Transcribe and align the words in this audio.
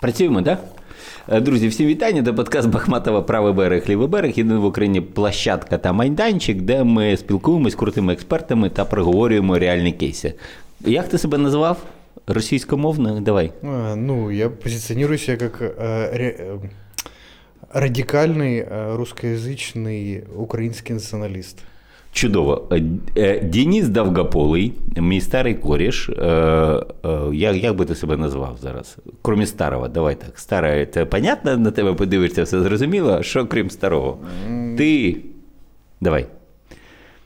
Працюємо, 0.00 0.42
так? 0.42 0.58
Да? 1.28 1.40
Друзі, 1.40 1.68
всім 1.68 1.86
вітання. 1.86 2.22
Це 2.22 2.32
подкаст 2.32 2.68
Бахматова 2.68 3.22
Правий 3.22 3.52
берег, 3.52 3.84
лівий 3.88 4.08
берег. 4.08 4.32
Єдина 4.36 4.58
в 4.58 4.64
Україні 4.64 5.00
площадка 5.00 5.78
та 5.78 5.92
майданчик, 5.92 6.62
де 6.62 6.84
ми 6.84 7.16
спілкуємось 7.16 7.72
з 7.72 7.76
крутими 7.76 8.12
експертами 8.12 8.70
та 8.70 8.84
проговорюємо 8.84 9.58
реальні 9.58 9.92
кейси. 9.92 10.34
Як 10.80 11.08
ти 11.08 11.18
себе 11.18 11.38
назвав? 11.38 11.78
Російськомовно? 12.26 13.20
Давай. 13.20 13.52
А, 13.62 13.94
ну, 13.96 14.30
я 14.30 14.48
позиционирую 14.50 15.18
себя 15.18 15.36
как 15.36 15.62
э, 15.62 16.16
ре, 16.16 16.36
э, 16.38 16.58
радикальный 17.72 18.58
э, 18.58 18.96
русскоязычный 18.96 20.24
украинский 20.36 20.94
националист. 20.94 21.58
Чудово. 22.16 22.68
Е, 23.16 23.40
Дініс 23.40 23.88
Давгополий, 23.88 24.72
мій 24.96 25.20
старий 25.20 25.54
коріш. 25.54 26.08
Е, 26.08 26.24
е, 26.24 26.82
як 27.32 27.56
як 27.56 27.76
би 27.76 27.84
ти 27.84 27.94
себе 27.94 28.16
назвав 28.16 28.58
зараз? 28.62 28.96
Крім 29.22 29.46
старого, 29.46 29.88
давай 29.88 30.14
так. 30.14 30.38
Старе, 30.38 30.86
це 30.86 31.04
понятно, 31.04 31.56
на 31.56 31.70
тебе 31.70 31.94
подивишся, 31.94 32.42
все 32.42 32.60
зрозуміло. 32.60 33.22
Що 33.22 33.46
крім 33.46 33.70
старого? 33.70 34.18
Ти. 34.78 35.16
Давай. 36.00 36.26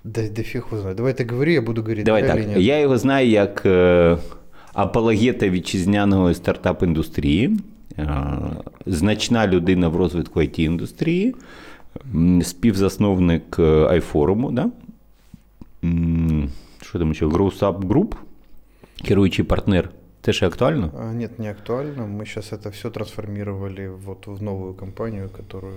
Да, 0.05 0.23
да 0.37 0.42
фиг 0.42 0.65
его 0.70 0.80
знает. 0.80 0.96
Давай 0.96 1.12
ты 1.12 1.30
говори, 1.30 1.52
я 1.52 1.62
буду 1.62 1.82
говорить. 1.82 2.04
Давай 2.04 2.27
так. 2.27 2.57
Я 2.57 2.80
його 2.80 2.98
знаю 2.98 3.29
як 3.29 3.66
апологета 4.73 5.48
вітчизняного 5.48 6.29
стартап-індустрії, 6.32 7.51
значна 8.87 9.46
людина 9.46 9.88
в 9.88 9.96
розвитку 9.96 10.41
it 10.41 10.60
індустрії 10.60 11.34
співзасновник 12.43 13.59
iForum, 13.59 14.53
да? 14.53 14.71
Що 16.83 16.99
там 16.99 17.15
ще? 17.15 17.27
Growth 17.27 17.59
Up 17.59 17.80
Group, 17.80 18.15
керуючий 19.05 19.45
партнер. 19.45 19.91
Це 20.23 20.33
ще 20.33 20.47
актуально? 20.47 20.91
А, 21.01 21.13
нет, 21.13 21.39
не 21.39 21.51
актуально. 21.51 22.07
Мы 22.07 22.19
сейчас 22.27 22.53
это 22.53 22.71
все 22.71 22.91
трансформировали 22.91 23.89
вот 23.89 24.27
в 24.27 24.43
новую 24.43 24.75
компанию, 24.75 25.29
которую 25.37 25.75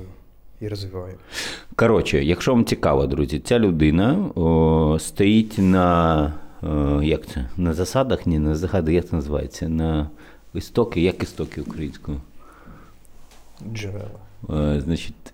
і 0.62 0.68
розвиваємо. 0.68 1.20
Коротше, 1.76 2.24
якщо 2.24 2.54
вам 2.54 2.66
цікаво, 2.66 3.08
друзі, 3.08 3.40
ця 3.40 3.60
людина 3.60 4.30
о, 4.36 4.98
стоїть 5.00 5.56
на 5.58 6.34
о, 6.62 7.04
як 7.04 7.26
це? 7.26 7.50
На 7.58 7.74
засадах, 7.74 8.26
ні, 8.26 8.40
на 8.40 8.56
засадах, 8.56 8.94
як 8.94 9.10
це 9.10 9.16
називається? 9.16 9.70
На 9.70 10.10
істоки, 10.54 11.02
як 11.02 11.24
істоки 11.24 11.62
українською? 11.62 12.22
Джерела. 13.74 14.80
Значить, 14.80 15.33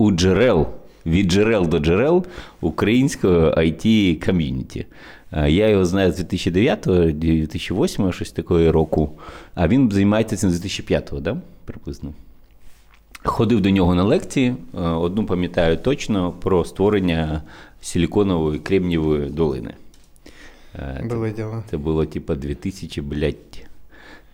у 0.00 0.10
джерел, 0.12 0.66
від 1.06 1.30
джерел 1.30 1.68
до 1.68 1.78
джерел 1.78 2.26
українського 2.60 3.34
it 3.34 4.24
ком'юніті. 4.26 4.86
Я 5.32 5.68
його 5.68 5.84
знаю 5.84 6.12
з 6.12 6.20
2009-2008, 6.20 8.12
щось 8.12 8.32
такого 8.32 8.72
року, 8.72 9.10
а 9.54 9.68
він 9.68 9.90
займається 9.90 10.36
цим 10.36 10.50
з 10.50 10.64
2005-го, 10.64 11.20
да? 11.20 11.36
приблизно. 11.64 12.14
Ходив 13.22 13.60
до 13.60 13.70
нього 13.70 13.94
на 13.94 14.02
лекції. 14.02 14.54
Одну 14.74 15.26
пам'ятаю 15.26 15.76
точно 15.76 16.32
про 16.32 16.64
створення 16.64 17.42
силіконової 17.80 18.58
кремнієвої 18.58 19.30
долини. 19.30 19.74
Було 21.04 21.28
діло. 21.28 21.62
Це 21.70 21.76
було 21.76 22.06
типа 22.06 22.34
2000, 22.34 23.00
блядь, 23.00 23.66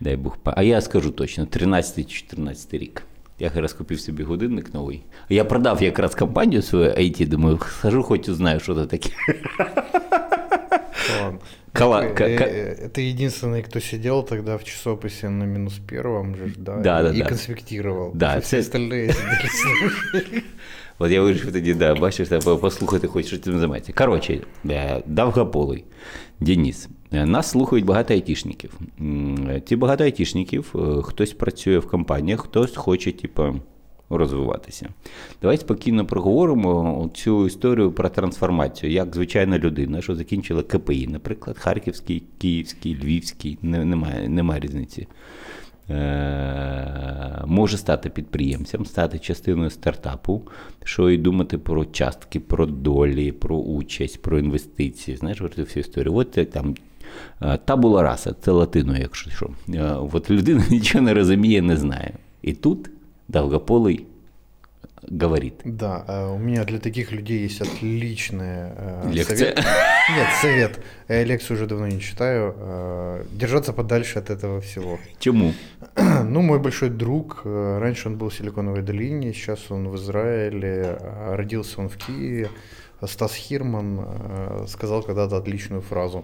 дай 0.00 0.16
Бог. 0.16 0.36
А 0.44 0.62
я 0.62 0.80
скажу 0.80 1.10
точно, 1.10 1.44
13-14 1.44 2.78
рік. 2.78 3.02
Я 3.39 3.47
якраз 3.47 3.73
купив 3.73 3.99
собі 3.99 4.23
годинник 4.23 4.73
новий. 4.73 5.03
Я 5.29 5.45
продав 5.45 5.83
якраз 5.83 6.15
компанію 6.15 6.61
свою 6.61 6.89
IT, 6.89 7.27
думаю, 7.27 7.59
схожу, 7.59 8.03
хоч 8.03 8.29
узнаю, 8.29 8.59
що 8.59 8.75
це 8.75 8.85
таке. 8.85 9.09
Кала... 11.73 12.01
Ты, 12.01 12.23
э, 12.23 12.89
ты 12.89 13.01
единственный, 13.01 13.63
кто 13.63 13.79
сидел 13.79 14.23
тогда 14.23 14.57
в 14.57 14.63
часописи 14.63 15.29
на 15.29 15.45
минус 15.45 15.79
первом 15.87 16.35
же, 16.35 16.53
да, 16.57 16.77
да, 16.77 17.03
да 17.03 17.13
и 17.13 17.19
да. 17.19 17.25
конспектировал. 17.25 18.11
Да, 18.13 18.37
Все 18.37 18.63
це... 18.63 18.77
остальные 18.77 19.13
сидели 19.13 20.43
От 20.99 21.11
я 21.11 21.21
вирішив 21.21 21.53
тоді, 21.53 21.73
да, 21.73 21.95
бачиш, 21.95 22.27
послухати 22.61 23.07
хоч, 23.07 23.25
що 23.25 23.37
цим 23.37 23.59
займається. 23.59 23.93
Коротше, 23.93 24.39
е, 24.69 25.03
Давгополий, 25.05 25.83
Деніс. 26.39 26.89
Е, 27.04 27.04
Нас 27.24 27.50
слухають 27.50 27.84
багато 27.84 28.14
айтішників. 28.14 28.80
Ці 29.66 29.76
багато 29.76 30.04
айтішників, 30.04 30.74
е, 30.74 31.02
хтось 31.02 31.32
працює 31.32 31.78
в 31.78 31.88
компаніях, 31.88 32.40
хтось 32.40 32.76
хоче, 32.76 33.12
типу, 33.12 33.54
розвиватися. 34.10 34.88
Давайте 35.42 35.60
спокійно 35.60 36.06
проговоримо 36.06 37.10
цю 37.14 37.46
історію 37.46 37.92
про 37.92 38.08
трансформацію, 38.08 38.92
як 38.92 39.14
звичайна 39.14 39.58
людина, 39.58 40.02
що 40.02 40.14
закінчила 40.14 40.62
КПІ, 40.62 41.06
наприклад, 41.06 41.58
Харківський, 41.58 42.22
Київський, 42.38 42.94
Львівський, 42.94 43.58
немає, 43.62 44.28
немає 44.28 44.60
різниці. 44.60 45.06
Е, 45.90 47.42
може 47.46 47.76
стати 47.76 48.10
підприємцем, 48.10 48.86
стати 48.86 49.18
частиною 49.18 49.70
стартапу, 49.70 50.42
що 50.84 51.10
і 51.10 51.18
думати 51.18 51.58
про 51.58 51.84
частки, 51.84 52.40
про 52.40 52.66
долі, 52.66 53.32
про 53.32 53.56
участь, 53.56 54.22
про 54.22 54.38
інвестиції. 54.38 55.16
Знаєш, 55.16 55.40
от 55.40 55.58
всю 55.58 55.80
історію. 55.80 56.14
От 56.14 56.50
там 56.50 56.68
е, 56.70 56.74
табула 57.65 58.03
раса, 58.03 58.35
це 58.41 58.51
латино, 58.51 58.97
якщо 58.97 59.31
що. 59.31 59.49
Е, 59.73 59.95
от 60.13 60.29
людина 60.31 60.63
нічого 60.69 61.01
не 61.03 61.13
розуміє, 61.13 61.61
не 61.61 61.77
знає. 61.77 62.13
І 62.41 62.53
тут 62.53 62.89
Долгополий 63.27 64.05
говорит. 65.21 65.53
Да, 65.65 66.27
у 66.33 66.37
меня 66.37 66.63
для 66.63 66.77
таких 66.77 67.11
людей 67.11 67.45
есть 67.45 67.61
отличный 67.61 68.71
Лекция. 69.13 69.37
совет. 69.37 69.65
Нет, 70.17 70.27
совет. 70.41 70.79
Я 71.09 71.25
лекцию 71.25 71.57
уже 71.57 71.65
давно 71.67 71.87
не 71.87 71.99
читаю. 71.99 73.25
Держаться 73.31 73.73
подальше 73.73 74.19
от 74.19 74.29
этого 74.29 74.59
всего. 74.59 74.99
Чему? 75.19 75.53
Ну, 76.23 76.41
мой 76.41 76.59
большой 76.59 76.89
друг, 76.89 77.41
раньше 77.45 78.09
он 78.09 78.17
был 78.17 78.29
в 78.29 78.33
Силиконовой 78.33 78.81
долине, 78.81 79.33
сейчас 79.33 79.71
он 79.71 79.89
в 79.89 79.95
Израиле, 79.95 80.97
родился 81.29 81.81
он 81.81 81.89
в 81.89 81.97
Киеве. 81.97 82.49
Стас 83.07 83.33
Хирман 83.33 84.67
сказал 84.67 85.03
когда-то 85.03 85.37
отличную 85.37 85.81
фразу. 85.81 86.23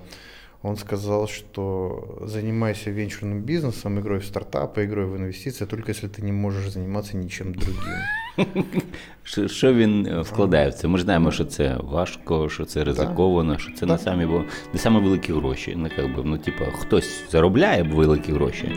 Он 0.64 0.76
сказал, 0.76 1.28
что 1.28 2.18
занимайся 2.22 2.90
венчурным 2.90 3.42
бизнесом, 3.42 4.00
игрой 4.00 4.20
в 4.20 4.26
стартапы, 4.26 4.86
игрой 4.86 5.06
в 5.06 5.16
инвестиции, 5.16 5.66
только 5.66 5.92
если 5.92 6.08
ты 6.08 6.24
не 6.24 6.32
можеш 6.32 6.70
заниматься 6.70 7.18
нічим 7.18 7.54
другим. 7.54 7.94
Що 9.48 9.74
він 9.74 10.06
е, 10.06 10.22
вкладає 10.22 10.70
в 10.70 10.74
це? 10.74 10.88
Ми 10.88 11.00
знаємо, 11.00 11.32
що 11.32 11.46
це 11.46 11.78
важко, 11.84 12.50
що 12.50 12.66
це 12.66 12.84
ризиковано, 12.84 13.58
що 13.58 13.74
це 13.74 13.86
не 13.86 13.98
самі 13.98 14.26
бо 14.26 14.44
не 14.74 14.80
самі 14.80 15.00
великі 15.00 15.34
гроші. 15.34 15.74
Ну, 15.78 15.90
как 15.96 16.16
би, 16.16 16.24
ну, 16.24 16.38
типа, 16.38 16.66
хтось 16.66 17.32
заробляє 17.32 17.84
великі 17.84 18.34
гроші, 18.34 18.72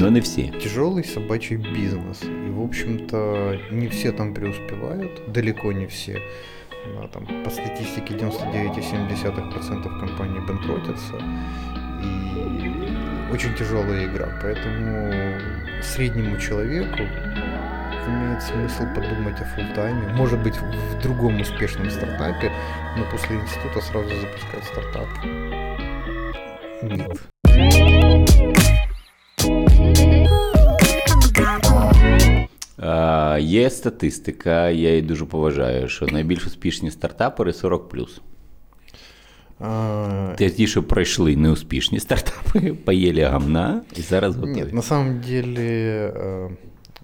але 0.00 0.10
не 0.10 0.20
всі. 0.20 0.42
Тяжелый 0.42 1.04
собачий 1.04 1.56
бизнес. 1.56 2.22
И, 2.22 2.50
в 2.50 2.60
общем-то, 2.60 3.54
не 3.70 3.86
все 3.86 4.12
там 4.12 4.34
преуспевают, 4.34 5.22
далеко 5.34 5.72
не 5.72 5.86
все. 5.86 6.20
Да, 6.85 7.07
там, 7.07 7.25
по 7.43 7.49
статистике 7.49 8.15
99,7% 8.15 9.99
компаний 9.99 10.39
банкротятся. 10.39 11.15
И 12.01 13.31
очень 13.31 13.55
тяжелая 13.55 14.05
игра. 14.05 14.27
Поэтому 14.41 15.11
среднему 15.81 16.37
человеку 16.37 17.03
имеет 18.07 18.41
смысл 18.43 18.83
подумать 18.93 19.39
о 19.39 19.45
фултайме. 19.45 20.07
Может 20.13 20.43
быть, 20.43 20.57
в 20.57 21.01
другом 21.01 21.39
успешном 21.39 21.89
стартапе, 21.89 22.51
но 22.97 23.05
после 23.09 23.37
института 23.37 23.81
сразу 23.81 24.09
запускать 24.09 24.63
стартап. 24.65 25.07
Нет. 26.83 27.32
Є 33.38 33.70
статистика, 33.70 34.70
я 34.70 34.90
її 34.90 35.02
дуже 35.02 35.24
поважаю, 35.24 35.88
що 35.88 36.06
найбільш 36.06 36.46
успішні 36.46 36.90
стартапери 36.90 37.52
40. 37.52 37.94
А... 39.60 40.34
Те 40.38 40.50
ті, 40.50 40.66
що 40.66 40.82
пройшли 40.82 41.36
неуспішні 41.36 42.00
стартапи, 42.00 42.74
поїли 42.74 43.22
гамна 43.22 43.82
і 43.96 44.02
зараз 44.02 44.36
готові. 44.36 44.54
Нет, 44.54 44.72
на 44.72 44.82
самом 44.82 45.20
деле, 45.20 46.50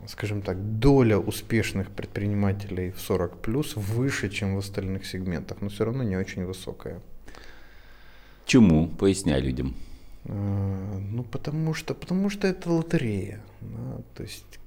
скажем 0.07 0.43
так, 0.43 0.57
доля 0.61 1.17
успешных 1.17 1.85
предпринимателей 1.95 2.93
в 2.97 3.01
40 3.01 3.43
плюс 3.43 3.77
выше, 3.77 4.29
чем 4.29 4.55
в 4.55 4.59
остальных 4.59 5.05
сегментах, 5.05 5.57
но 5.61 5.69
все 5.69 5.85
равно 5.85 6.05
не 6.05 6.17
очень 6.17 6.45
высокая. 6.45 7.01
Чому? 8.47 8.89
Поясняй 8.89 9.41
людям. 9.43 9.75
Ну, 10.25 11.25
потому 11.31 11.75
что, 11.75 11.95
потому 11.95 12.31
что 12.31 12.47
это 12.47 12.71
лотерея. 12.71 13.41
Да? 13.61 14.03
То 14.15 14.23
есть 14.23 14.58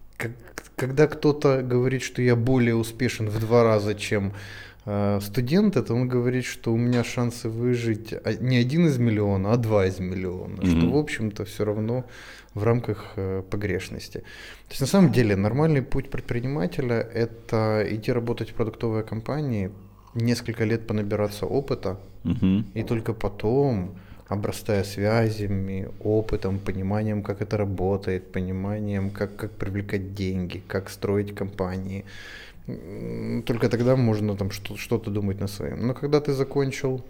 когда 0.76 1.06
кто-то 1.06 1.62
говорит, 1.62 2.02
что 2.02 2.22
я 2.22 2.36
более 2.36 2.74
успешен 2.74 3.28
в 3.28 3.38
два 3.38 3.62
раза, 3.62 3.94
чем 3.94 4.32
э, 4.84 5.20
студент, 5.22 5.76
это 5.76 5.94
он 5.94 6.08
говорит, 6.08 6.44
что 6.44 6.72
у 6.72 6.76
меня 6.76 7.04
шансы 7.04 7.48
выжить 7.48 8.14
не 8.40 8.56
один 8.56 8.86
из 8.86 8.98
миллиона, 8.98 9.52
а 9.52 9.56
два 9.56 9.86
из 9.86 10.00
миллиона, 10.00 10.60
mm-hmm. 10.60 10.78
что, 10.78 10.90
в 10.90 10.96
общем-то, 10.96 11.44
все 11.44 11.64
равно 11.64 12.04
в 12.54 12.64
рамках 12.64 13.12
э, 13.16 13.42
погрешности. 13.50 14.18
То 14.18 14.70
есть, 14.70 14.80
на 14.80 14.86
самом 14.86 15.12
деле, 15.12 15.36
нормальный 15.36 15.82
путь 15.82 16.10
предпринимателя– 16.10 16.96
это 17.14 17.86
идти 17.88 18.12
работать 18.12 18.50
в 18.50 18.54
продуктовой 18.54 19.04
компании, 19.04 19.70
несколько 20.14 20.64
лет 20.64 20.86
понабираться 20.86 21.46
опыта, 21.46 21.98
mm-hmm. 22.24 22.64
и 22.74 22.82
только 22.82 23.14
потом 23.14 23.94
обрастая 24.32 24.84
связями, 24.84 25.88
опытом, 26.04 26.58
пониманием, 26.58 27.22
как 27.22 27.42
это 27.42 27.56
работает, 27.56 28.32
пониманием, 28.32 29.10
как, 29.10 29.36
как 29.36 29.50
привлекать 29.50 30.14
деньги, 30.14 30.62
как 30.68 30.90
строить 30.90 31.34
компании. 31.34 32.04
Только 33.44 33.68
тогда 33.68 33.96
можно 33.96 34.36
там 34.36 34.50
что-то 34.50 35.10
думать 35.10 35.40
на 35.40 35.48
своем. 35.48 35.86
Но 35.86 35.94
когда 35.94 36.20
ты 36.20 36.32
закончил 36.32 37.02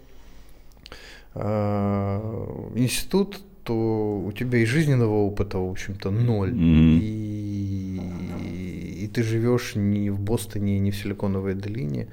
э, 1.35 2.71
институт, 2.75 3.41
то 3.63 4.23
у 4.25 4.31
тебя 4.31 4.59
и 4.59 4.65
жизненного 4.65 5.25
опыта, 5.25 5.57
в 5.57 5.69
общем-то, 5.69 6.11
ноль. 6.11 6.51
Mm-hmm. 6.51 6.99
И, 7.01 8.01
и 9.03 9.07
ты 9.07 9.23
живешь 9.23 9.75
не 9.75 10.09
в 10.09 10.19
Бостоне, 10.19 10.79
не 10.79 10.91
в 10.91 10.95
Силиконовой 10.95 11.53
долине, 11.53 12.07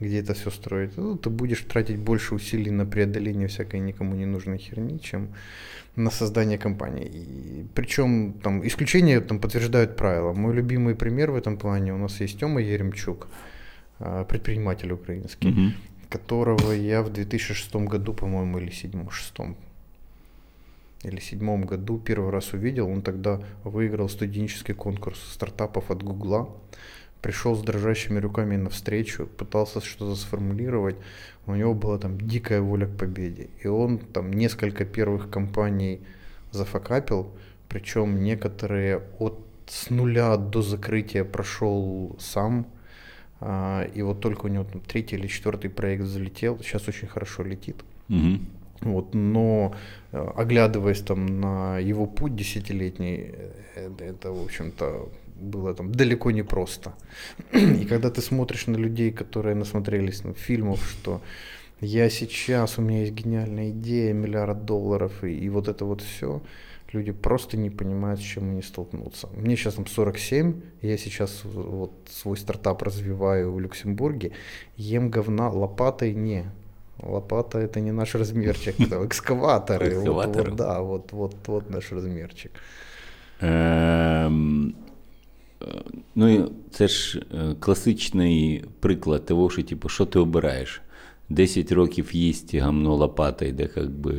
где 0.00 0.20
это 0.20 0.32
все 0.34 0.50
строить. 0.50 0.96
Ну, 0.96 1.16
ты 1.16 1.30
будешь 1.30 1.62
тратить 1.62 1.98
больше 1.98 2.34
усилий 2.34 2.70
на 2.70 2.86
преодоление 2.86 3.46
всякой 3.46 3.80
никому 3.80 4.16
не 4.16 4.26
нужной 4.26 4.58
херни, 4.58 4.98
чем 4.98 5.28
на 5.96 6.10
создание 6.10 6.58
компании. 6.58 7.06
И, 7.06 7.66
причем 7.74 8.32
там 8.42 8.66
исключения 8.66 9.20
там, 9.20 9.38
подтверждают 9.38 9.96
правила. 9.96 10.32
Мой 10.32 10.54
любимый 10.54 10.94
пример 10.94 11.30
в 11.30 11.36
этом 11.36 11.56
плане 11.56 11.92
у 11.92 11.98
нас 11.98 12.20
есть 12.20 12.40
Тёма 12.40 12.60
Еремчук, 12.60 13.28
а, 13.98 14.24
предприниматель 14.24 14.92
украинский, 14.92 15.50
mm-hmm. 15.50 15.72
которого 16.08 16.72
я 16.72 17.02
в 17.02 17.12
2006 17.12 17.74
году, 17.76 18.14
по-моему, 18.14 18.58
или 18.58 18.70
2007-2006 18.70 19.54
или 21.02 21.20
седьмом 21.20 21.64
году 21.64 21.98
первый 21.98 22.30
раз 22.30 22.52
увидел. 22.52 22.88
Он 22.88 23.02
тогда 23.02 23.40
выиграл 23.64 24.08
студенческий 24.08 24.74
конкурс 24.74 25.18
стартапов 25.32 25.90
от 25.90 26.02
Гугла. 26.02 26.50
Пришел 27.22 27.54
с 27.54 27.62
дрожащими 27.62 28.18
руками 28.18 28.56
навстречу, 28.56 29.26
пытался 29.26 29.80
что-то 29.80 30.16
сформулировать. 30.16 30.96
У 31.46 31.54
него 31.54 31.74
была 31.74 31.98
там 31.98 32.20
дикая 32.20 32.60
воля 32.60 32.86
к 32.86 32.96
победе. 32.96 33.48
И 33.62 33.68
он 33.68 33.98
там 33.98 34.32
несколько 34.32 34.84
первых 34.84 35.30
компаний 35.30 36.00
зафакапил, 36.50 37.30
причем 37.68 38.22
некоторые 38.22 39.02
от 39.18 39.38
с 39.70 39.88
нуля 39.90 40.36
до 40.36 40.62
закрытия 40.62 41.24
прошел 41.24 42.16
сам. 42.18 42.66
А, 43.40 43.84
и 43.94 44.02
вот 44.02 44.20
только 44.20 44.46
у 44.46 44.48
него 44.48 44.64
там 44.64 44.80
третий 44.80 45.16
или 45.16 45.28
четвертый 45.28 45.70
проект 45.70 46.04
залетел. 46.04 46.58
Сейчас 46.58 46.88
очень 46.88 47.08
хорошо 47.08 47.44
летит. 47.44 47.76
Угу. 48.08 48.38
Вот, 48.82 49.14
но 49.14 49.74
э, 50.12 50.32
оглядываясь 50.36 51.02
там 51.02 51.40
на 51.40 51.78
его 51.78 52.06
путь 52.06 52.34
десятилетний, 52.34 53.30
э, 53.76 53.90
это, 54.00 54.32
в 54.32 54.42
общем-то, 54.42 55.08
было 55.40 55.74
там 55.74 55.92
далеко 55.92 56.30
не 56.30 56.42
просто. 56.42 56.94
И 57.52 57.84
когда 57.84 58.10
ты 58.10 58.20
смотришь 58.20 58.66
на 58.66 58.76
людей, 58.76 59.10
которые 59.10 59.54
насмотрелись 59.54 60.24
на 60.24 60.34
фильмов, 60.34 60.80
что 60.90 61.20
я 61.80 62.10
сейчас, 62.10 62.78
у 62.78 62.82
меня 62.82 63.00
есть 63.00 63.12
гениальная 63.12 63.70
идея, 63.70 64.12
миллиард 64.12 64.64
долларов, 64.64 65.24
и, 65.24 65.32
и 65.32 65.48
вот 65.48 65.68
это 65.68 65.84
вот 65.84 66.02
все, 66.02 66.42
люди 66.92 67.12
просто 67.12 67.56
не 67.56 67.70
понимают, 67.70 68.20
с 68.20 68.24
чем 68.24 68.50
они 68.50 68.62
столкнутся. 68.62 69.28
Мне 69.34 69.56
сейчас 69.56 69.74
там 69.74 69.86
47, 69.86 70.60
я 70.82 70.98
сейчас 70.98 71.40
вот 71.44 71.92
свой 72.10 72.36
стартап 72.36 72.82
развиваю 72.82 73.52
в 73.52 73.60
Люксембурге, 73.60 74.32
ем 74.76 75.10
говна 75.10 75.48
лопатой 75.48 76.14
не, 76.14 76.46
Лопата 77.02 77.58
это 77.58 77.80
не 77.80 77.92
наш 77.92 78.14
размерчик, 78.14 78.78
это 78.80 79.04
экскаваторы. 79.06 79.98
Вот, 80.00 80.36
вот, 80.36 80.54
да, 80.54 80.80
вот, 80.80 81.12
вот, 81.12 81.34
вот 81.46 81.70
наш 81.70 81.92
размерчик. 81.92 82.52
Ем, 85.61 85.67
ну, 86.15 86.51
це 86.71 86.87
ж 86.87 87.21
класичний 87.59 88.63
приклад 88.79 89.25
того, 89.25 89.49
що 89.49 89.63
типу, 89.63 89.89
що 89.89 90.05
ти 90.05 90.19
обираєш? 90.19 90.81
10 91.29 91.71
років 91.71 92.15
їсть 92.15 92.55
гамно 92.55 92.95
лопата, 92.95 93.51
де 93.51 93.69
як 93.75 93.89
би 93.89 94.13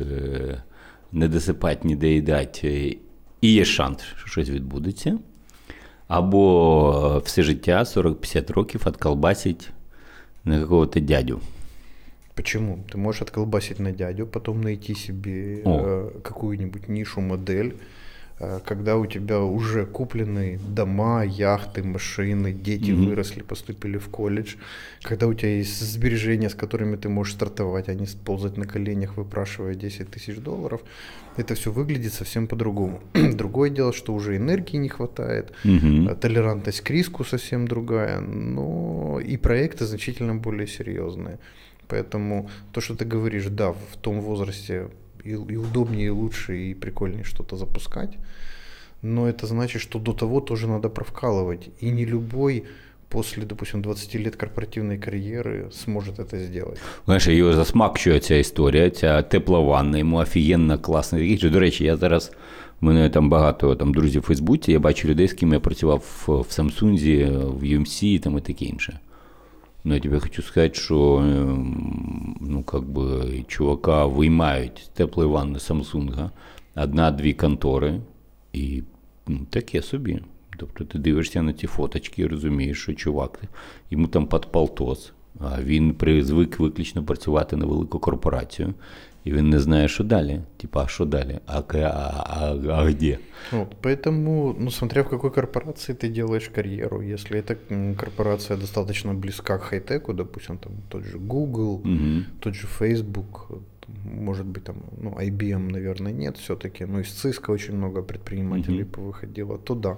не 1.11 1.27
досипати, 1.27 1.87
не 1.87 1.95
доїдати, 1.95 2.97
і 3.41 3.53
є 3.53 3.65
шанс, 3.65 4.01
що 4.17 4.27
щось 4.27 4.49
відбудеться. 4.49 5.19
Або 6.07 7.21
все 7.25 7.43
життя 7.43 7.83
40-50 7.83 8.53
років 8.53 8.81
отколбасить 8.85 9.69
на 10.45 10.59
какого-то 10.59 10.99
дядю. 10.99 11.41
Почему? 12.35 12.85
Ты 12.91 12.97
можешь 12.97 13.21
отколбасить 13.21 13.79
на 13.79 13.91
дядю, 13.91 14.27
потом 14.27 14.61
найти 14.61 14.95
себе 14.95 15.61
э, 15.65 16.21
какую-нибудь 16.21 16.87
нишу, 16.87 17.21
модель, 17.21 17.65
э, 17.65 17.75
когда 18.64 18.96
у 18.96 19.06
тебя 19.06 19.40
уже 19.40 19.86
куплены 19.86 20.58
дома, 20.68 21.24
яхты, 21.24 21.82
машины, 21.82 22.52
дети 22.52 22.90
mm-hmm. 22.90 23.06
выросли, 23.06 23.42
поступили 23.42 23.98
в 23.98 24.08
колледж, 24.08 24.56
когда 25.02 25.26
у 25.26 25.34
тебя 25.34 25.56
есть 25.56 25.80
сбережения, 25.80 26.48
с 26.48 26.54
которыми 26.54 26.96
ты 26.96 27.08
можешь 27.08 27.34
стартовать, 27.34 27.88
а 27.88 27.94
не 27.94 28.06
ползать 28.24 28.56
на 28.56 28.66
коленях, 28.66 29.16
выпрашивая 29.16 29.74
10 29.74 30.10
тысяч 30.10 30.36
долларов, 30.36 30.80
это 31.36 31.54
все 31.54 31.70
выглядит 31.70 32.12
совсем 32.12 32.46
по-другому. 32.46 33.00
Другое 33.32 33.70
дело, 33.70 33.92
что 33.92 34.12
уже 34.14 34.36
энергии 34.36 34.76
не 34.78 34.88
хватает, 34.88 35.52
mm-hmm. 35.64 36.16
толерантность 36.16 36.80
к 36.80 36.90
риску 36.90 37.24
совсем 37.24 37.68
другая, 37.68 38.20
но 38.20 39.20
и 39.20 39.36
проекты 39.36 39.86
значительно 39.86 40.34
более 40.34 40.66
серьезные. 40.66 41.38
Поэтому 41.88 42.48
то, 42.72 42.80
что 42.80 42.94
ты 42.94 43.04
говоришь, 43.04 43.46
да, 43.46 43.72
в 43.72 43.96
том 44.00 44.20
возрасте 44.20 44.88
и, 45.23 45.31
и 45.31 45.57
удобнее, 45.57 46.07
и 46.07 46.09
лучше, 46.09 46.57
и 46.57 46.73
прикольнее 46.73 47.23
что-то 47.23 47.57
запускать. 47.57 48.17
Но 49.01 49.27
это 49.27 49.47
значит, 49.47 49.81
что 49.81 49.99
до 49.99 50.13
того 50.13 50.41
тоже 50.41 50.67
надо 50.67 50.89
провкалывать. 50.89 51.69
И 51.79 51.91
не 51.91 52.05
любой 52.05 52.63
после, 53.09 53.45
допустим, 53.45 53.81
20 53.81 54.15
лет 54.15 54.35
корпоративної 54.35 54.99
кар'єри 54.99 55.65
зможе 55.71 56.11
це 56.11 56.39
зробити. 56.39 56.81
Знаєш, 57.05 57.27
його 57.27 57.53
засмакчує 57.53 58.19
ця 58.19 58.35
історія, 58.35 58.89
ця 58.89 59.21
тепла 59.21 59.59
ванна, 59.59 59.97
йому 59.97 60.17
офігенно 60.17 60.79
класна 60.79 61.19
річ. 61.19 61.43
До 61.43 61.59
речі, 61.59 61.83
я 61.83 61.97
зараз, 61.97 62.31
в 62.81 62.85
мене 62.85 63.09
там 63.09 63.29
багато 63.29 63.75
там, 63.75 63.93
друзів 63.93 64.21
у 64.21 64.25
Фейсбуці, 64.25 64.71
я 64.71 64.79
бачу 64.79 65.07
людей, 65.07 65.27
з 65.27 65.33
ким 65.33 65.53
я 65.53 65.59
працював 65.59 66.03
в 66.27 66.51
Самсунзі, 66.51 67.25
в 67.25 67.63
UMC 67.63 68.19
там, 68.19 68.37
і 68.37 68.41
таке 68.41 68.65
інше. 68.65 68.99
Но 69.84 69.94
я 69.94 70.00
тебе 70.00 70.20
хочу 70.20 70.42
сказать, 70.42 70.76
что 70.76 71.20
ну, 72.40 72.62
как 72.62 72.82
бы, 72.82 73.44
чувака 73.48 74.06
виймають 74.06 74.78
з 74.84 74.88
теплої 74.88 75.30
ванни 75.30 75.58
Samsung 75.58 76.30
одна-дві 76.74 77.32
контори, 77.32 78.00
і 78.52 78.82
ну, 79.26 79.46
таке 79.50 79.82
собі. 79.82 80.20
Тобто 80.56 80.84
ти 80.84 80.98
дивишся 80.98 81.42
на 81.42 81.52
ці 81.52 81.66
фоточки 81.66 82.22
і 82.22 82.26
розумієш, 82.26 82.82
що 82.82 82.94
чувак, 82.94 83.40
йому 83.90 84.06
там 84.06 84.26
під 84.26 84.46
полтос, 84.46 85.12
а 85.40 85.62
він 85.62 85.94
призвик 85.94 86.58
виключно 86.58 87.04
працювати 87.04 87.56
на 87.56 87.66
велику 87.66 87.98
корпорацію. 87.98 88.74
И 89.24 89.32
он 89.34 89.50
не 89.50 89.58
знает, 89.58 89.90
что 89.90 90.04
далі. 90.04 90.40
Типа, 90.56 90.82
а 90.82 90.88
что 90.88 91.04
далі? 91.04 91.38
А, 91.46 91.62
а, 91.74 91.78
а, 92.26 92.82
а 92.82 92.90
где? 92.90 93.18
Вот, 93.52 93.76
поэтому, 93.82 94.54
ну, 94.58 94.70
смотря 94.70 95.02
в 95.02 95.08
какой 95.08 95.30
корпорации 95.30 95.94
ты 95.94 96.08
делаешь 96.08 96.48
карьеру, 96.48 97.00
если 97.02 97.38
эта 97.38 97.56
корпорация 97.96 98.56
достаточно 98.56 99.14
близка 99.14 99.58
к 99.58 99.62
хай-теку, 99.62 100.12
допустим, 100.12 100.58
там 100.58 100.72
тот 100.88 101.04
же 101.04 101.18
Google, 101.18 101.74
угу. 101.74 102.24
тот 102.40 102.54
же 102.54 102.66
Facebook, 102.66 103.50
может 104.04 104.46
быть, 104.46 104.64
там, 104.64 104.76
ну, 105.02 105.10
IBM, 105.10 105.70
наверное, 105.70 106.12
нет 106.12 106.36
все-таки, 106.36 106.86
но 106.86 107.00
из 107.00 107.24
Cisco 107.24 107.52
очень 107.52 107.76
много 107.76 108.02
предпринимателей 108.02 108.82
угу. 108.82 108.92
повыходило, 108.92 109.58
то 109.58 109.74
да. 109.74 109.96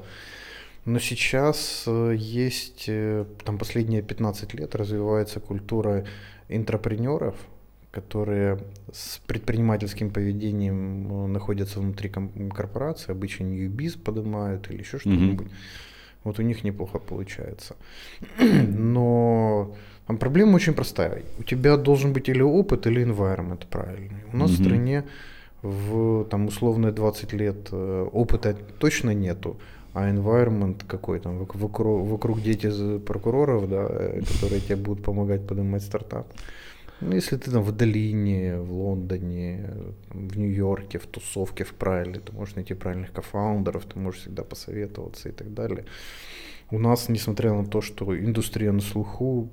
Но 0.85 0.99
сейчас 0.99 1.85
э, 1.87 2.14
есть, 2.19 2.85
э, 2.88 3.25
там 3.45 3.59
последние 3.59 4.02
15 4.02 4.54
лет 4.54 4.75
развивается 4.75 5.40
культура 5.40 6.04
интрапренеров, 6.50 7.35
которые 7.95 8.59
с 8.93 9.21
предпринимательским 9.27 10.11
поведением 10.11 11.07
э, 11.07 11.27
находятся 11.29 11.81
внутри 11.81 12.11
корпорации, 12.55 13.13
обычно 13.13 13.45
ньюбиз 13.45 13.95
поднимают 13.95 14.71
или 14.71 14.81
еще 14.81 14.99
что-нибудь. 14.99 15.47
Mm-hmm. 15.47 16.25
Вот 16.25 16.39
у 16.39 16.43
них 16.43 16.65
неплохо 16.65 16.99
получается. 16.99 17.77
Но 18.69 19.75
там 20.07 20.17
проблема 20.17 20.57
очень 20.57 20.73
простая. 20.73 21.23
У 21.39 21.43
тебя 21.45 21.77
должен 21.77 22.13
быть 22.13 22.29
или 22.29 22.43
опыт, 22.43 22.87
или 22.87 23.05
environment 23.05 23.67
правильный. 23.71 24.25
У 24.33 24.37
нас 24.37 24.51
mm-hmm. 24.51 24.55
в 24.55 24.65
стране 24.65 25.05
в 25.63 26.25
там 26.25 26.47
условные 26.47 26.93
20 26.93 27.33
лет 27.33 27.69
э, 27.73 28.09
опыта 28.13 28.57
точно 28.79 29.15
нету, 29.15 29.57
а 29.93 30.11
environment 30.11 30.83
какой 30.87 31.21
там 31.21 31.39
вокруг, 31.39 32.09
вокруг 32.09 32.43
дети 32.43 32.99
прокуроров, 32.99 33.69
да, 33.69 33.87
э, 33.89 34.21
которые 34.21 34.61
тебе 34.61 34.77
будут 34.77 35.05
помогать 35.05 35.47
поднимать 35.47 35.83
стартап. 35.83 36.27
Ну, 37.03 37.15
если 37.15 37.38
ты 37.38 37.51
там 37.51 37.63
в 37.63 37.72
Долине, 37.72 38.58
в 38.58 38.72
Лондоне, 38.74 39.70
в 40.10 40.38
Нью-Йорке, 40.38 41.00
в 41.00 41.06
тусовке, 41.06 41.63
в 41.63 41.74
Прайле, 41.74 42.20
ты 42.20 42.34
можешь 42.34 42.56
найти 42.56 42.74
правильных 42.74 43.13
кофаундеров, 43.13 43.86
ты 43.86 44.00
можешь 44.00 44.22
всегда 44.22 44.44
посоветоваться 44.44 45.29
и 45.29 45.32
так 45.32 45.53
далее. 45.53 45.86
У 46.72 46.77
нас, 46.77 47.10
несмотря 47.10 47.53
на 47.53 47.65
то, 47.65 47.82
что 47.82 48.18
индустрия 48.18 48.72
на 48.72 48.82
слуху, 48.82 49.50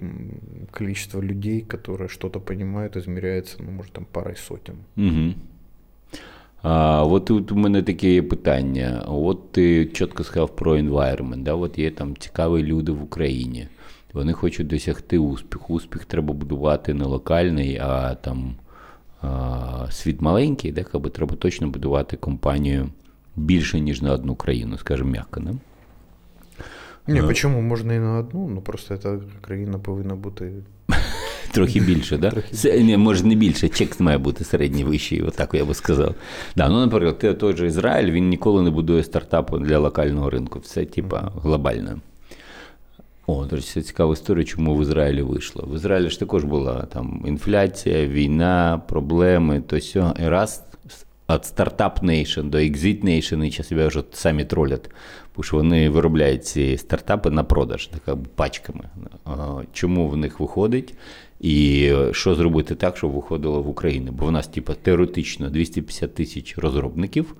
количество 0.71 1.21
людей, 1.21 1.63
которые 1.63 2.09
что-то 2.09 2.41
понимают, 2.41 2.97
измеряется, 2.97 3.63
ну, 3.63 3.71
может, 3.71 3.93
там 3.93 4.05
парой 4.05 4.37
сотен. 4.37 4.77
Угу. 4.97 5.35
А, 6.63 7.05
От 7.05 7.25
тут 7.25 7.53
у 7.53 7.57
мене 7.57 7.83
таке 7.83 8.23
питання. 8.23 9.05
От 9.07 9.53
ти 9.53 9.87
чітко 9.87 10.25
сказав 10.25 10.57
про 10.57 10.77
environment, 10.77 11.43
да? 11.43 11.55
От 11.55 11.79
є 11.79 11.91
там 11.91 12.17
цікаві 12.17 12.63
люди 12.63 12.93
в 12.93 13.03
Україні. 13.03 13.69
Вони 14.14 14.34
хочуть 14.34 14.68
досягти 14.68 15.18
успіху. 15.18 15.74
Успіх 15.74 16.06
треба 16.06 16.34
будувати 16.34 16.94
не 16.94 17.06
локальний, 17.06 17.78
а 17.78 18.16
там 18.16 18.56
світ 19.90 20.22
маленький, 20.22 20.72
де 20.72 20.86
якби, 20.94 21.10
треба 21.10 21.36
точно 21.36 21.68
будувати 21.68 22.18
компанію 22.18 22.90
більше, 23.36 23.80
ніж 23.80 24.02
на 24.02 24.12
одну 24.12 24.36
країну, 24.36 24.78
скажімо 24.78 25.10
м'яко. 25.10 25.40
Не? 25.40 25.54
Не, 27.08 27.24
почему? 27.24 27.62
Можна 27.62 27.94
і 27.94 28.00
на 28.00 28.18
одну, 28.18 28.48
ну 28.48 28.62
просто 28.62 28.98
ця 28.98 29.20
країна 29.42 29.80
повинна 29.80 30.16
бути. 30.16 30.52
Трохи 31.52 31.80
більше, 31.80 32.18
да? 32.18 32.30
Трохи. 32.30 32.84
Не, 32.84 32.98
може 32.98 33.24
не 33.26 33.36
більше, 33.36 33.70
чек 33.70 34.00
має 34.00 34.18
бути 34.18 34.44
середній 34.44 34.84
вищий, 34.84 35.22
отак 35.22 35.54
я 35.54 35.66
би 35.66 35.74
сказав. 35.74 36.16
Да, 36.56 36.70
ну, 36.70 36.80
Наприклад, 36.80 37.38
той 37.38 37.58
же 37.58 37.68
Ізраїль 37.68 38.12
він 38.12 38.30
ніколи 38.30 38.62
не 38.62 38.70
будує 38.70 39.04
стартапу 39.04 39.60
для 39.60 39.80
локального 39.80 40.30
ринку. 40.30 40.60
Все 40.60 40.86
типа 40.86 41.32
глобальне. 41.44 41.96
О, 43.28 43.46
до 43.46 43.56
речі, 43.56 43.68
це 43.74 43.82
цікава 43.82 44.14
історія, 44.14 44.46
чому 44.46 44.76
в 44.76 44.82
Ізраїлі 44.82 45.22
вийшло. 45.22 45.68
В 45.72 45.76
Ізраїлі 45.76 46.10
ж 46.10 46.20
також 46.20 46.44
була 46.44 46.82
там 46.82 47.24
інфляція, 47.28 48.08
війна, 48.08 48.82
проблеми, 48.88 49.64
то 49.68 49.80
сьо. 49.80 50.14
І 50.24 50.28
раз 50.28 50.64
від 51.30 51.46
стартап 51.46 52.04
Nation 52.04 52.50
до 52.50 52.58
Exit 52.58 53.06
Nation, 53.06 53.44
і 53.44 53.64
себе 53.64 53.88
вже 53.88 54.04
самі 54.12 54.46
тролять, 54.46 54.90
бо 55.36 55.44
що 55.44 55.58
вони 55.58 55.90
виробляють 55.90 56.46
ці 56.46 56.78
стартапи 56.78 57.30
на 57.30 57.44
продаж 57.44 57.88
так, 57.88 58.18
пачками. 58.36 58.84
Чому 59.74 60.10
в 60.10 60.18
них 60.18 60.40
виходить? 60.40 60.94
І 61.40 61.94
що 62.12 62.36
зробити 62.36 62.76
так, 62.76 62.98
щоб 62.98 63.12
виходило 63.12 63.62
в 63.62 63.70
Україну? 63.70 64.12
Бо 64.12 64.26
в 64.26 64.32
нас, 64.32 64.48
типу, 64.48 64.74
теоретично 64.74 65.50
250 65.50 66.16
тисяч 66.16 66.58
розробників 66.58 67.36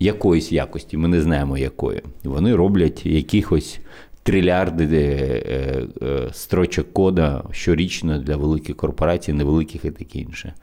якоїсь 0.00 0.52
якості, 0.52 0.96
ми 0.96 1.08
не 1.08 1.20
знаємо 1.20 1.58
якої. 1.58 2.02
Вони 2.24 2.54
роблять 2.54 3.06
якихось 3.06 3.80
трильярди 4.27 4.85
е, 4.95 5.87
е, 6.01 6.29
строчок 6.33 6.93
кода 6.93 7.43
щорічно 7.51 8.19
для 8.19 8.35
великих 8.35 8.75
корпорацій, 8.75 9.33
невеликих 9.33 9.85
і 9.85 9.91
таке 9.91 10.19
інше. 10.19 10.53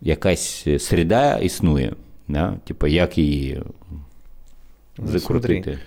Якась 0.00 0.66
середа 0.78 1.38
існує, 1.38 1.92
да? 2.28 2.56
типу, 2.64 2.86
як 2.86 3.18
її 3.18 3.62
ну, 4.98 5.06
закрутити. 5.06 5.78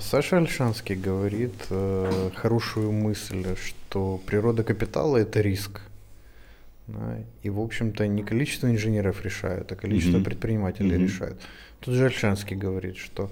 Саша 0.00 0.38
Альшанский 0.38 0.96
говорит 0.96 1.54
э, 1.70 2.30
хорошую 2.34 2.90
мысль, 2.90 3.54
что 3.54 4.18
природа 4.26 4.64
капитала 4.64 5.18
это 5.18 5.40
риск. 5.40 5.82
Да, 6.88 7.18
и, 7.44 7.50
в 7.50 7.60
общем-то, 7.60 8.06
не 8.06 8.24
количество 8.24 8.68
инженеров 8.68 9.24
решают, 9.24 9.70
а 9.70 9.76
количество 9.76 10.18
mm-hmm. 10.18 10.24
предпринимателей 10.24 10.96
mm-hmm. 10.96 11.04
решают. 11.04 11.40
Тут 11.80 11.94
же 11.94 12.06
Альшанский 12.06 12.56
говорит, 12.56 12.96
что 12.96 13.30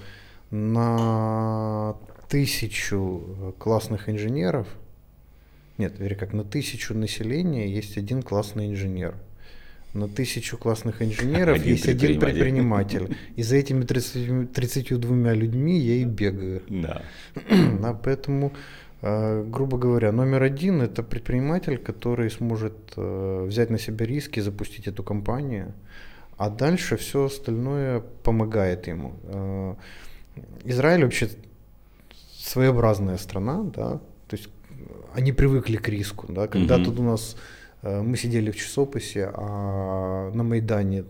на 0.53 1.97
тысячу 2.30 3.56
классных 3.58 4.08
инженеров, 4.08 4.68
нет, 5.80 5.94
вернее, 5.98 6.16
как 6.16 6.34
на 6.34 6.44
тысячу 6.44 6.94
населения 6.94 7.68
есть 7.68 7.98
один 7.98 8.22
классный 8.22 8.68
инженер. 8.68 9.16
На 9.94 10.08
тысячу 10.08 10.58
классных 10.58 11.02
инженеров 11.02 11.56
один 11.56 11.74
есть 11.74 11.88
один 11.88 12.20
предприниматель. 12.20 13.18
И 13.38 13.44
за 13.44 13.56
этими 13.56 13.84
30, 13.84 14.52
32 14.54 15.34
людьми 15.34 15.80
я 15.80 15.96
и 15.96 16.04
бегаю. 16.04 16.62
Да. 16.70 17.02
да 17.82 17.94
поэтому, 18.04 18.52
э, 19.02 19.44
грубо 19.44 19.78
говоря, 19.78 20.12
номер 20.12 20.44
один 20.44 20.82
это 20.82 21.02
предприниматель, 21.02 21.78
который 21.78 22.30
сможет 22.30 22.76
э, 22.98 23.46
взять 23.48 23.70
на 23.70 23.80
себя 23.80 24.06
риски, 24.06 24.42
запустить 24.42 24.88
эту 24.88 25.02
компанию, 25.02 25.74
а 26.38 26.50
дальше 26.50 26.98
все 26.98 27.24
остальное 27.24 28.02
помогает 28.24 28.88
ему. 28.88 29.14
Э, 29.24 29.76
Израиль 30.66 31.04
вообще 31.04 31.30
своеобразная 32.50 33.18
страна, 33.18 33.64
да, 33.64 34.00
то 34.28 34.36
есть 34.36 34.50
они 35.14 35.32
привыкли 35.32 35.78
к 35.78 35.88
риску, 35.90 36.26
да, 36.30 36.48
когда 36.48 36.76
угу. 36.76 36.86
тут 36.86 37.00
у 37.00 37.04
нас 37.04 37.36
э, 37.84 38.02
мы 38.02 38.18
сидели 38.18 38.52
в 38.52 38.56
часописе, 38.56 39.32
а 39.34 40.32
на 40.34 40.44
Майдане 40.44 41.04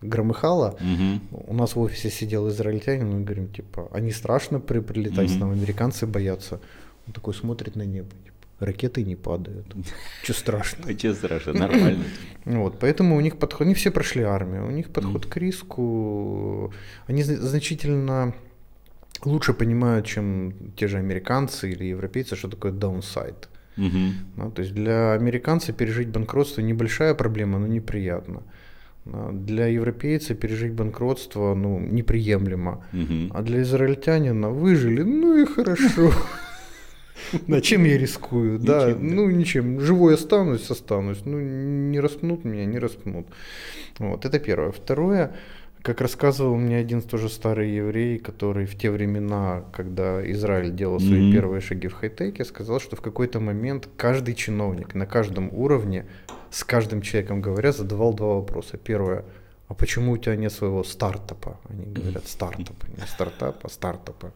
громыхало, 0.00 0.78
угу. 0.80 1.44
у 1.48 1.54
нас 1.54 1.76
в 1.76 1.80
офисе 1.80 2.10
сидел 2.10 2.48
израильтянин, 2.48 3.10
мы 3.10 3.20
говорим, 3.20 3.48
типа, 3.48 3.88
они 3.92 4.10
страшно 4.10 4.60
при, 4.60 4.80
прилетать, 4.80 5.30
угу. 5.32 5.40
нам 5.40 5.50
американцы 5.50 6.06
боятся. 6.06 6.60
Он 7.06 7.12
такой 7.12 7.34
смотрит 7.34 7.76
на 7.76 7.82
небо, 7.82 8.10
типа, 8.24 8.64
ракеты 8.64 9.02
не 9.04 9.16
падают. 9.16 9.66
Что 10.22 10.32
страшно? 10.32 10.92
Что 10.98 11.14
страшно, 11.14 11.52
нормально. 11.52 12.04
Вот, 12.46 12.78
поэтому 12.80 13.16
у 13.16 13.20
них 13.20 13.36
подход, 13.36 13.66
они 13.66 13.74
все 13.74 13.90
прошли 13.90 14.22
армию, 14.22 14.66
у 14.66 14.70
них 14.70 14.88
подход 14.88 15.26
к 15.26 15.36
риску, 15.36 16.72
они 17.06 17.22
значительно 17.22 18.32
лучше 19.24 19.52
понимают, 19.52 20.06
чем 20.06 20.52
те 20.76 20.88
же 20.88 20.98
американцы 20.98 21.70
или 21.70 21.84
европейцы, 21.84 22.36
что 22.36 22.48
такое 22.48 22.72
downside. 22.72 23.48
Угу. 23.76 23.98
Ну, 24.36 24.50
то 24.50 24.62
есть 24.62 24.74
для 24.74 25.12
американца 25.12 25.72
пережить 25.72 26.08
банкротство 26.08 26.60
небольшая 26.62 27.14
проблема, 27.14 27.58
но 27.58 27.66
неприятно. 27.66 28.42
Для 29.32 29.66
европейца 29.66 30.34
пережить 30.34 30.72
банкротство 30.72 31.54
ну, 31.54 31.80
неприемлемо. 31.80 32.84
Угу. 32.92 33.30
А 33.34 33.42
для 33.42 33.62
израильтянина 33.62 34.50
выжили, 34.50 35.02
ну 35.02 35.38
и 35.38 35.46
хорошо. 35.46 36.12
На 37.46 37.60
чем 37.60 37.84
я 37.84 37.98
рискую? 37.98 38.58
Да, 38.58 38.94
ну 38.98 39.30
ничем. 39.30 39.80
Живой 39.80 40.14
останусь, 40.14 40.70
останусь. 40.70 41.24
Ну, 41.24 41.40
не 41.40 42.00
распнут 42.00 42.44
меня, 42.44 42.66
не 42.66 42.78
распнут. 42.78 43.26
Вот, 43.98 44.24
это 44.24 44.38
первое. 44.38 44.70
Второе, 44.70 45.32
как 45.82 46.00
рассказывал 46.00 46.56
мне 46.56 46.76
один 46.76 47.00
тоже 47.00 47.28
старый 47.28 47.70
еврей, 47.70 48.18
который 48.18 48.66
в 48.66 48.76
те 48.76 48.90
времена, 48.90 49.64
когда 49.72 50.20
Израиль 50.30 50.74
делал 50.74 51.00
свои 51.00 51.30
mm-hmm. 51.30 51.32
первые 51.32 51.60
шаги 51.60 51.88
в 51.88 51.94
хай-теке, 51.94 52.44
сказал, 52.44 52.80
что 52.80 52.96
в 52.96 53.00
какой-то 53.00 53.40
момент 53.40 53.88
каждый 53.96 54.34
чиновник 54.34 54.94
на 54.94 55.06
каждом 55.06 55.52
уровне 55.52 56.06
с 56.50 56.64
каждым 56.64 57.00
человеком 57.00 57.40
говоря 57.40 57.72
задавал 57.72 58.12
два 58.12 58.34
вопроса. 58.34 58.76
Первое, 58.76 59.24
а 59.68 59.74
почему 59.74 60.12
у 60.12 60.18
тебя 60.18 60.36
нет 60.36 60.52
своего 60.52 60.84
стартапа? 60.84 61.58
Они 61.68 61.86
говорят 61.86 62.26
стартап, 62.26 62.76
не 62.88 63.06
стартап, 63.06 63.64
а 63.64 63.68
стартапа. 63.68 64.32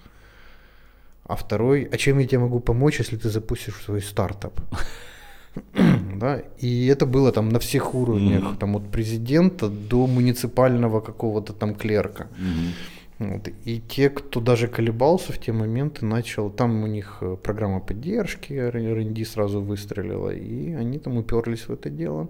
А 1.24 1.36
второй, 1.36 1.88
а 1.90 1.96
чем 1.96 2.18
я 2.18 2.26
тебе 2.26 2.38
могу 2.38 2.60
помочь, 2.60 2.98
если 3.00 3.16
ты 3.16 3.28
запустишь 3.28 3.82
свой 3.84 4.00
стартап? 4.00 4.60
да, 6.20 6.42
и 6.58 6.86
это 6.86 7.06
было 7.06 7.32
там 7.32 7.48
на 7.48 7.58
всех 7.58 7.94
уровнях, 7.94 8.42
mm-hmm. 8.42 8.58
там 8.58 8.76
от 8.76 8.90
президента 8.90 9.68
до 9.68 10.06
муниципального 10.06 11.00
какого-то 11.00 11.52
там 11.52 11.74
клерка. 11.74 12.28
Mm-hmm. 12.38 12.72
Вот. 13.18 13.48
И 13.64 13.80
те, 13.88 14.10
кто 14.10 14.40
даже 14.40 14.66
колебался 14.68 15.32
в 15.32 15.38
те 15.38 15.52
моменты, 15.52 16.04
начал, 16.04 16.50
там 16.50 16.82
у 16.82 16.86
них 16.86 17.18
э, 17.20 17.36
программа 17.42 17.80
поддержки, 17.80 18.52
R&D 18.52 19.24
сразу 19.24 19.60
выстрелила, 19.60 20.30
и 20.30 20.72
они 20.72 20.98
там 20.98 21.16
уперлись 21.16 21.68
в 21.68 21.72
это 21.72 21.90
дело. 21.90 22.28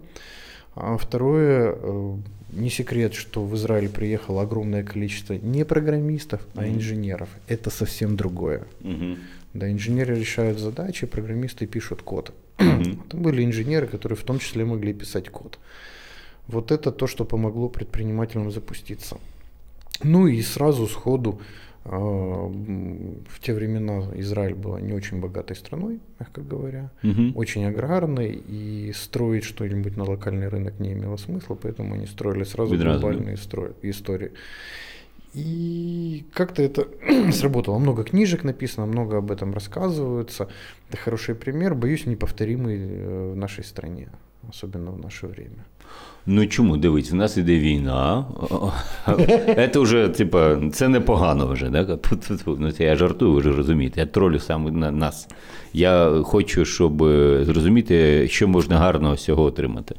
А 0.75 0.97
второе, 0.99 1.75
э, 1.75 2.16
не 2.52 2.69
секрет, 2.69 3.14
что 3.14 3.45
в 3.45 3.54
Израиль 3.54 3.88
приехало 3.88 4.43
огромное 4.43 4.83
количество 4.83 5.35
не 5.35 5.64
программистов, 5.64 6.40
mm-hmm. 6.40 6.62
а 6.62 6.69
инженеров. 6.69 7.28
Это 7.49 7.71
совсем 7.71 8.16
другое. 8.16 8.64
Mm-hmm. 8.81 9.19
Да, 9.54 9.70
инженеры 9.70 10.18
решают 10.18 10.58
задачи, 10.58 11.06
программисты 11.06 11.66
пишут 11.66 12.02
код. 12.02 12.34
Mm-hmm. 12.58 13.08
Там 13.08 13.23
были 13.23 13.44
инженеры, 13.44 13.87
которые 13.87 14.16
в 14.16 14.23
том 14.23 14.38
числе 14.38 14.64
могли 14.64 14.92
писать 14.92 15.30
код. 15.30 15.58
Вот 16.49 16.73
это 16.73 16.90
то, 16.90 17.06
что 17.06 17.25
помогло 17.25 17.68
предпринимателям 17.68 18.50
запуститься. 18.50 19.16
Ну 20.02 20.26
и 20.26 20.42
сразу 20.42 20.87
сходу 20.87 21.40
а, 21.84 21.96
в 21.96 23.40
те 23.40 23.54
времена 23.54 24.08
Израиль 24.16 24.54
была 24.54 24.80
не 24.80 24.92
очень 24.92 25.20
богатой 25.20 25.54
страной, 25.54 26.00
мягко 26.18 26.40
говоря, 26.40 26.90
угу. 27.02 27.38
очень 27.38 27.64
аграрной, 27.64 28.32
и 28.32 28.92
строить 28.94 29.44
что-нибудь 29.44 29.96
на 29.96 30.04
локальный 30.04 30.49
рынок 30.49 30.80
не 30.80 30.92
имело 30.92 31.16
смысла, 31.16 31.54
поэтому 31.54 31.94
они 31.94 32.06
строили 32.06 32.44
сразу 32.44 32.75
Ведь 32.75 32.82
глобальные 32.82 33.37
стро- 33.37 33.75
истории. 33.82 34.32
И 35.36 36.25
как-то 36.33 36.63
это 36.63 36.88
сработало. 37.31 37.77
Много 37.79 38.03
книжек 38.03 38.43
написано, 38.43 38.88
много 38.88 39.17
об 39.17 39.31
этом 39.31 39.53
рассказываются. 39.53 40.48
Это 40.89 40.98
хороший 40.98 41.36
пример, 41.36 41.75
боюсь, 41.75 42.05
неповторимый 42.05 42.77
э, 42.79 43.31
в 43.33 43.38
нашей 43.38 43.63
стране, 43.63 44.07
особенно 44.50 44.91
в 44.91 45.00
наше 45.00 45.27
время. 45.27 45.65
Ну 46.25 46.48
чому 46.48 46.77
дивись, 46.77 47.12
в 47.12 47.15
нас 47.15 47.38
іде 47.38 47.59
війна. 47.59 48.25
Це 49.74 49.79
вже, 49.79 50.09
типа, 50.09 50.57
це 50.74 50.88
непогано 50.88 51.48
вже. 51.48 51.69
Да? 51.69 52.00
Ну, 52.45 52.71
це 52.71 52.83
Я 52.83 52.95
жартую, 52.95 53.33
ви 53.33 53.41
ж 53.41 53.51
розумієте. 53.51 54.00
Я 54.00 54.05
тролю 54.05 54.39
саме 54.39 54.71
на 54.71 54.91
нас. 54.91 55.27
Я 55.74 56.21
хочу, 56.24 56.65
щоб 56.65 56.98
зрозуміти, 57.41 58.27
що 58.27 58.48
можна 58.48 58.77
гарного 58.77 59.17
з 59.17 59.24
цього 59.24 59.43
отримати. 59.43 59.95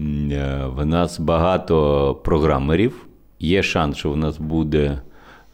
Е, 0.00 0.64
в 0.76 0.86
нас 0.86 1.20
багато 1.20 2.14
програмерів. 2.24 3.08
Є 3.43 3.63
шанс, 3.63 3.97
що 3.97 4.11
в 4.11 4.17
нас 4.17 4.37
буде 4.37 5.01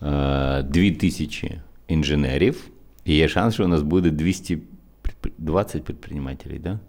2000 0.01 1.48
е, 1.48 1.62
інженерів, 1.88 2.69
і 3.05 3.15
є 3.15 3.27
шанс, 3.27 3.53
що 3.53 3.65
у 3.65 3.67
нас 3.67 3.81
буде 3.81 4.12
220 4.12 5.84
підприємців, 5.84 6.62
да? 6.62 6.79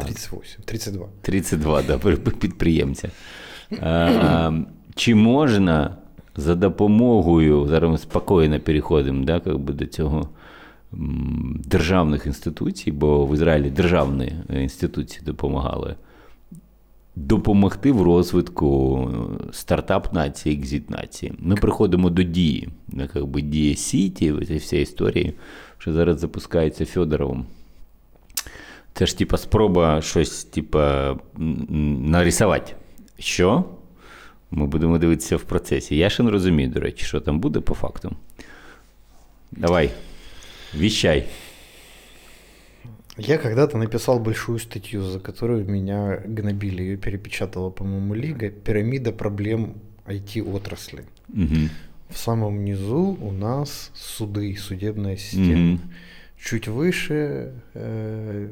38, 0.00 0.62
32. 0.64 1.06
32, 1.22 1.82
да, 1.82 1.98
підприємця. 2.40 3.10
А, 3.80 4.52
Чи 4.94 5.14
можна 5.14 5.96
за 6.36 6.54
допомогою, 6.54 7.66
зараз 7.68 7.90
ми 7.90 7.98
спокійно 7.98 8.60
переходимо 8.60 9.24
да, 9.24 9.40
как 9.40 9.58
би, 9.58 9.72
до 9.72 9.86
цього 9.86 10.28
державних 11.64 12.26
інституцій, 12.26 12.92
бо 12.92 13.26
в 13.26 13.34
Ізраїлі 13.34 13.70
державні 13.70 14.32
інституції 14.50 15.22
допомагали. 15.26 15.94
Допомогти 17.16 17.92
в 17.92 18.02
розвитку 18.02 19.10
стартап 19.52 20.12
нації, 20.12 20.58
екзит 20.58 20.90
нації. 20.90 21.32
Ми 21.38 21.54
приходимо 21.54 22.10
до 22.10 22.22
дії, 22.22 22.68
як 22.92 23.26
би 23.26 23.42
дія 23.42 23.76
Сіті, 23.76 24.32
вся 24.32 24.76
історія, 24.76 25.32
що 25.78 25.92
зараз 25.92 26.20
запускається 26.20 26.86
Федоровим. 26.86 27.46
Це 28.94 29.06
ж 29.06 29.18
типа 29.18 29.36
спроба 29.36 30.02
щось 30.02 30.44
типа 30.44 31.16
нарисувати. 31.36 32.72
Що? 33.18 33.64
Ми 34.50 34.66
будемо 34.66 34.98
дивитися 34.98 35.36
в 35.36 35.42
процесі. 35.42 35.96
Я 35.96 36.10
ще 36.10 36.22
не 36.22 36.30
розумію, 36.30 36.68
до 36.68 36.80
речі, 36.80 37.04
що 37.04 37.20
там 37.20 37.40
буде 37.40 37.60
по 37.60 37.74
факту. 37.74 38.12
Давай, 39.52 39.90
вещай. 40.74 41.26
Я 43.26 43.38
когда-то 43.38 43.76
написал 43.78 44.18
большую 44.18 44.58
статью, 44.58 45.02
за 45.02 45.20
которую 45.20 45.68
меня 45.68 46.20
гнобили. 46.24 46.82
Ее 46.82 46.96
перепечатала, 46.96 47.70
по-моему, 47.70 48.14
Лига. 48.14 48.50
Пирамида 48.50 49.12
проблем 49.12 49.74
IT-отрасли. 50.06 51.04
Угу. 51.28 51.68
В 52.08 52.18
самом 52.18 52.64
низу 52.64 53.16
у 53.20 53.30
нас 53.30 53.90
суды, 53.94 54.56
судебная 54.56 55.16
система. 55.16 55.74
Угу. 55.74 55.80
Чуть 56.42 56.68
выше 56.68 57.52
э, 57.74 58.48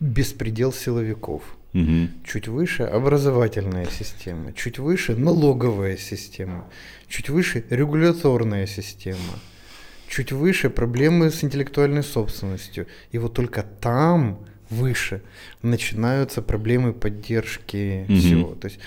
беспредел 0.00 0.72
силовиков. 0.72 1.42
Угу. 1.74 2.08
Чуть 2.24 2.48
выше 2.48 2.84
образовательная 2.84 3.86
система. 3.86 4.52
Чуть 4.52 4.78
выше 4.78 5.16
налоговая 5.16 5.96
система. 5.96 6.66
Чуть 7.08 7.28
выше 7.28 7.64
регуляторная 7.70 8.66
система 8.66 9.38
чуть 10.12 10.30
выше 10.30 10.68
проблемы 10.68 11.30
с 11.30 11.42
интеллектуальной 11.42 12.02
собственностью. 12.02 12.86
И 13.12 13.18
вот 13.18 13.32
только 13.32 13.64
там 13.80 14.38
выше 14.68 15.22
начинаются 15.62 16.42
проблемы 16.42 16.92
поддержки 16.92 18.04
mm-hmm. 18.06 18.16
всего. 18.18 18.54
То 18.54 18.68
есть 18.68 18.78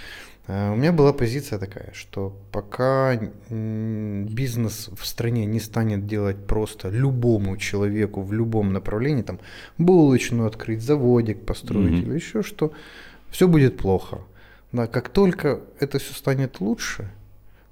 э, 0.46 0.72
у 0.72 0.75
меня 0.75 0.91
была 0.91 1.13
позиция 1.13 1.58
такая, 1.58 1.91
что 1.94 2.38
пока 2.51 3.20
бизнес 3.50 4.89
в 4.96 5.03
стране 5.03 5.48
не 5.48 5.60
станет 5.60 6.05
делать 6.05 6.46
просто 6.46 6.89
любому 6.89 7.58
человеку 7.58 8.22
в 8.22 8.32
любом 8.32 8.72
направлении, 8.72 9.24
там 9.24 9.39
булочную 9.79 10.48
открыть, 10.48 10.84
заводик 10.84 11.44
построить 11.44 11.94
mm-hmm. 11.94 12.05
или 12.05 12.13
еще 12.13 12.44
что, 12.44 12.72
все 13.32 13.48
будет 13.48 13.77
плохо. 13.77 14.20
Да, 14.72 14.86
как 14.86 15.10
только 15.10 15.62
это 15.79 15.98
все 15.98 16.13
станет 16.13 16.60
лучше, 16.60 17.10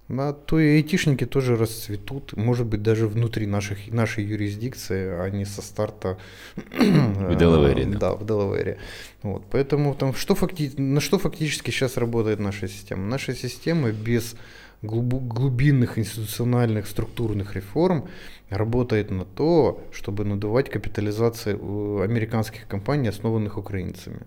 да, 0.09 0.33
то 0.33 0.59
и 0.59 0.75
айтишники 0.75 1.25
тоже 1.25 1.55
расцветут, 1.55 2.35
может 2.35 2.67
быть, 2.67 2.83
даже 2.83 3.07
внутри 3.07 3.47
наших, 3.47 3.87
нашей 3.91 4.25
юрисдикции, 4.25 5.07
а 5.07 5.29
не 5.29 5.45
со 5.45 5.61
старта 5.61 6.17
в 6.55 7.35
Делавере. 7.35 7.85
Да, 7.85 7.99
да 7.99 8.13
в 8.15 8.25
Делавере. 8.25 8.77
Вот, 9.21 9.43
поэтому 9.49 9.95
там, 9.95 10.13
что 10.13 10.35
факти... 10.35 10.73
на 10.77 10.99
что 10.99 11.19
фактически 11.19 11.71
сейчас 11.71 11.97
работает 11.97 12.39
наша 12.39 12.67
система? 12.67 13.05
Наша 13.05 13.33
система 13.33 13.91
без 13.91 14.35
глубинных 14.81 15.97
институциональных 15.97 16.87
структурных 16.87 17.55
реформ 17.55 18.09
работает 18.49 19.11
на 19.11 19.23
то, 19.23 19.81
чтобы 19.93 20.25
надувать 20.25 20.69
капитализацию 20.69 22.01
американских 22.01 22.67
компаний, 22.67 23.07
основанных 23.07 23.57
украинцами. 23.57 24.19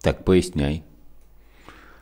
Так, 0.00 0.24
поясняй. 0.24 0.82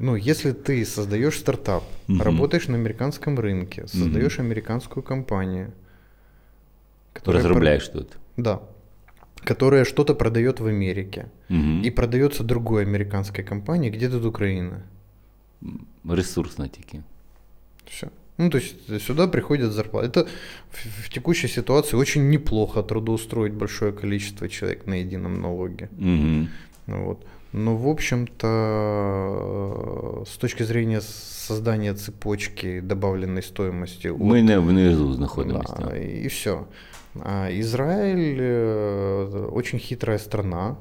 Ну, 0.02 0.16
если 0.16 0.50
ты 0.50 0.85
создаешь 0.85 1.38
стартап, 1.38 1.85
угу. 2.09 2.18
работаешь 2.25 2.66
на 2.66 2.75
американском 2.75 3.38
рынке, 3.38 3.87
создаешь 3.87 4.35
угу. 4.35 4.42
американскую 4.42 5.00
компанию, 5.00 5.73
которая 7.12 7.40
разрубляешь 7.40 7.88
про... 7.88 8.00
тут. 8.00 8.18
Да. 8.37 8.62
Которая 9.44 9.85
что-то 9.85 10.16
продает 10.16 10.59
в 10.59 10.66
Америке 10.66 11.28
угу. 11.49 11.85
и 11.85 11.90
продается 11.90 12.42
другой 12.42 12.82
американской 12.82 13.44
компании, 13.44 13.90
где 13.90 14.09
тут 14.09 14.25
Украина. 14.25 14.82
Ресурсно 16.02 16.68
таки. 16.68 17.02
Все. 17.87 18.09
Ну, 18.38 18.50
то 18.50 18.59
есть 18.59 19.02
сюда 19.02 19.28
приходят 19.28 19.71
зарплаты. 19.71 20.09
Это 20.09 20.28
в, 20.71 21.04
в 21.04 21.11
текущей 21.11 21.47
ситуации 21.47 21.97
очень 21.97 22.28
неплохо 22.28 22.82
трудоустроить 22.82 23.52
большое 23.52 23.92
количество 23.92 24.49
человек 24.49 24.84
на 24.86 24.95
едином 24.95 25.41
налоге. 25.41 25.88
Угу. 25.97 26.49
Вот. 26.88 27.25
Но, 27.52 27.76
в 27.76 27.86
общем-то, 27.86 28.49
с 30.26 30.37
точки 30.37 30.63
зрения 30.63 31.00
создания 31.00 31.95
цепочки 31.95 32.80
добавленной 32.80 33.43
стоимости... 33.43 34.08
Мы 34.08 34.41
от... 34.41 34.63
внизу 34.63 35.19
находимся. 35.19 35.75
Да, 35.78 35.97
и 35.97 36.28
все. 36.28 36.69
А 37.24 37.50
Израиль 37.51 38.37
э, 38.40 39.50
очень 39.51 39.79
хитрая 39.79 40.18
страна. 40.18 40.75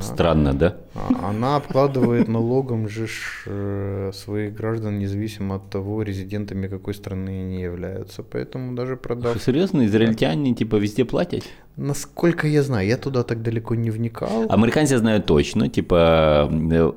Странно, 0.00 0.52
да? 0.54 0.76
А, 0.94 1.30
она 1.30 1.56
обкладывает 1.56 2.28
налогом 2.28 2.88
же 2.88 3.06
э, 3.46 4.10
своих 4.14 4.54
граждан, 4.54 4.98
независимо 4.98 5.56
от 5.56 5.70
того, 5.70 6.02
резидентами 6.02 6.68
какой 6.68 6.94
страны 6.94 7.28
они 7.28 7.62
являются. 7.62 8.22
Поэтому 8.22 8.74
даже 8.74 8.96
продав... 8.96 9.36
Что, 9.36 9.44
серьезно? 9.44 9.84
Израильтяне 9.86 10.54
типа 10.54 10.76
везде 10.76 11.04
платят? 11.04 11.42
Насколько 11.76 12.46
я 12.46 12.62
знаю, 12.62 12.86
я 12.88 12.96
туда 12.96 13.22
так 13.22 13.42
далеко 13.42 13.74
не 13.74 13.90
вникав. 13.90 14.46
Американці 14.48 14.96
знають 14.96 15.26
точно. 15.26 15.68
Типа, 15.68 16.44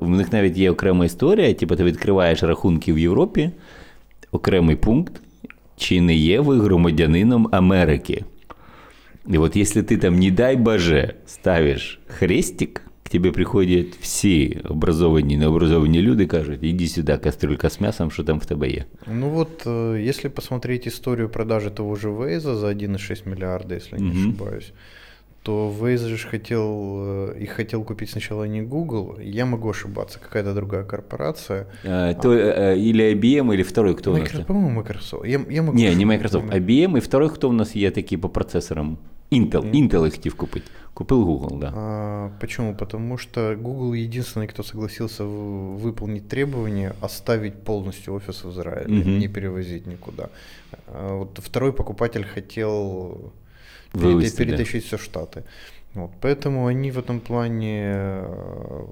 в 0.00 0.08
них 0.08 0.32
навіть 0.32 0.56
є 0.58 0.70
окрема 0.70 1.04
історія. 1.04 1.54
Типа, 1.54 1.76
ти 1.76 1.84
відкриваєш 1.84 2.42
рахунки 2.42 2.92
в 2.92 2.98
Європі, 2.98 3.50
окремий 4.32 4.76
пункт, 4.76 5.12
чи 5.76 6.00
не 6.00 6.14
є 6.14 6.40
ви 6.40 6.60
громадянином 6.60 7.48
Америки. 7.52 8.24
И 9.28 9.38
вот 9.38 9.56
если 9.56 9.82
ты 9.82 9.96
там, 9.96 10.18
не 10.18 10.30
дай 10.30 10.56
боже, 10.56 11.16
ставишь 11.26 12.00
хрестик, 12.06 12.82
к 13.02 13.08
тебе 13.08 13.32
приходят 13.32 13.86
всі 14.00 14.60
образовані, 14.64 15.36
необразовані 15.36 16.02
люди, 16.02 16.26
кажуть, 16.26 16.58
иди 16.62 16.88
сюда, 16.88 17.18
кастрюлька 17.18 17.70
с 17.70 17.80
мясом, 17.80 18.10
что 18.10 18.24
там 18.24 18.38
в 18.40 18.46
тебе 18.46 18.70
є. 18.70 18.84
Ну 19.06 19.28
вот, 19.28 19.66
э, 19.66 20.08
если 20.08 20.28
посмотреть 20.28 20.86
историю 20.86 21.28
продажи 21.28 21.70
того 21.70 21.96
же 21.96 22.10
Вейза 22.10 22.54
за 22.54 22.66
1,6 22.66 23.28
миллиарда, 23.28 23.74
если 23.74 23.98
не 23.98 24.10
mm-hmm. 24.10 24.28
ошибаюсь, 24.28 24.72
то 25.43 25.73
Waze 25.79 26.07
же 26.07 26.27
хотел, 26.27 27.33
э, 27.33 27.37
их 27.39 27.51
хотел 27.51 27.83
купить 27.83 28.09
сначала 28.09 28.43
не 28.43 28.61
Google, 28.61 29.17
я 29.19 29.45
могу 29.45 29.69
ошибаться, 29.69 30.19
какая-то 30.19 30.53
другая 30.53 30.83
корпорация. 30.83 31.67
А, 31.83 32.13
то, 32.13 32.31
а, 32.31 32.73
или 32.73 33.03
IBM, 33.13 33.53
или 33.53 33.63
второй, 33.63 33.95
кто 33.95 34.11
Microsoft, 34.11 34.35
у 34.35 34.37
нас? 34.37 34.47
По-моему, 34.47 34.81
Microsoft. 34.81 35.25
Я, 35.25 35.41
я 35.49 35.61
могу 35.61 35.77
не, 35.77 35.87
ошибаться. 35.87 35.97
не 35.97 36.05
Microsoft, 36.05 36.45
IBM, 36.45 36.97
и 36.97 36.99
второй, 36.99 37.29
кто 37.29 37.49
у 37.49 37.53
нас 37.53 37.75
є 37.75 37.91
такие 37.91 38.19
по 38.19 38.29
процессорам? 38.29 38.97
Intel. 39.31 39.63
Mm. 39.63 39.71
Intel 39.71 40.07
их 40.07 40.13
хотел 40.13 40.33
купить. 40.33 40.63
Купил 40.93 41.25
Google, 41.25 41.57
да. 41.57 41.71
А, 41.73 42.31
почему? 42.39 42.75
Потому 42.75 43.17
что 43.17 43.55
Google 43.55 43.93
единственный, 43.93 44.47
кто 44.47 44.61
согласился 44.61 45.23
выполнить 45.23 46.27
требования, 46.27 46.93
оставить 47.01 47.53
полностью 47.53 48.13
офис 48.13 48.43
в 48.43 48.51
Израиле, 48.51 48.93
mm-hmm. 48.93 49.17
не 49.17 49.27
перевозить 49.27 49.87
никуда. 49.87 50.29
А 50.87 51.15
вот 51.15 51.39
второй 51.41 51.71
покупатель 51.71 52.25
хотел 52.25 53.31
Вывести, 53.93 54.37
перетащить 54.37 54.83
да. 54.83 54.87
все 54.87 54.97
Штаты. 54.97 55.43
Вот, 55.93 56.11
поэтому 56.21 56.67
они 56.67 56.91
в 56.91 56.99
этом 56.99 57.19
плане 57.19 57.93
э, 57.95 58.85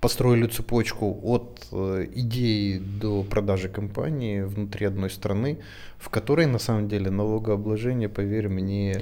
построили 0.00 0.46
цепочку 0.46 1.18
от 1.24 1.66
э, 1.72 2.06
идеи 2.14 2.80
до 3.00 3.22
продажи 3.22 3.68
компании 3.68 4.42
внутри 4.42 4.86
одной 4.86 5.10
страны, 5.10 5.56
в 5.98 6.10
которой 6.10 6.46
на 6.46 6.58
самом 6.58 6.88
деле 6.88 7.10
налогообложение, 7.10 8.08
поверь 8.08 8.48
мне. 8.48 8.94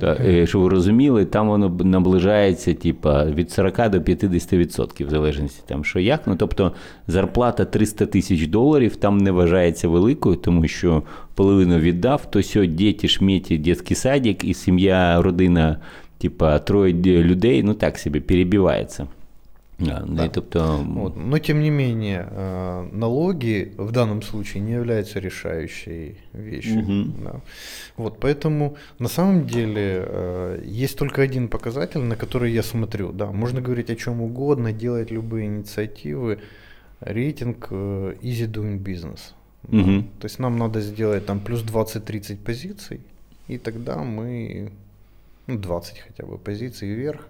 Так, 0.00 0.20
э, 0.20 0.46
щоб 0.46 0.62
ви 0.62 0.68
розуміли, 0.68 1.24
там 1.24 1.48
воно 1.48 1.68
наближається 1.68 2.74
типа, 2.74 3.24
від 3.24 3.50
40 3.50 3.90
до 3.90 3.98
50%, 3.98 5.06
в 5.06 5.10
залежності 5.10 5.62
там, 5.66 5.84
що 5.84 5.98
як. 5.98 6.26
Ну, 6.26 6.36
тобто 6.36 6.72
зарплата 7.06 7.64
300 7.64 8.06
тисяч 8.06 8.46
доларів 8.46 8.96
там 8.96 9.18
не 9.18 9.30
вважається 9.30 9.88
великою, 9.88 10.36
тому 10.36 10.68
що 10.68 11.02
половину 11.34 11.78
віддав, 11.78 12.30
то 12.30 12.42
сьо 12.42 12.64
діти, 12.64 13.08
шміті, 13.08 13.58
дитячий 13.58 13.96
садик 13.96 14.44
і 14.44 14.54
сім'я, 14.54 15.22
родина, 15.22 15.76
типа, 16.18 16.58
троє 16.58 16.94
людей, 17.22 17.62
ну 17.62 17.74
так 17.74 17.98
собі 17.98 18.20
перебивається. 18.20 19.06
Да, 19.77 20.03
да. 20.07 20.29
тобто... 20.29 20.77
вот. 20.77 21.15
Но 21.17 21.37
тем 21.39 21.61
не 21.61 21.69
менее, 21.69 22.27
э, 22.31 22.89
налоги 22.93 23.73
в 23.77 23.91
данном 23.91 24.21
случае 24.21 24.63
не 24.63 24.73
являются 24.73 25.19
решающей 25.19 26.17
вещью. 26.33 26.81
Угу. 26.81 27.23
Да. 27.23 27.41
Вот, 27.97 28.19
поэтому 28.19 28.77
на 28.99 29.09
самом 29.09 29.47
деле 29.47 30.03
э, 30.05 30.61
есть 30.65 30.97
только 30.97 31.21
один 31.21 31.49
показатель, 31.49 31.99
на 31.99 32.15
который 32.15 32.53
я 32.53 32.63
смотрю. 32.63 33.11
Да, 33.11 33.31
можно 33.31 33.61
говорить 33.61 33.89
о 33.89 33.95
чем 33.95 34.21
угодно, 34.21 34.71
делать 34.71 35.11
любые 35.11 35.47
инициативы. 35.47 36.39
Рейтинг 37.01 37.67
э, 37.71 38.15
Easy 38.21 38.49
Doing 38.49 38.81
Business. 38.81 39.33
Да. 39.63 39.77
Угу. 39.77 40.03
То 40.19 40.25
есть 40.25 40.39
нам 40.39 40.57
надо 40.57 40.79
сделать 40.79 41.25
там 41.25 41.39
плюс 41.39 41.63
20-30 41.63 42.37
позиций, 42.37 43.01
и 43.47 43.57
тогда 43.57 43.97
мы, 43.97 44.71
ну 45.47 45.57
20 45.57 45.99
хотя 45.99 46.25
бы 46.25 46.37
позиций 46.37 46.93
вверх, 46.93 47.27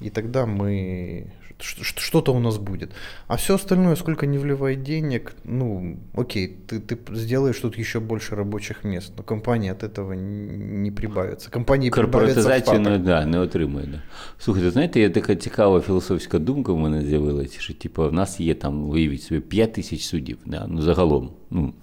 и 0.00 0.10
тогда 0.10 0.46
мы 0.46 1.26
что-то 1.59 2.33
у 2.33 2.39
нас 2.39 2.57
будет. 2.57 2.91
А 3.27 3.35
все 3.35 3.55
остальное, 3.55 3.95
сколько 3.95 4.25
не 4.25 4.37
вливай 4.37 4.75
денег, 4.75 5.33
ну, 5.43 5.97
окей, 6.13 6.57
ты, 6.67 6.79
ты 6.79 6.97
сделаешь 7.15 7.59
тут 7.59 7.77
еще 7.77 7.99
больше 7.99 8.35
рабочих 8.35 8.83
мест, 8.83 9.13
но 9.17 9.23
компания 9.23 9.71
от 9.71 9.83
этого 9.83 10.13
не 10.13 10.91
прибавится. 10.91 11.49
Компанії 11.49 11.89
Корпоратизацію 11.89 12.79
не, 12.79 12.97
да, 12.97 13.25
не 13.25 13.39
отримує. 13.39 13.85
Да. 13.85 14.01
Слухайте, 14.39 14.71
знаєте, 14.71 14.99
є 14.99 15.09
така 15.09 15.35
цікава 15.35 15.81
філософська 15.81 16.39
думка 16.39 16.73
в 16.73 16.77
мене 16.77 17.01
з'явилася, 17.01 17.59
що 17.59 17.73
типу, 17.73 18.09
в 18.09 18.13
нас 18.13 18.39
є 18.39 18.55
там, 18.55 18.89
уявіть 18.89 19.23
собі, 19.23 19.41
5 19.41 19.73
тисяч 19.73 20.01
суддів, 20.01 20.37
да, 20.45 20.65
ну 20.69 20.81
загалом. 20.81 21.31
ну, 21.49 21.73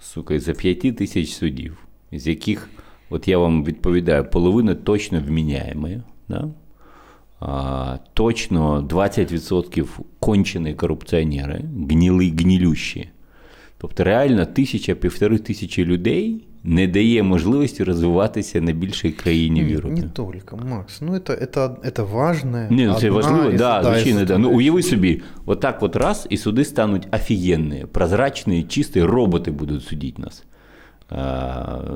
Сука, 0.00 0.40
за 0.40 0.52
5 0.52 0.96
тисяч 0.96 1.30
суддів, 1.30 1.78
з 2.12 2.26
яких, 2.26 2.68
от 3.10 3.28
я 3.28 3.38
вам 3.38 3.64
відповідаю, 3.64 4.24
половина 4.30 4.74
точно 4.74 5.20
вміняємо. 5.20 5.88
Да? 6.28 6.48
Точно 8.13 8.81
20% 8.89 9.85
кончені 10.19 10.73
корупціонери, 10.73 11.61
гніли, 11.89 12.33
гнілющі. 12.39 13.09
Тобто, 13.77 14.03
реально 14.03 14.45
тисяча, 14.45 14.95
півтори 14.95 15.37
тисячі 15.37 15.85
людей 15.85 16.47
не 16.63 16.87
дає 16.87 17.23
можливості 17.23 17.83
розвиватися 17.83 18.61
на 18.61 18.71
більшій 18.71 19.11
країні 19.11 19.63
в 19.63 19.69
Європі. 19.69 20.01
Не 20.01 20.31
тільки, 20.31 20.55
Макс. 20.55 21.01
Ну, 21.01 21.19
це, 21.19 21.47
це, 21.53 21.69
це 21.95 22.01
важне. 22.01 22.67
Ні, 22.71 22.85
ну, 22.85 22.93
це 22.93 23.09
важливо, 23.09 23.51
да, 23.57 23.83
звичайно, 23.83 24.25
да. 24.25 24.37
Ну, 24.37 24.49
уяви 24.49 24.83
собі, 24.83 25.21
отак 25.45 25.83
от 25.83 25.95
раз, 25.95 26.27
і 26.29 26.37
суди 26.37 26.65
стануть 26.65 27.07
офігенні, 27.11 27.85
прозрачні, 27.91 28.63
чисті, 28.63 29.03
роботи 29.03 29.51
будуть 29.51 29.83
судити 29.83 30.21
нас. 30.21 30.43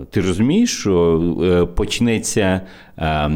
Ти 0.10 0.21
розумієш, 0.21 0.79
що 0.79 1.21
е, 1.43 1.65
почнеться 1.65 2.62
а, 2.95 3.29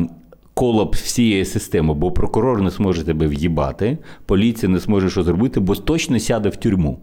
колапс 0.54 1.02
всієї 1.02 1.44
системи, 1.44 1.94
бо 1.94 2.12
прокурор 2.12 2.62
не 2.62 2.70
зможе 2.70 3.04
тебе 3.04 3.26
в'їбати, 3.26 3.98
поліція 4.26 4.72
не 4.72 4.78
зможе 4.78 5.10
що 5.10 5.22
зробити, 5.22 5.60
бо 5.60 5.74
точно 5.74 6.20
сяде 6.20 6.48
в 6.48 6.56
тюрму. 6.56 7.00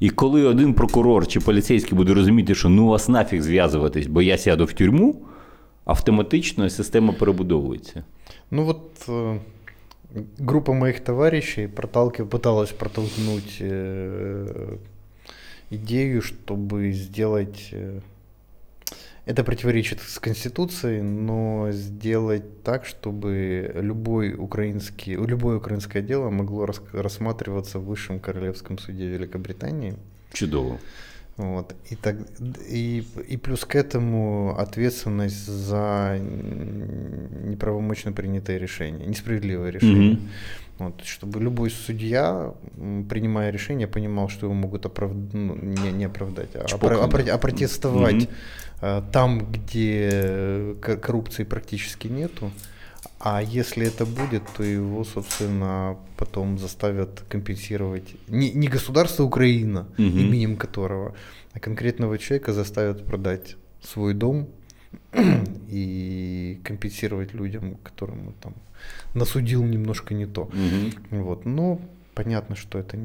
І 0.00 0.10
коли 0.10 0.44
один 0.44 0.74
прокурор 0.74 1.26
чи 1.26 1.40
поліцейський 1.40 1.98
буде 1.98 2.14
розуміти, 2.14 2.54
що 2.54 2.68
ну 2.68 2.86
вас 2.86 3.08
нафіг 3.08 3.42
зв'язуватись, 3.42 4.06
бо 4.06 4.22
я 4.22 4.38
сяду 4.38 4.64
в 4.64 4.72
тюрму, 4.72 5.22
автоматично 5.84 6.70
система 6.70 7.12
перебудовується. 7.12 8.04
Ну 8.50 8.68
от 8.68 9.08
э, 9.08 9.38
группа 10.38 10.72
моих 10.72 11.00
товарищей 11.00 11.68
проталкив, 11.68 12.28
пыталась 12.28 12.72
протолкнуть 12.72 13.58
э, 13.60 14.76
идею, 15.70 16.20
чтобы 16.20 16.92
сделать 16.92 17.70
э, 17.72 18.00
Это 19.25 19.45
противоречит 19.45 20.01
с 20.01 20.19
Конституцией, 20.19 21.01
но 21.01 21.71
сделать 21.71 22.61
так, 22.63 22.85
чтобы 22.85 23.71
любой 23.75 24.33
украинский, 24.33 25.13
любое 25.15 25.57
украинское 25.57 26.01
дело 26.01 26.29
могло 26.29 26.67
рассматриваться 26.91 27.79
в 27.79 27.85
Высшем 27.85 28.19
Королевском 28.19 28.77
суде 28.77 29.07
Великобритании. 29.07 29.95
Чудово. 30.33 30.77
Вот. 31.37 31.75
И, 31.89 31.95
так, 31.95 32.15
и, 32.69 33.03
и 33.27 33.37
плюс 33.37 33.65
к 33.65 33.75
этому 33.75 34.55
ответственность 34.57 35.47
за 35.47 36.19
неправомочно 36.19 38.11
принятое 38.11 38.57
решение, 38.57 39.07
несправедливое 39.07 39.71
решение. 39.71 40.13
Mm-hmm. 40.13 40.27
Вот, 40.79 41.03
чтобы 41.03 41.39
любой 41.39 41.69
судья, 41.69 42.53
принимая 43.09 43.51
решение, 43.51 43.87
понимал, 43.87 44.29
что 44.29 44.47
его 44.47 44.53
могут 44.53 44.85
оправ... 44.85 45.11
ну, 45.33 45.55
не, 45.55 45.91
не 45.91 46.05
оправдать, 46.05 46.55
а, 46.55 46.65
опро... 46.73 46.99
опротестовать 47.03 48.15
mm-hmm 48.15 48.29
Э, 48.85 49.01
там, 49.13 49.49
где 49.49 50.75
коррупции 50.81 51.45
практически 51.45 52.07
нету, 52.07 52.51
а 53.25 53.41
если 53.41 53.87
это 53.87 54.05
будет, 54.05 54.43
то 54.57 54.63
его, 54.63 55.05
собственно, 55.05 55.97
потом 56.17 56.57
заставят 56.59 57.21
компенсировать 57.29 58.15
не, 58.27 58.51
не 58.51 58.67
государство 58.67 59.23
Украина, 59.23 59.87
угу. 59.97 60.03
именем 60.03 60.57
которого, 60.57 61.15
а 61.53 61.59
конкретного 61.59 62.17
человека 62.17 62.51
заставят 62.51 63.05
продать 63.05 63.55
свой 63.81 64.13
дом 64.13 64.49
и 65.69 66.59
компенсировать 66.65 67.33
людям, 67.33 67.77
которым 67.81 68.33
там 68.41 68.55
насудил 69.13 69.63
немножко 69.63 70.13
не 70.13 70.25
то. 70.25 70.41
Угу. 70.41 71.21
Вот. 71.21 71.45
Но 71.45 71.79
понятно, 72.13 72.55
что 72.55 72.79
это 72.79 72.97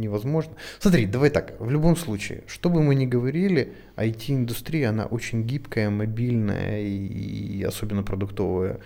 невозможно. 0.00 0.52
Смотри, 0.78 1.06
давай 1.06 1.30
так, 1.30 1.60
в 1.60 1.70
любом 1.70 1.96
случае, 1.96 2.42
что 2.46 2.70
бы 2.70 2.82
мы 2.82 2.94
ни 2.94 3.06
говорили, 3.06 3.74
IT-индустрия, 3.96 4.88
она 4.90 5.06
очень 5.06 5.42
гибкая, 5.44 5.90
мобильная 5.90 6.80
и, 6.80 7.58
и 7.58 7.62
особенно 7.62 8.02
продуктовая. 8.02 8.80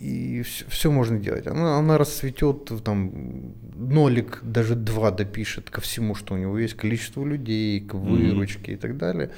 И 0.00 0.42
все, 0.42 0.64
все 0.68 0.90
можно 0.90 1.18
делать. 1.18 1.46
Она, 1.46 1.78
она 1.78 1.98
расцветет, 1.98 2.70
там, 2.84 3.54
нолик, 3.76 4.40
даже 4.42 4.74
два 4.74 5.10
допишет 5.10 5.70
ко 5.70 5.80
всему, 5.80 6.14
что 6.14 6.34
у 6.34 6.36
него 6.36 6.58
есть, 6.58 6.74
количество 6.74 7.24
людей, 7.24 7.80
к 7.80 7.94
выручке 7.94 8.72
mm-hmm. 8.72 8.74
и 8.74 8.78
так 8.78 8.96
далее. 8.96 9.30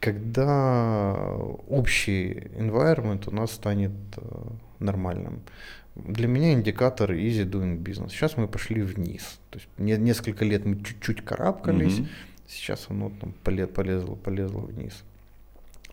Когда 0.00 1.36
общий 1.68 2.48
environment 2.56 3.28
у 3.28 3.34
нас 3.34 3.52
станет 3.52 3.92
э, 4.16 4.22
нормальным 4.78 5.42
для 5.95 6.27
меня 6.27 6.53
индикатор 6.53 7.11
easy 7.11 7.49
doing 7.49 7.77
business. 7.77 8.09
Сейчас 8.09 8.37
мы 8.37 8.47
пошли 8.47 8.81
вниз. 8.81 9.39
То 9.49 9.59
есть 9.59 9.69
несколько 9.77 10.45
лет 10.45 10.65
мы 10.65 10.75
чуть-чуть 10.83 11.21
карабкались, 11.21 11.99
угу. 11.99 12.07
сейчас 12.47 12.87
оно 12.89 13.11
там 13.21 13.33
полезло, 13.43 14.15
полезло 14.15 14.59
вниз. 14.59 15.03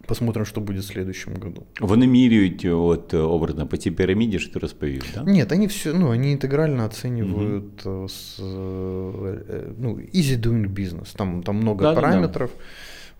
Посмотрим, 0.06 0.44
что 0.44 0.60
будет 0.60 0.82
в 0.82 0.86
следующем 0.86 1.34
году. 1.34 1.62
Вони 1.80 2.06
міряють 2.06 2.64
от 2.64 3.14
образно 3.14 3.66
по 3.66 3.76
цій 3.76 3.90
піраміді, 3.90 4.38
що 4.38 4.52
ти 4.52 4.58
розповів, 4.58 5.04
да? 5.14 5.22
Нет, 5.22 5.52
они 5.52 5.66
все, 5.66 5.92
ну, 5.92 6.08
они 6.08 6.32
интегрально 6.32 6.84
оценивают 6.84 7.86
угу. 7.86 8.08
с, 8.08 8.38
ну, 8.38 10.00
easy 10.14 10.40
doing 10.40 10.68
business. 10.68 11.16
Там, 11.16 11.42
там 11.42 11.56
много 11.56 11.82
да, 11.82 11.94
параметров. 11.94 12.50
Да, 12.50 12.58
да. 12.58 12.64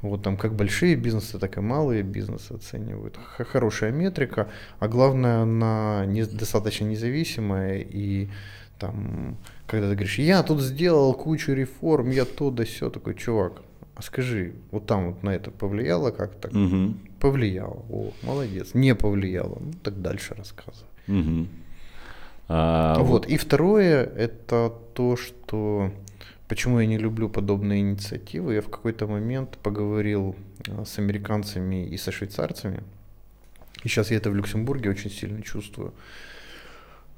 Вот 0.02 0.22
там 0.22 0.38
как 0.38 0.54
большие 0.54 0.96
бизнесы, 0.96 1.40
так 1.40 1.58
и 1.58 1.62
малые 1.62 2.04
бизнесы 2.04 2.52
оценивают. 2.52 3.18
Хорошая 3.38 3.92
метрика, 3.92 4.48
а 4.80 4.88
главное, 4.88 5.42
она 5.42 6.06
не, 6.06 6.24
достаточно 6.24 6.86
независимая 6.86 7.80
и 7.80 8.30
там, 8.80 9.38
когда 9.66 9.90
ты 9.90 9.96
говоришь, 9.96 10.20
я 10.20 10.44
тут 10.44 10.62
сделал 10.62 11.14
кучу 11.14 11.54
реформ, 11.54 12.12
я 12.12 12.26
то 12.26 12.52
да 12.52 12.64
все, 12.64 12.90
такой 12.92 13.16
чувак, 13.16 13.64
а 13.96 14.04
скажи, 14.04 14.54
вот 14.70 14.86
там 14.86 15.08
вот 15.08 15.24
на 15.24 15.32
это 15.32 15.50
повлияло 15.50 16.12
как-то? 16.12 16.50
Угу. 16.50 16.94
Повлияло, 17.20 17.84
о, 17.90 18.12
молодец. 18.22 18.76
Не 18.76 18.94
повлияло, 18.94 19.58
ну 19.60 19.74
так 19.82 20.00
дальше 20.02 20.36
рассказывай. 20.36 20.88
Угу. 21.08 21.48
А, 22.50 23.00
вот. 23.00 23.26
И 23.26 23.38
второе, 23.38 24.04
это 24.04 24.72
то, 24.94 25.16
что 25.16 25.92
Почему 26.48 26.80
я 26.80 26.86
не 26.86 26.98
люблю 26.98 27.30
подобные 27.30 27.82
инициативы? 27.82 28.56
Я 28.56 28.62
в 28.62 28.70
какой-то 28.70 29.06
момент 29.08 29.58
поговорил 29.62 30.36
э, 30.66 30.86
с 30.86 30.98
американцами 30.98 31.86
и 31.86 31.98
со 31.98 32.12
швейцарцами. 32.12 32.84
И 33.84 33.90
сейчас 33.90 34.12
я 34.12 34.18
это 34.18 34.32
в 34.32 34.36
Люксембурге 34.36 34.90
очень 34.90 35.12
сильно 35.12 35.42
чувствую. 35.42 35.94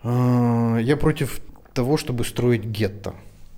А, 0.04 0.78
я 0.78 0.98
против 0.98 1.42
того, 1.74 1.98
чтобы 1.98 2.24
строить 2.24 2.64
гетто. 2.64 3.14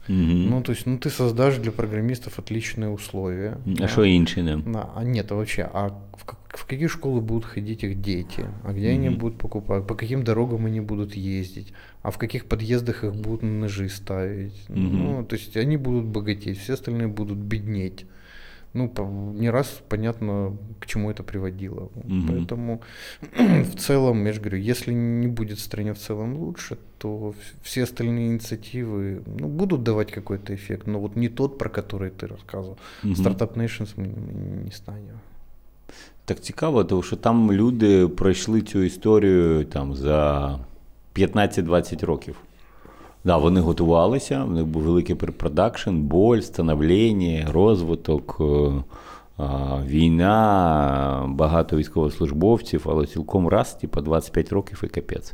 Угу. 0.08 0.16
Ну, 0.16 0.62
то 0.62 0.72
есть, 0.72 0.86
ну, 0.86 0.98
ты 0.98 1.10
создашь 1.10 1.58
для 1.58 1.72
программистов 1.72 2.40
отличные 2.40 2.90
условия. 2.90 3.58
А 3.80 3.88
что 3.88 4.04
да? 4.44 4.58
да? 4.58 4.90
А 4.96 5.04
нет, 5.04 5.32
а 5.32 5.36
вообще, 5.36 5.70
а 5.72 5.90
в, 6.18 6.26
в 6.52 6.66
какие 6.66 6.88
школы 6.88 7.22
будут 7.22 7.46
ходить 7.46 7.84
их 7.84 8.02
дети? 8.02 8.46
А 8.64 8.74
где 8.74 8.90
угу. 8.90 8.96
они 8.96 9.10
будут 9.10 9.38
покупать? 9.38 9.88
По 9.88 9.96
каким 9.96 10.24
дорогам 10.24 10.66
они 10.66 10.82
будут 10.82 11.16
ездить? 11.16 11.74
А 12.02 12.12
в 12.12 12.18
каких 12.18 12.46
подъездах 12.46 13.04
их 13.04 13.16
будут 13.16 13.44
ножи 13.44 13.90
ставить? 13.90 14.64
Угу. 14.70 14.80
Ну, 14.80 15.26
то 15.26 15.36
есть, 15.36 15.56
они 15.58 15.78
будут 15.78 16.06
богатеть, 16.06 16.60
все 16.60 16.74
остальные 16.74 17.08
будут 17.08 17.38
беднеть 17.38 18.06
ну, 18.74 19.34
не 19.34 19.50
раз 19.50 19.82
понятно, 19.90 20.58
к 20.80 20.86
чему 20.86 21.12
это 21.12 21.24
приводило. 21.24 21.90
Угу. 21.96 22.28
Поэтому 22.28 22.82
в 23.32 23.76
целом, 23.76 24.26
я 24.26 24.34
же 24.34 24.40
говорю, 24.40 24.58
если 24.60 24.94
не 24.94 25.28
будет 25.28 25.58
в 25.58 25.62
стране 25.62 25.94
в 25.94 26.00
целом 26.00 26.38
лучше, 26.38 26.78
то 26.98 27.34
все 27.62 27.84
остальные 27.84 28.28
инициативы 28.28 29.24
ну, 29.26 29.48
будут 29.48 29.84
давать 29.84 30.12
какой-то 30.12 30.56
эффект, 30.56 30.88
но 30.88 31.00
вот 31.00 31.16
не 31.16 31.28
тот, 31.28 31.58
про 31.58 31.70
который 31.70 32.12
ты 32.12 32.28
рассказывал. 32.28 32.78
Угу. 33.04 33.14
Startup 33.14 33.54
Nations 33.56 33.92
мы 33.98 34.08
не 34.08 34.72
станем. 34.72 35.20
Так 36.32 36.39
цікаво, 36.39 36.84
тому 36.84 37.02
що 37.02 37.15
там 37.15 37.52
люди 37.52 38.08
пройшли 38.08 38.62
цю 38.62 38.84
історію 38.84 39.65
там 39.65 39.96
за 39.96 40.60
15-20 41.15 42.06
років. 42.06 42.36
Да, 43.24 43.38
вони 43.38 43.60
готувалися, 43.60 44.44
в 44.44 44.52
них 44.52 44.65
був 44.65 44.82
великий 44.82 45.15
pre-production, 45.16 45.96
боль, 45.96 46.39
становлення, 46.39 47.52
розвиток, 47.52 48.38
е, 48.39 49.44
війна, 49.86 51.26
багато 51.28 51.78
військовослужбовців, 51.78 52.82
але 52.86 53.06
цілком 53.06 53.48
раз, 53.48 53.74
типу, 53.74 54.02
25 54.02 54.52
років 54.52 54.82
і 54.84 54.88
капець. 54.88 55.34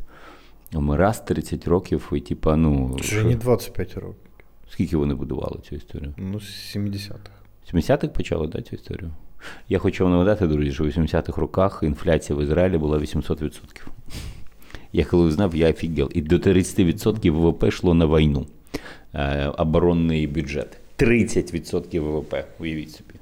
А 0.74 0.78
ми 0.78 0.96
раз 0.96 1.20
30 1.20 1.68
років, 1.68 2.12
і 2.12 2.20
типа, 2.20 2.56
ну. 2.56 2.96
Вже 3.00 3.24
не 3.24 3.36
25 3.36 3.94
років. 3.94 4.30
Скільки 4.70 4.96
вони 4.96 5.14
будували 5.14 5.58
цю 5.68 5.76
історію? 5.76 6.14
Ну, 6.16 6.40
з 6.40 6.76
70-х. 6.76 7.30
70-х 7.74 8.08
почали, 8.08 8.46
да, 8.46 8.62
цю 8.62 8.76
історію? 8.76 9.10
Я 9.68 9.78
хочу 9.78 10.04
вам 10.04 10.12
нагадати, 10.12 10.46
друзі, 10.46 10.72
що 10.72 10.84
в 10.84 10.86
80-х 10.86 11.40
роках 11.40 11.80
інфляція 11.82 12.38
в 12.38 12.42
Ізраїлі 12.42 12.78
була 12.78 12.98
800%. 12.98 13.52
Я 14.92 15.04
коли 15.04 15.28
узнав, 15.28 15.56
я 15.56 15.70
офігел. 15.70 16.10
І 16.14 16.20
до 16.20 16.36
30% 16.36 17.30
ВВП 17.30 17.64
йшло 17.64 17.94
на 17.94 18.06
війну. 18.06 18.46
Е, 19.14 19.46
оборонний 19.46 20.26
бюджет. 20.26 20.78
30% 20.98 22.00
ВВП, 22.00 22.34
уявіть 22.58 22.90
собі. 22.90 23.14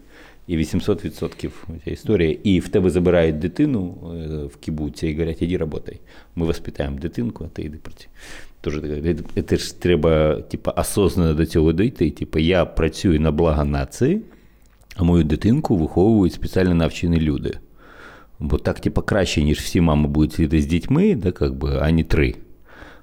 І 0.46 0.56
800% 0.56 1.50
ця 1.84 1.90
історія. 1.90 2.36
І 2.42 2.60
в 2.60 2.68
тебе 2.68 2.90
забирають 2.90 3.38
дитину 3.38 3.94
е, 4.04 4.44
в 4.46 4.56
кібуці 4.56 5.08
і 5.08 5.12
говорять, 5.12 5.42
іди 5.42 5.56
работай. 5.56 6.00
Ми 6.36 6.46
воспитаємо 6.46 6.98
дитинку, 6.98 7.44
а 7.44 7.48
ти 7.48 7.62
йди 7.62 7.78
працюй. 7.78 8.08
Тож 8.60 8.80
це 9.48 9.56
ж 9.56 9.80
треба 9.80 10.34
типу, 10.40 10.70
осознанно 10.76 11.34
до 11.34 11.46
цього 11.46 11.72
дійти. 11.72 12.10
Типу, 12.10 12.38
я 12.38 12.64
працюю 12.64 13.20
на 13.20 13.32
благо 13.32 13.64
нації, 13.64 14.20
а 14.96 15.04
мою 15.04 15.24
дитинку 15.24 15.76
виховують 15.76 16.32
спеціально 16.32 16.74
навчені 16.74 17.20
люди. 17.20 17.58
Бо 18.38 18.58
так, 18.58 18.80
типу, 18.80 19.02
краще, 19.02 19.42
ніж 19.42 19.58
всі 19.58 19.80
мами 19.80 20.08
будуть 20.08 20.32
сидіти 20.32 20.62
з 20.62 20.66
дітьми, 20.66 21.14
да, 21.14 21.32
как 21.32 21.54
би, 21.54 21.78
а 21.82 21.90
не 21.90 22.04
три. 22.04 22.34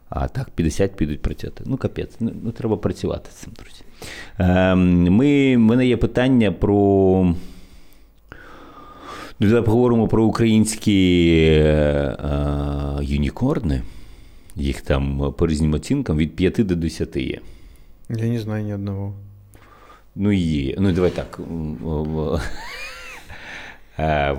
А 0.10 0.28
так 0.28 0.50
50 0.50 0.96
підуть 0.96 1.22
працювати. 1.22 1.64
Ну, 1.68 1.78
капець, 1.78 2.16
ну, 2.20 2.52
треба 2.52 2.78
працювати 2.78 3.30
з 3.32 3.36
цим, 3.36 3.54
друзі. 3.60 3.82
Е, 4.40 4.76
ми, 4.76 5.58
мене 5.58 5.88
є 5.88 5.98
питання 5.98 6.52
про. 6.52 6.76
Ну, 9.40 9.48
Давай 9.48 9.64
поговоримо 9.64 10.08
про 10.08 10.26
українські 10.26 11.36
е, 11.64 12.18
юнікорни. 13.02 13.82
Їх 14.56 14.82
там 14.82 15.34
по 15.38 15.48
різним 15.48 15.74
оцінкам 15.74 16.18
від 16.18 16.36
5 16.36 16.54
до 16.66 16.76
10 16.76 17.16
є. 17.16 17.40
Я 18.10 18.26
не 18.26 18.40
знаю 18.40 18.64
ні 18.64 18.74
одного. 18.74 19.14
Ну, 20.16 20.32
є. 20.32 20.76
Ну, 20.78 20.92
давай 20.92 21.12
так. 21.12 21.40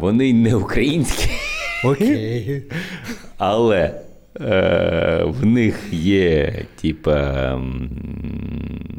Вони 0.00 0.32
не 0.32 0.54
українські. 0.54 1.30
Окей. 1.84 2.62
Але 3.38 4.00
е, 4.40 5.24
в 5.26 5.46
них 5.46 5.80
є, 5.92 6.64
типа, 6.80 7.60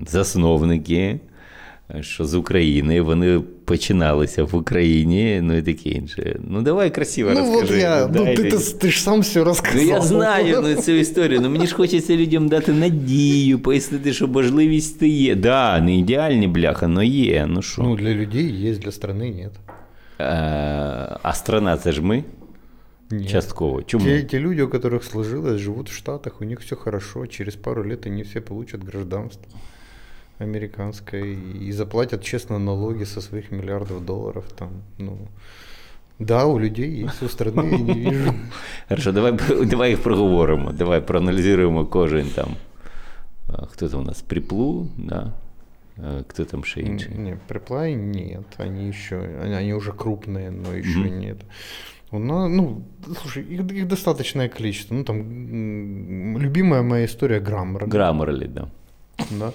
засновники, 0.08 1.20
що 2.01 2.25
з 2.25 2.35
України 2.35 3.01
вони 3.01 3.41
починалися 3.65 4.45
в 4.45 4.57
Україні, 4.57 5.41
ну 5.43 5.57
і 5.57 5.63
таке 5.63 5.91
інше. 5.91 6.37
Ну, 6.49 6.63
давай 6.63 6.95
красиво 6.95 7.31
ну, 7.35 7.41
розкажи. 7.41 7.75
Вот 7.75 7.83
я, 7.83 8.11
ну, 8.15 8.25
ти, 8.25 8.51
ти, 8.51 8.59
ти 8.81 8.91
ж 8.91 9.03
сам 9.03 9.21
все 9.21 9.45
розказав. 9.45 9.83
Ну, 9.83 9.89
я 9.89 10.01
знаю 10.01 10.61
ну, 10.63 10.75
цю 10.75 10.93
історію, 10.93 11.41
ну 11.41 11.51
мені 11.51 11.67
ж 11.67 11.75
хочеться 11.75 12.17
людям 12.17 12.49
дати 12.49 12.73
надію, 12.73 13.59
пояснити, 13.59 14.13
що 14.13 14.29
можливість 14.29 15.03
є. 15.03 15.35
Да, 15.35 15.81
не 15.81 15.99
ідеальні 15.99 16.49
бляха, 16.49 16.87
але 16.87 17.07
є. 17.07 17.47
Ну, 17.49 17.63
що? 17.63 17.83
Ну, 17.83 17.97
для 17.97 18.11
людей 18.11 18.51
є, 18.51 18.75
для 18.75 18.93
страни 18.93 19.29
ні. 19.29 19.49
А, 20.19 21.19
а 21.23 21.33
страна 21.33 21.77
це 21.77 21.93
ж 21.93 22.03
ми? 22.03 22.25
Нет. 23.11 23.31
Частково. 23.31 23.83
Чому? 23.83 24.05
Те, 24.05 24.23
те 24.23 24.39
люди, 24.39 24.63
у 24.63 24.69
которых 24.69 25.03
сложилось, 25.03 25.61
живут 25.61 25.91
в 25.91 25.93
Штатах, 25.93 26.41
у 26.41 26.45
них 26.45 26.61
все 26.61 26.77
хорошо. 26.77 27.27
Через 27.27 27.57
пару 27.57 27.89
лет 27.89 28.07
они 28.07 28.23
все 28.23 28.41
получат 28.41 28.85
гражданство 28.85 29.59
американское 30.39 31.25
и 31.67 31.73
заплатят 31.73 32.23
честно 32.23 32.59
налоги 32.59 33.05
со 33.05 33.21
своих 33.21 33.51
миллиардов 33.51 34.05
долларов. 34.05 34.45
Там, 34.57 34.69
ну, 34.99 35.19
да, 36.19 36.47
у 36.47 36.59
людей 36.59 37.05
есть, 37.05 37.23
у 37.23 37.29
страны 37.29 37.71
я 37.71 37.79
не 37.79 38.11
вижу. 38.11 38.35
Хорошо, 38.89 39.13
давай, 39.13 39.33
давай 39.67 39.91
їх 39.91 40.03
проговоримо. 40.03 40.73
Давай 40.73 41.01
проаналізуємо 41.01 41.87
кожен 41.87 42.27
там. 42.35 42.57
Хто 43.73 43.89
там 43.89 44.01
у 44.01 44.05
нас? 44.05 44.23
Приплу, 44.23 44.89
да? 44.97 45.33
Кто 46.27 46.45
там 46.45 46.65
ще 46.65 46.81
інший? 46.81 47.19
Не, 47.19 47.37
приплай 47.49 47.95
нет, 47.95 48.45
они 48.59 48.89
еще, 48.89 49.17
они, 49.45 49.55
они 49.55 49.75
уже 49.75 49.93
крупные, 49.93 50.51
но 50.51 50.73
еще 50.75 50.99
mm-hmm. 50.99 51.19
нет. 51.19 51.37
Ну, 52.13 52.49
ну, 52.49 52.83
слушай, 53.21 53.43
их, 53.43 53.61
их 53.73 53.89
достаточное 53.89 54.49
количество. 54.49 54.95
Ну, 54.95 55.05
там, 55.05 56.39
любимая 56.39 56.83
моя 56.83 57.05
история 57.05 57.41
Граммар. 57.41 57.87
Граммарли, 57.87 58.47
да. 58.47 58.69
Да. 59.31 59.53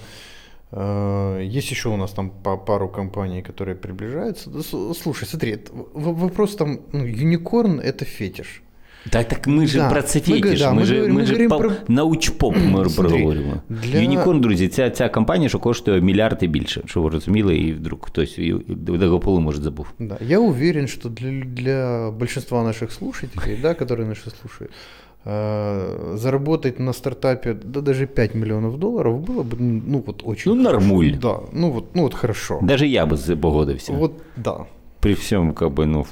Есть 0.72 1.70
еще 1.70 1.88
у 1.88 1.96
нас 1.96 2.10
там 2.12 2.30
по 2.30 2.56
пару 2.56 2.88
компаний, 2.88 3.40
которые 3.40 3.76
приближаются. 3.76 4.50
Слушай, 4.94 5.28
смотри, 5.28 5.58
вопрос 5.94 6.56
там, 6.56 6.80
ну, 6.92 7.04
юникорн 7.04 7.80
это 7.80 8.04
фетиш. 8.04 8.62
Так 9.10 9.28
так 9.28 9.46
ми 9.46 9.66
ж 9.66 9.78
да. 9.78 9.90
про 9.90 10.02
це 10.02 10.20
фетиш, 10.20 10.60
да, 10.60 10.72
ми, 10.72 10.80
ми, 10.80 10.86
ж, 10.86 10.94
ми, 10.94 11.08
ми 11.08 11.26
ж 11.26 11.48
про... 11.48 11.72
научпоп 11.88 12.56
ми 12.56 12.84
проговоримо. 12.84 13.62
Для... 13.68 13.98
Юнікорн, 13.98 14.40
друзі, 14.40 14.68
ця 14.68 14.90
ця 14.90 15.08
компанія, 15.08 15.48
що 15.48 15.58
коштує 15.58 16.00
мільярд 16.00 16.38
і 16.40 16.46
більше, 16.46 16.82
що 16.86 17.02
ви 17.02 17.10
розуміли, 17.10 17.56
і 17.56 17.72
вдруг 17.72 18.00
хтось 18.02 18.40
Дагополу, 18.68 19.40
може, 19.40 19.62
забув. 19.62 19.86
Да. 19.98 20.18
Я 20.20 20.38
уверен, 20.38 20.86
что 20.86 21.08
для, 21.08 21.44
для 21.44 22.10
большинства 22.10 22.64
наших 22.64 22.92
слушателей, 22.92 23.58
да, 23.62 23.74
которые 23.74 24.04
наши 24.04 24.30
слушают, 24.30 24.72
э, 24.72 24.74
заработать 25.23 26.79
на 26.79 26.93
стартапе 26.93 27.53
да, 27.53 27.81
даже 27.81 28.07
5 28.07 28.35
миллионов 28.35 28.79
долларов 28.79 29.21
было 29.21 29.43
бы 29.43 29.57
ну 29.57 30.03
вот 30.05 30.21
очень 30.23 30.55
Ну 30.55 30.63
нормуль. 30.63 31.15
Да, 31.15 31.41
ну 31.51 31.69
вот, 31.71 31.95
ну 31.95 32.01
вот 32.03 32.13
хорошо. 32.13 32.59
Даже 32.61 32.87
я 32.87 33.05
бы 33.05 33.17
погодився. 33.17 33.93
Вот 33.93 34.13
да 34.35 34.65
при 35.01 35.15
всем, 35.15 35.53
как 35.53 35.71
бы, 35.71 35.85
ну, 35.85 36.05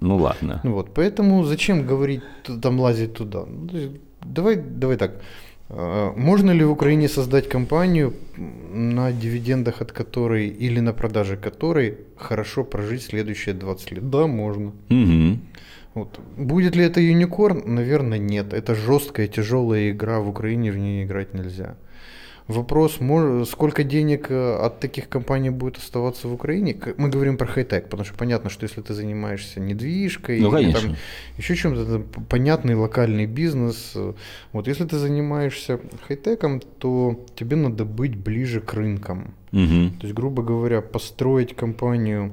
ну 0.00 0.16
ладно. 0.16 0.60
Вот, 0.64 0.94
поэтому 0.94 1.44
зачем 1.44 1.86
говорить, 1.86 2.22
там 2.62 2.80
лазить 2.80 3.14
туда? 3.14 3.44
Ну, 3.46 3.68
давай, 4.22 4.56
давай 4.56 4.96
так. 4.96 5.20
А, 5.68 6.12
можно 6.16 6.52
ли 6.52 6.64
в 6.64 6.70
Украине 6.70 7.08
создать 7.08 7.48
компанию, 7.48 8.14
на 8.72 9.12
дивидендах 9.12 9.82
от 9.82 9.92
которой 9.92 10.48
или 10.48 10.80
на 10.80 10.92
продаже 10.92 11.36
которой 11.36 11.98
хорошо 12.16 12.64
прожить 12.64 13.02
следующие 13.02 13.54
20 13.54 13.92
лет? 13.92 14.10
Да, 14.10 14.26
можно. 14.26 14.72
Угу. 14.90 15.38
Вот. 15.94 16.20
Будет 16.36 16.76
ли 16.76 16.84
это 16.84 17.00
юникорн? 17.00 17.62
Наверное, 17.74 18.18
нет. 18.18 18.52
Это 18.52 18.74
жесткая, 18.74 19.26
тяжелая 19.26 19.90
игра. 19.90 20.20
В 20.20 20.28
Украине 20.28 20.70
в 20.70 20.78
ней 20.78 21.04
играть 21.04 21.34
нельзя. 21.34 21.76
Вопрос, 22.50 22.98
сколько 23.48 23.84
денег 23.84 24.26
э, 24.28 24.56
от 24.66 24.80
таких 24.80 25.08
компаний 25.08 25.50
будет 25.50 25.76
оставаться 25.76 26.26
в 26.26 26.34
Украине? 26.34 26.76
Мы 26.96 27.08
говорим 27.08 27.36
про 27.36 27.46
хай-тек, 27.46 27.84
потому 27.84 28.04
что 28.04 28.14
понятно, 28.18 28.50
что 28.50 28.64
если 28.64 28.80
ты 28.80 28.92
занимаешься 28.92 29.60
недвижкой, 29.60 30.40
ну, 30.40 30.58
или 30.58 30.72
там, 30.72 30.96
еще 31.38 31.54
чем-то, 31.54 32.02
понятный 32.28 32.74
локальный 32.74 33.26
бизнес. 33.26 33.92
Э, 33.94 34.14
вот 34.52 34.66
если 34.66 34.84
ты 34.84 34.98
занимаешься 34.98 35.78
хай-теком, 36.08 36.60
то 36.78 37.24
тебе 37.36 37.54
надо 37.54 37.84
быть 37.84 38.16
ближе 38.16 38.60
к 38.60 38.74
рынкам. 38.74 39.34
Угу. 39.52 39.98
То 40.00 40.06
есть, 40.06 40.14
грубо 40.14 40.42
говоря, 40.42 40.80
построить 40.80 41.54
компанию 41.54 42.32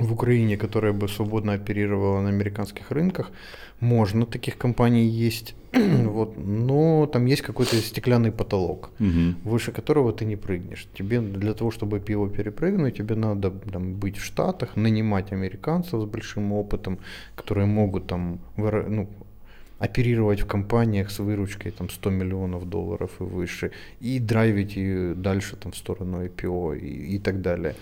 в 0.00 0.12
Украине, 0.12 0.56
которая 0.56 0.92
бы 0.92 1.08
свободно 1.08 1.52
оперировала 1.52 2.20
на 2.20 2.28
американских 2.28 2.90
рынках, 2.90 3.30
можно, 3.80 4.26
таких 4.26 4.58
компаний 4.58 5.06
есть, 5.06 5.54
вот, 5.72 6.36
но 6.38 7.06
там 7.06 7.26
есть 7.26 7.42
какой-то 7.42 7.76
стеклянный 7.76 8.32
потолок, 8.32 8.90
угу. 9.00 9.34
выше 9.44 9.72
которого 9.72 10.12
ты 10.12 10.24
не 10.24 10.36
прыгнешь. 10.36 10.86
Тебе 10.94 11.20
для 11.20 11.54
того, 11.54 11.70
чтобы 11.70 12.00
пиво 12.00 12.28
перепрыгнуть, 12.28 12.96
тебе 12.96 13.14
надо 13.14 13.50
там, 13.50 13.94
быть 13.94 14.18
в 14.18 14.24
Штатах, 14.24 14.76
нанимать 14.76 15.32
американцев 15.32 16.00
с 16.00 16.04
большим 16.04 16.52
опытом, 16.52 16.98
которые 17.36 17.66
могут 17.66 18.06
там 18.06 18.38
ну, 18.56 19.08
оперировать 19.78 20.42
в 20.42 20.46
компаниях 20.46 21.10
с 21.10 21.18
выручкой 21.18 21.72
там 21.72 21.88
100 21.88 22.10
миллионов 22.10 22.68
долларов 22.68 23.10
и 23.20 23.24
выше, 23.24 23.70
и 24.00 24.18
драйвить 24.18 24.76
ее 24.76 25.14
дальше 25.14 25.56
там 25.56 25.72
в 25.72 25.76
сторону 25.76 26.22
IPO 26.24 26.78
и, 26.78 27.16
и 27.16 27.18
так 27.18 27.40
далее. 27.40 27.74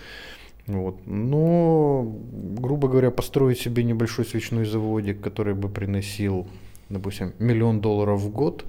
Вот. 0.67 0.95
Но, 1.05 2.15
грубо 2.57 2.87
говоря, 2.87 3.11
построить 3.11 3.59
себе 3.59 3.83
небольшой 3.83 4.25
свечной 4.25 4.65
заводик, 4.65 5.21
который 5.21 5.53
бы 5.53 5.69
приносил, 5.69 6.47
допустим, 6.89 7.33
миллион 7.39 7.81
долларов 7.81 8.21
в 8.21 8.29
год, 8.29 8.65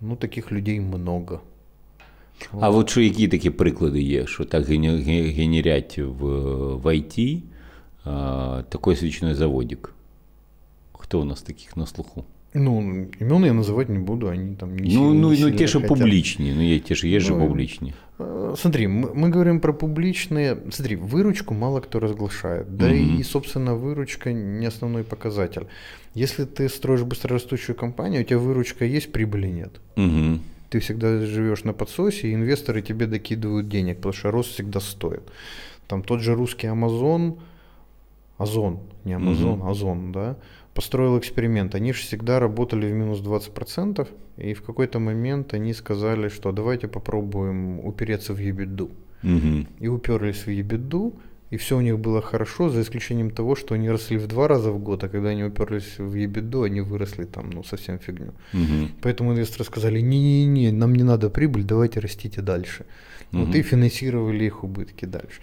ну, 0.00 0.16
таких 0.16 0.52
людей 0.52 0.80
много. 0.80 1.40
А 2.60 2.70
от 2.70 2.90
що 2.90 3.00
які 3.00 3.28
такі 3.28 3.50
приклади 3.50 4.02
є, 4.02 4.26
що 4.26 4.44
так 4.44 4.66
генерять 4.66 5.98
в 5.98 6.24
в 6.76 6.86
IT 6.86 7.42
а, 8.04 8.62
такий 8.68 8.96
свічний 8.96 9.34
заводик? 9.34 9.94
Хто 10.92 11.20
у 11.20 11.24
нас 11.24 11.42
таких 11.42 11.76
на 11.76 11.86
слуху? 11.86 12.24
Ну, 12.53 13.09
имен 13.19 13.45
я 13.45 13.53
называть 13.53 13.89
не 13.89 13.97
буду, 13.97 14.29
они 14.29 14.55
там 14.55 14.77
не 14.77 14.95
Ну, 14.95 15.13
ну, 15.13 15.29
ну 15.31 15.51
те 15.51 15.67
же 15.67 15.79
публичные, 15.79 16.53
ну, 16.53 16.61
я, 16.61 16.79
те 16.79 16.93
же 16.93 17.07
есть 17.07 17.29
ну, 17.29 17.39
же 17.39 17.47
публичные. 17.47 17.93
Э, 18.19 18.53
смотри, 18.57 18.87
мы, 18.87 19.13
мы 19.13 19.29
говорим 19.29 19.59
про 19.59 19.73
публичные. 19.73 20.57
Смотри, 20.71 20.95
выручку 20.95 21.53
мало 21.53 21.81
кто 21.81 21.99
разглашает. 21.99 22.77
Да 22.77 22.85
угу. 22.85 22.95
и, 22.95 23.23
собственно, 23.23 23.75
выручка 23.75 24.31
не 24.33 24.65
основной 24.67 25.03
показатель. 25.03 25.67
Если 26.13 26.45
ты 26.45 26.69
строишь 26.69 27.01
быстрорастущую 27.01 27.75
компанию, 27.75 28.21
у 28.21 28.25
тебя 28.25 28.37
выручка 28.37 28.85
есть, 28.85 29.11
прибыли 29.11 29.47
нет. 29.47 29.81
Угу. 29.95 30.39
Ты 30.69 30.79
всегда 30.79 31.19
живешь 31.25 31.63
на 31.63 31.73
подсосе, 31.73 32.29
и 32.29 32.33
инвесторы 32.33 32.81
тебе 32.81 33.07
докидывают 33.07 33.67
денег, 33.67 33.97
потому 33.97 34.13
что 34.13 34.31
рост 34.31 34.51
всегда 34.51 34.79
стоит. 34.79 35.23
Там 35.87 36.03
тот 36.03 36.21
же 36.21 36.35
русский 36.35 36.67
Амазон, 36.67 37.39
Озон, 38.37 38.79
не 39.05 39.13
Амазон, 39.13 39.61
угу. 39.61 39.69
Озон, 39.69 40.11
да, 40.11 40.37
построил 40.73 41.17
эксперимент. 41.17 41.75
Они 41.75 41.93
же 41.93 42.01
всегда 42.01 42.39
работали 42.39 42.87
в 42.87 42.93
минус 42.93 43.19
20%, 43.21 44.07
и 44.37 44.53
в 44.53 44.61
какой-то 44.61 44.99
момент 44.99 45.53
они 45.53 45.73
сказали, 45.73 46.29
что 46.29 46.51
давайте 46.51 46.87
попробуем 46.87 47.79
упереться 47.79 48.33
в 48.33 48.39
ебеду. 48.39 48.89
Угу. 49.23 49.67
И 49.79 49.87
уперлись 49.87 50.45
в 50.45 50.49
ебеду, 50.49 51.13
и 51.53 51.57
все 51.57 51.77
у 51.77 51.81
них 51.81 51.99
было 51.99 52.21
хорошо, 52.21 52.69
за 52.69 52.81
исключением 52.81 53.29
того, 53.29 53.55
что 53.55 53.75
они 53.75 53.91
росли 53.91 54.17
в 54.17 54.27
два 54.27 54.47
раза 54.47 54.71
в 54.71 54.79
год, 54.79 55.03
а 55.03 55.09
когда 55.09 55.29
они 55.29 55.43
уперлись 55.43 55.99
в 55.99 56.15
ебеду, 56.15 56.63
они 56.63 56.81
выросли 56.81 57.25
там, 57.25 57.51
ну, 57.51 57.63
совсем 57.63 57.99
фигню. 57.99 58.33
Мгм. 58.53 58.89
Поэтому 59.01 59.33
инвесторы 59.33 59.63
сказали, 59.63 60.01
не-не-не, 60.01 60.71
нам 60.71 60.95
не 60.95 61.03
надо 61.03 61.29
прибыль, 61.29 61.63
давайте 61.63 61.99
растите 61.99 62.41
дальше. 62.41 62.85
Вот 63.31 63.49
Мгм. 63.49 63.57
и 63.57 63.61
финансировали 63.61 64.45
их 64.45 64.63
убытки 64.63 65.05
дальше. 65.05 65.41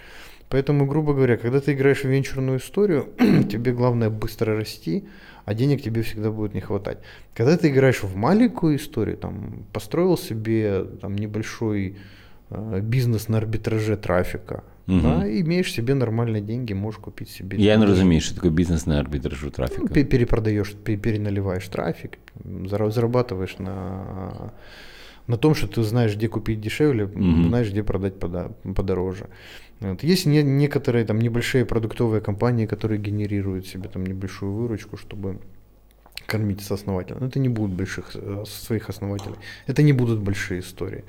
Поэтому, 0.49 0.85
грубо 0.85 1.13
говоря, 1.13 1.38
когда 1.38 1.59
ты 1.59 1.73
играешь 1.73 2.03
в 2.03 2.07
венчурную 2.09 2.57
историю, 2.59 3.05
тебе 3.51 3.71
главное 3.73 4.09
быстро 4.09 4.55
расти, 4.55 5.03
а 5.45 5.53
денег 5.53 5.81
тебе 5.81 6.01
всегда 6.01 6.29
будет 6.31 6.53
не 6.53 6.61
хватать. 6.61 6.97
Когда 7.38 7.57
ты 7.57 7.67
играешь 7.69 8.03
в 8.03 8.15
маленькую 8.15 8.75
историю, 8.75 9.17
там, 9.17 9.65
построил 9.73 10.17
себе 10.17 10.85
там, 11.01 11.15
небольшой 11.15 11.95
э, 12.51 12.79
бизнес 12.81 13.29
на 13.29 13.38
арбитраже 13.38 13.97
трафика, 13.97 14.63
Мгм. 14.88 15.01
да, 15.01 15.27
и 15.27 15.41
имеешь 15.41 15.73
себе 15.73 15.93
нормальные 15.95 16.41
деньги, 16.41 16.73
можешь 16.73 16.99
купить 17.01 17.29
себе... 17.29 17.57
Я 17.57 17.75
не 17.75 17.81
даже- 17.81 17.93
розумію, 17.93 18.21
що 18.21 18.35
таке 18.35 18.49
бізнес 18.49 18.88
на 18.88 18.99
арбітражу 18.99 19.45
ну, 19.45 19.51
трафіку. 19.51 19.88
пе- 19.88 20.05
перепродаешь, 20.05 20.73
пе- 20.83 20.97
переналиваешь 20.97 21.67
трафик, 21.69 22.17
зара- 22.45 22.91
зарабатываешь 22.91 23.59
на, 23.63 24.51
на 25.26 25.37
том, 25.37 25.54
что 25.54 25.66
ты 25.66 25.83
знаешь, 25.83 26.14
где 26.16 26.28
купить 26.28 26.61
дешевле, 26.61 27.06
Мгм. 27.06 27.48
знаешь, 27.48 27.70
где 27.70 27.83
продать 27.83 28.14
подороже. 28.18 29.26
Вот. 29.80 30.02
Есть 30.02 30.26
не- 30.26 30.42
некоторые 30.42 31.04
там 31.04 31.18
небольшие 31.20 31.64
продуктовые 31.64 32.20
компании, 32.20 32.66
которые 32.66 32.98
генерируют 33.00 33.66
себе 33.66 33.88
там 33.88 34.04
небольшую 34.06 34.52
выручку, 34.52 34.96
чтобы 34.96 35.38
кормить 36.26 36.61
сооснователя. 36.61 37.16
Но 37.20 37.26
это 37.26 37.38
не 37.40 37.48
будут 37.48 37.76
больших 37.76 38.11
э, 38.14 38.44
своих 38.46 38.88
основателей. 38.90 39.37
Это 39.66 39.83
не 39.83 39.92
будут 39.92 40.20
большие 40.20 40.61
истории. 40.61 41.04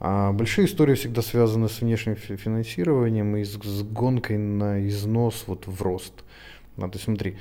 А 0.00 0.32
большие 0.32 0.64
истории 0.66 0.94
всегда 0.94 1.22
связаны 1.22 1.68
с 1.68 1.80
внешним 1.80 2.16
фи- 2.16 2.36
финансированием 2.36 3.36
и 3.36 3.44
с, 3.44 3.52
с 3.62 3.82
гонкой 3.82 4.36
на 4.38 4.86
износ 4.88 5.44
вот 5.46 5.66
в 5.66 5.80
рост. 5.82 6.12
А, 6.76 6.80
то 6.88 6.94
есть 6.94 7.04
смотри, 7.04 7.36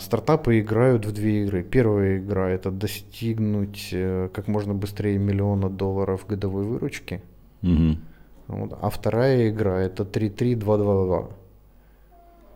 стартапы 0.00 0.58
играют 0.58 1.06
в 1.06 1.12
две 1.12 1.44
игры. 1.44 1.62
Первая 1.62 2.18
игра 2.18 2.50
это 2.50 2.72
достигнуть 2.72 3.90
э, 3.92 4.28
как 4.32 4.48
можно 4.48 4.74
быстрее 4.74 5.16
миллиона 5.18 5.70
долларов 5.70 6.26
годовой 6.26 6.64
выручки. 6.64 7.22
Угу. 7.62 7.96
Вот. 8.48 8.78
А 8.80 8.90
вторая 8.90 9.50
игра 9.50 9.80
это 9.80 10.02
3-3-2-2-2. 10.02 11.30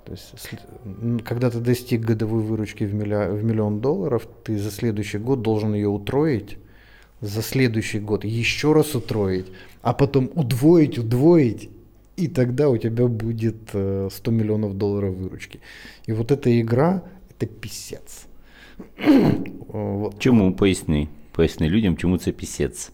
То 0.04 0.12
есть, 0.12 0.34
когда 1.24 1.50
ты 1.50 1.60
достиг 1.60 2.02
годовой 2.02 2.42
выручки 2.42 2.84
в, 2.84 2.94
милля- 2.94 3.32
в 3.32 3.42
миллион 3.44 3.80
долларов, 3.80 4.28
ты 4.42 4.58
за 4.58 4.70
следующий 4.70 5.18
год 5.18 5.40
должен 5.40 5.72
ее 5.72 5.88
утроить, 5.88 6.58
за 7.20 7.42
следующий 7.42 8.00
год 8.00 8.24
еще 8.24 8.72
раз 8.72 8.94
утроить, 8.94 9.46
а 9.82 9.94
потом 9.94 10.30
удвоить, 10.34 10.98
удвоить, 10.98 11.70
и 12.16 12.28
тогда 12.28 12.68
у 12.68 12.76
тебя 12.76 13.06
будет 13.06 13.70
э, 13.74 14.08
100 14.10 14.30
миллионов 14.30 14.74
долларов 14.74 15.14
выручки. 15.14 15.60
И 16.06 16.12
вот 16.12 16.30
эта 16.30 16.60
игра, 16.60 17.02
это 17.30 17.46
писец. 17.46 18.26
Вот. 19.74 20.20
Чому? 20.20 20.54
Поясни. 20.54 21.08
Поясни 21.32 21.68
людям, 21.68 21.96
чому 21.96 22.18
це 22.18 22.32
пісець. 22.32 22.92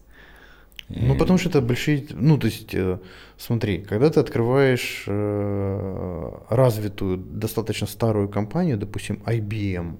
Ну, 0.89 1.17
потому 1.17 1.37
что 1.39 1.49
это 1.49 1.61
большие... 1.61 2.03
Ну, 2.09 2.37
то 2.37 2.47
есть, 2.47 2.73
э, 2.73 2.99
смотри, 3.37 3.77
когда 3.77 4.09
ты 4.09 4.19
открываешь 4.19 5.05
э, 5.07 6.31
развитую, 6.49 7.17
достаточно 7.17 7.87
старую 7.87 8.29
компанию, 8.29 8.77
допустим, 8.77 9.21
IBM, 9.25 9.95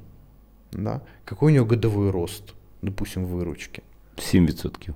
да, 0.71 1.01
какой 1.25 1.51
у 1.51 1.55
нее 1.55 1.65
годовой 1.65 2.09
рост, 2.09 2.53
допустим, 2.81 3.25
выручки? 3.25 3.83
7%. 4.17 4.93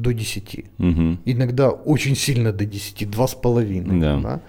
До 0.00 0.12
10. 0.12 0.64
Угу. 0.78 1.18
Иногда 1.24 1.70
очень 1.70 2.16
сильно 2.16 2.52
до 2.52 2.64
10, 2.64 3.02
2,5. 3.02 4.00
Да. 4.00 4.20
Да. 4.20 4.40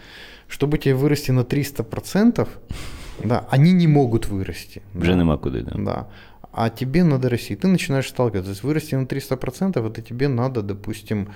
Чтобы 0.48 0.78
тебе 0.78 0.96
вырасти 0.96 1.32
на 1.32 1.42
300%, 1.42 2.48
да, 3.24 3.48
они 3.50 3.74
не 3.74 3.88
могут 3.88 4.28
вырасти. 4.28 4.82
Вже 4.94 5.12
да. 5.12 5.20
нема 5.20 5.38
куди. 5.38 5.62
Да. 5.62 5.76
Да. 5.78 6.08
А 6.54 6.70
тебе 6.70 7.04
надо 7.04 7.30
расти. 7.30 7.56
Ты 7.56 7.68
начинаешь 7.68 8.10
сталкиваться. 8.10 8.52
То 8.52 8.52
есть 8.52 8.64
вырасти 8.64 8.96
на 8.96 9.06
300%, 9.06 9.88
это 9.88 10.02
тебе 10.02 10.28
надо, 10.28 10.62
допустим, 10.62 11.30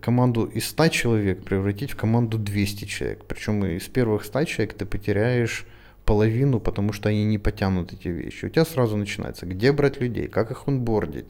команду 0.00 0.44
из 0.44 0.68
100 0.68 0.88
человек 0.88 1.44
превратить 1.44 1.92
в 1.92 1.96
команду 1.96 2.38
200 2.38 2.84
человек. 2.84 3.24
Причем 3.26 3.64
из 3.64 3.88
первых 3.88 4.24
100 4.24 4.44
человек 4.44 4.74
ты 4.74 4.86
потеряешь 4.86 5.66
половину, 6.04 6.60
потому 6.60 6.92
что 6.92 7.08
они 7.08 7.24
не 7.24 7.38
потянут 7.38 7.92
эти 7.92 8.08
вещи. 8.08 8.46
У 8.46 8.48
тебя 8.48 8.64
сразу 8.64 8.96
начинается, 8.96 9.46
где 9.46 9.72
брать 9.72 10.00
людей, 10.00 10.28
как 10.28 10.50
их 10.50 10.66
онбордить, 10.66 11.26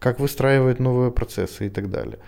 как 0.00 0.18
выстраивать 0.18 0.80
новые 0.80 1.12
процессы 1.12 1.66
и 1.66 1.70
так 1.70 1.90
далее. 1.90 2.18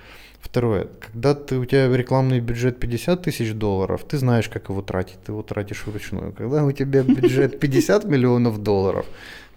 Второе, 0.40 0.88
когда 1.00 1.34
ты, 1.34 1.56
у 1.56 1.64
тебя 1.64 1.96
рекламный 1.96 2.40
бюджет 2.40 2.78
50 2.80 3.22
тысяч 3.22 3.54
долларов, 3.54 4.04
ты 4.04 4.18
знаешь, 4.18 4.48
как 4.48 4.68
его 4.68 4.82
тратить, 4.82 5.18
ты 5.24 5.32
его 5.32 5.42
тратишь 5.42 5.86
вручную. 5.86 6.32
Когда 6.32 6.64
у 6.64 6.72
тебя 6.72 7.02
бюджет 7.04 7.60
50 7.60 8.04
миллионов 8.04 8.62
долларов, 8.62 9.06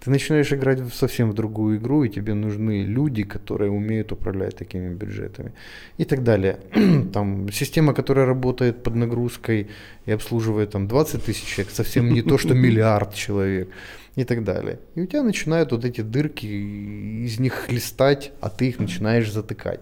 ты 0.02 0.10
начинаешь 0.10 0.52
играть 0.52 0.80
в 0.80 0.94
совсем 0.94 1.30
в 1.30 1.34
другую 1.34 1.78
игру, 1.78 2.04
и 2.04 2.08
тебе 2.08 2.34
нужны 2.34 2.84
люди, 2.84 3.24
которые 3.24 3.70
умеют 3.70 4.12
управлять 4.12 4.56
такими 4.56 4.94
бюджетами 4.94 5.52
и 5.98 6.04
так 6.04 6.22
далее. 6.22 6.60
Там 7.12 7.50
система, 7.50 7.92
которая 7.92 8.24
работает 8.24 8.84
под 8.84 8.94
нагрузкой 8.94 9.66
и 10.06 10.12
обслуживает 10.12 10.70
там 10.70 10.86
20 10.86 11.24
тысяч 11.24 11.44
человек, 11.44 11.74
совсем 11.74 12.12
не 12.12 12.22
то, 12.22 12.38
что 12.38 12.54
миллиард 12.54 13.14
человек 13.14 13.68
и 14.16 14.24
так 14.24 14.44
далее. 14.44 14.80
И 14.94 15.02
у 15.02 15.06
тебя 15.06 15.22
начинают 15.22 15.72
вот 15.72 15.84
эти 15.84 16.00
дырки 16.00 16.46
из 16.46 17.38
них 17.38 17.52
хлестать, 17.52 18.32
а 18.40 18.50
ты 18.50 18.68
их 18.68 18.80
начинаешь 18.80 19.30
затыкать. 19.30 19.80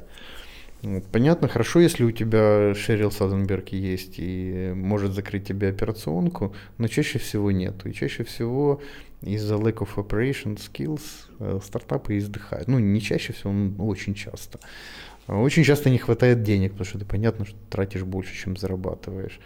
Вот, 0.82 1.04
Понятно, 1.06 1.48
хорошо, 1.48 1.80
если 1.80 2.04
у 2.04 2.10
тебя 2.10 2.74
Шерил 2.74 3.10
Саденберг 3.10 3.68
есть 3.70 4.14
и 4.18 4.72
может 4.74 5.12
закрыть 5.12 5.46
тебе 5.46 5.68
операционку, 5.68 6.54
но 6.76 6.88
чаще 6.88 7.18
всего 7.18 7.50
нет. 7.50 7.86
И 7.86 7.94
чаще 7.94 8.24
всего 8.24 8.82
из-за 9.22 9.54
lack 9.54 9.78
of 9.78 9.94
operation 9.96 10.58
skills 10.58 11.02
э, 11.38 11.60
стартапы 11.64 12.18
издыхают. 12.18 12.68
Ну, 12.68 12.78
не 12.78 13.00
чаще 13.00 13.32
всего, 13.32 13.52
но 13.52 13.86
очень 13.86 14.14
часто. 14.14 14.58
Очень 15.26 15.64
часто 15.64 15.88
не 15.88 15.96
хватает 15.96 16.42
денег, 16.42 16.72
потому 16.72 16.84
что 16.84 16.98
ты 16.98 17.06
понятно, 17.06 17.46
что 17.46 17.56
тратишь 17.70 18.02
больше, 18.02 18.36
чем 18.36 18.56
зарабатываешь. 18.56 19.40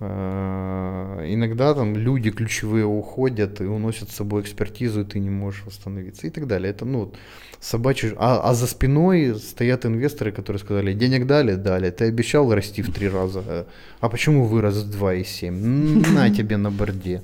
А, 0.00 1.22
Иногда 1.26 1.74
там 1.74 1.94
люди 1.94 2.30
ключевые 2.30 2.86
уходят 2.86 3.60
и 3.60 3.64
уносят 3.64 4.10
с 4.10 4.16
собой 4.16 4.42
экспертизу, 4.42 5.02
и 5.02 5.04
ты 5.04 5.18
не 5.18 5.30
можешь 5.30 5.64
восстановиться 5.66 6.26
и 6.26 6.30
так 6.30 6.46
далее. 6.46 6.70
Это 6.70 6.84
ну 6.86 7.12
собачий... 7.60 8.14
А, 8.16 8.40
а 8.42 8.54
за 8.54 8.66
спиной 8.66 9.34
стоят 9.34 9.84
инвесторы, 9.84 10.32
которые 10.32 10.60
сказали, 10.60 10.94
денег 10.94 11.26
дали? 11.26 11.54
Дали. 11.54 11.90
Ты 11.90 12.06
обещал 12.06 12.52
расти 12.54 12.82
в 12.82 12.92
три 12.92 13.08
раза. 13.08 13.42
э, 13.46 13.64
А 14.00 14.08
почему 14.08 14.46
вырос 14.46 14.82
в 14.82 15.02
2,7? 15.04 16.12
На 16.14 16.30
тебе 16.34 16.56
на 16.56 16.70
борде. 16.70 17.22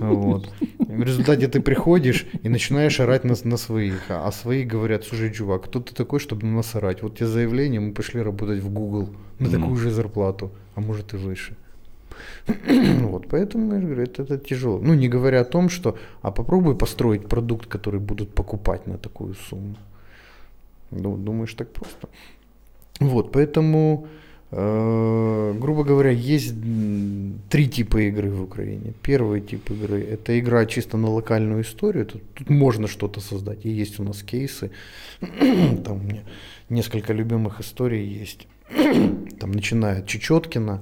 Вот. 0.00 0.52
В 0.78 1.02
результате 1.02 1.48
ты 1.48 1.60
приходишь 1.60 2.26
и 2.42 2.48
начинаешь 2.48 3.00
орать 3.00 3.24
на, 3.24 3.34
на 3.44 3.56
своих, 3.56 4.02
а 4.10 4.30
свои 4.30 4.64
говорят, 4.64 5.04
слушай, 5.04 5.32
чувак, 5.32 5.64
кто 5.64 5.80
ты 5.80 5.94
такой, 5.94 6.20
чтобы 6.20 6.46
на 6.46 6.56
нас 6.56 6.74
орать? 6.74 7.02
Вот 7.02 7.16
тебе 7.16 7.26
заявление, 7.26 7.80
мы 7.80 7.92
пошли 7.92 8.20
работать 8.22 8.60
в 8.62 8.70
Google 8.70 9.08
на 9.38 9.48
такую 9.50 9.76
же 9.76 9.90
зарплату, 9.90 10.52
а 10.74 10.80
может 10.80 11.14
и 11.14 11.16
выше. 11.16 11.56
Вот, 13.00 13.28
поэтому 13.28 13.74
я 13.74 13.80
говорю, 13.80 14.02
это, 14.02 14.22
это 14.22 14.38
тяжело. 14.38 14.78
Ну, 14.82 14.94
не 14.94 15.08
говоря 15.08 15.40
о 15.40 15.44
том, 15.44 15.68
что, 15.68 15.96
а 16.22 16.30
попробуй 16.30 16.74
построить 16.74 17.28
продукт, 17.28 17.66
который 17.66 18.00
будут 18.00 18.34
покупать 18.34 18.86
на 18.86 18.98
такую 18.98 19.34
сумму. 19.34 19.76
Ну, 20.90 21.16
думаешь, 21.16 21.54
так 21.54 21.72
просто. 21.72 22.08
Вот, 23.00 23.32
поэтому, 23.32 24.06
э, 24.50 25.54
грубо 25.60 25.84
говоря, 25.84 26.10
есть 26.10 26.54
три 27.50 27.68
типа 27.68 27.98
игры 28.08 28.30
в 28.30 28.42
Украине. 28.42 28.92
Первый 29.02 29.40
тип 29.40 29.70
игры– 29.70 30.00
это 30.10 30.38
игра 30.38 30.66
чисто 30.66 30.96
на 30.96 31.10
локальную 31.10 31.62
историю. 31.62 32.06
Тут, 32.06 32.22
тут 32.34 32.50
можно 32.50 32.86
что-то 32.86 33.20
создать. 33.20 33.66
И 33.66 33.70
есть 33.70 34.00
у 34.00 34.04
нас 34.04 34.22
кейсы. 34.22 34.70
Там 35.84 35.96
у 35.96 36.02
меня 36.02 36.22
несколько 36.68 37.12
любимых 37.12 37.60
историй 37.60 38.06
есть. 38.06 38.46
Там 39.40 39.52
начиная 39.52 39.98
от 39.98 40.06
Чечеткина, 40.06 40.80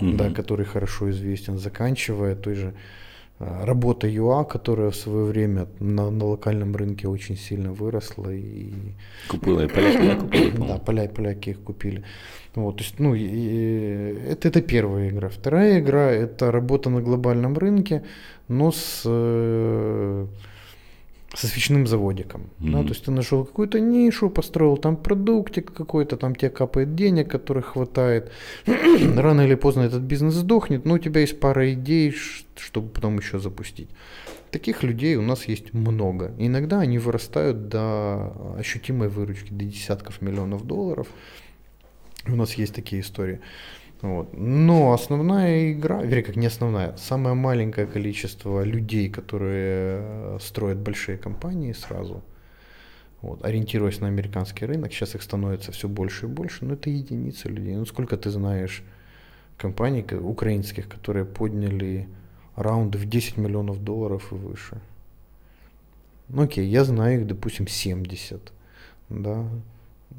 Мгм. 0.00 0.16
да, 0.16 0.30
который 0.30 0.66
хорошо 0.66 1.10
известен, 1.10 1.58
заканчивая 1.58 2.34
той 2.34 2.54
же 2.54 2.74
а, 3.38 3.64
работа 3.66 4.08
ЮА, 4.08 4.44
которая 4.44 4.90
в 4.90 4.96
свое 4.96 5.24
время 5.24 5.66
на, 5.80 6.10
на 6.10 6.24
локальном 6.24 6.76
рынке 6.76 7.08
очень 7.08 7.36
сильно 7.36 7.72
выросла 7.72 8.30
и 8.30 8.72
Купили 9.28 9.66
поляки, 9.66 9.98
да, 10.06 10.16
купили, 10.16 10.50
да, 10.68 10.78
поля, 10.78 11.08
поляки 11.08 11.50
их 11.50 11.60
купили. 11.60 12.04
Вот, 12.54 12.76
то 12.76 12.84
есть, 12.84 13.00
ну, 13.00 13.14
и 13.14 14.16
это, 14.28 14.48
это 14.48 14.62
первая 14.62 15.10
игра. 15.10 15.28
Вторая 15.28 15.80
игра– 15.80 16.10
это 16.12 16.52
работа 16.52 16.90
на 16.90 17.00
глобальном 17.00 17.58
рынке, 17.58 18.04
но 18.46 18.70
с, 18.70 19.02
э, 19.04 20.26
со 21.34 21.46
свечным 21.46 21.86
заводиком. 21.86 22.50
Да, 22.58 22.78
Мгм. 22.78 22.86
то 22.86 22.92
есть 22.92 23.04
ты 23.04 23.10
нашел 23.10 23.44
какую-то 23.44 23.80
нишу, 23.80 24.30
построил 24.30 24.76
там 24.76 24.96
продуктик 24.96 25.72
какой-то, 25.72 26.16
там 26.16 26.34
тебе 26.34 26.50
капает 26.50 26.94
денег, 26.94 27.30
которых 27.30 27.66
хватает. 27.66 28.30
Рано 29.16 29.42
или 29.42 29.54
поздно 29.56 29.82
этот 29.82 30.02
бизнес 30.02 30.34
сдохнет, 30.34 30.84
но 30.84 30.94
у 30.94 30.98
тебя 30.98 31.20
есть 31.20 31.40
пара 31.40 31.72
идей, 31.72 32.14
чтобы 32.56 32.88
потом 32.88 33.18
еще 33.18 33.38
запустить. 33.38 33.88
Таких 34.50 34.84
людей 34.84 35.16
у 35.16 35.22
нас 35.22 35.48
есть 35.48 35.74
много. 35.74 36.32
И 36.38 36.46
иногда 36.46 36.80
они 36.80 36.98
вырастают 36.98 37.68
до 37.68 38.32
ощутимой 38.58 39.08
выручки, 39.08 39.52
до 39.52 39.64
десятков 39.64 40.22
миллионов 40.22 40.64
долларов. 40.64 41.08
У 42.26 42.36
нас 42.36 42.54
есть 42.54 42.74
такие 42.74 43.02
истории. 43.02 43.40
Вот. 44.04 44.34
Но 44.34 44.92
основная 44.92 45.72
игра, 45.72 46.02
вернее, 46.02 46.22
как 46.22 46.36
не 46.36 46.48
основная, 46.48 46.94
самое 46.98 47.34
маленькое 47.34 47.86
количество 47.86 48.62
людей, 48.62 49.08
которые 49.08 50.00
э, 50.02 50.38
строят 50.42 50.76
большие 50.76 51.16
компании 51.16 51.72
сразу, 51.72 52.22
вот, 53.22 53.42
ориентируясь 53.42 54.00
на 54.00 54.08
американский 54.08 54.66
рынок, 54.66 54.92
сейчас 54.92 55.14
их 55.14 55.22
становится 55.22 55.72
все 55.72 55.88
больше 55.88 56.26
и 56.26 56.28
больше, 56.28 56.66
но 56.66 56.74
это 56.74 56.90
единицы 56.90 57.48
людей. 57.48 57.76
Ну 57.76 57.86
сколько 57.86 58.18
ты 58.18 58.28
знаешь 58.28 58.82
компаний 59.56 60.04
украинских, 60.20 60.86
которые 60.86 61.24
подняли 61.24 62.06
раунды 62.56 62.98
в 62.98 63.08
10 63.08 63.38
миллионов 63.38 63.82
долларов 63.82 64.32
и 64.32 64.34
выше? 64.34 64.82
Ну 66.28 66.42
окей, 66.42 66.68
я 66.68 66.84
знаю 66.84 67.22
их, 67.22 67.26
допустим, 67.26 67.68
70. 67.68 68.52
Да. 69.08 69.48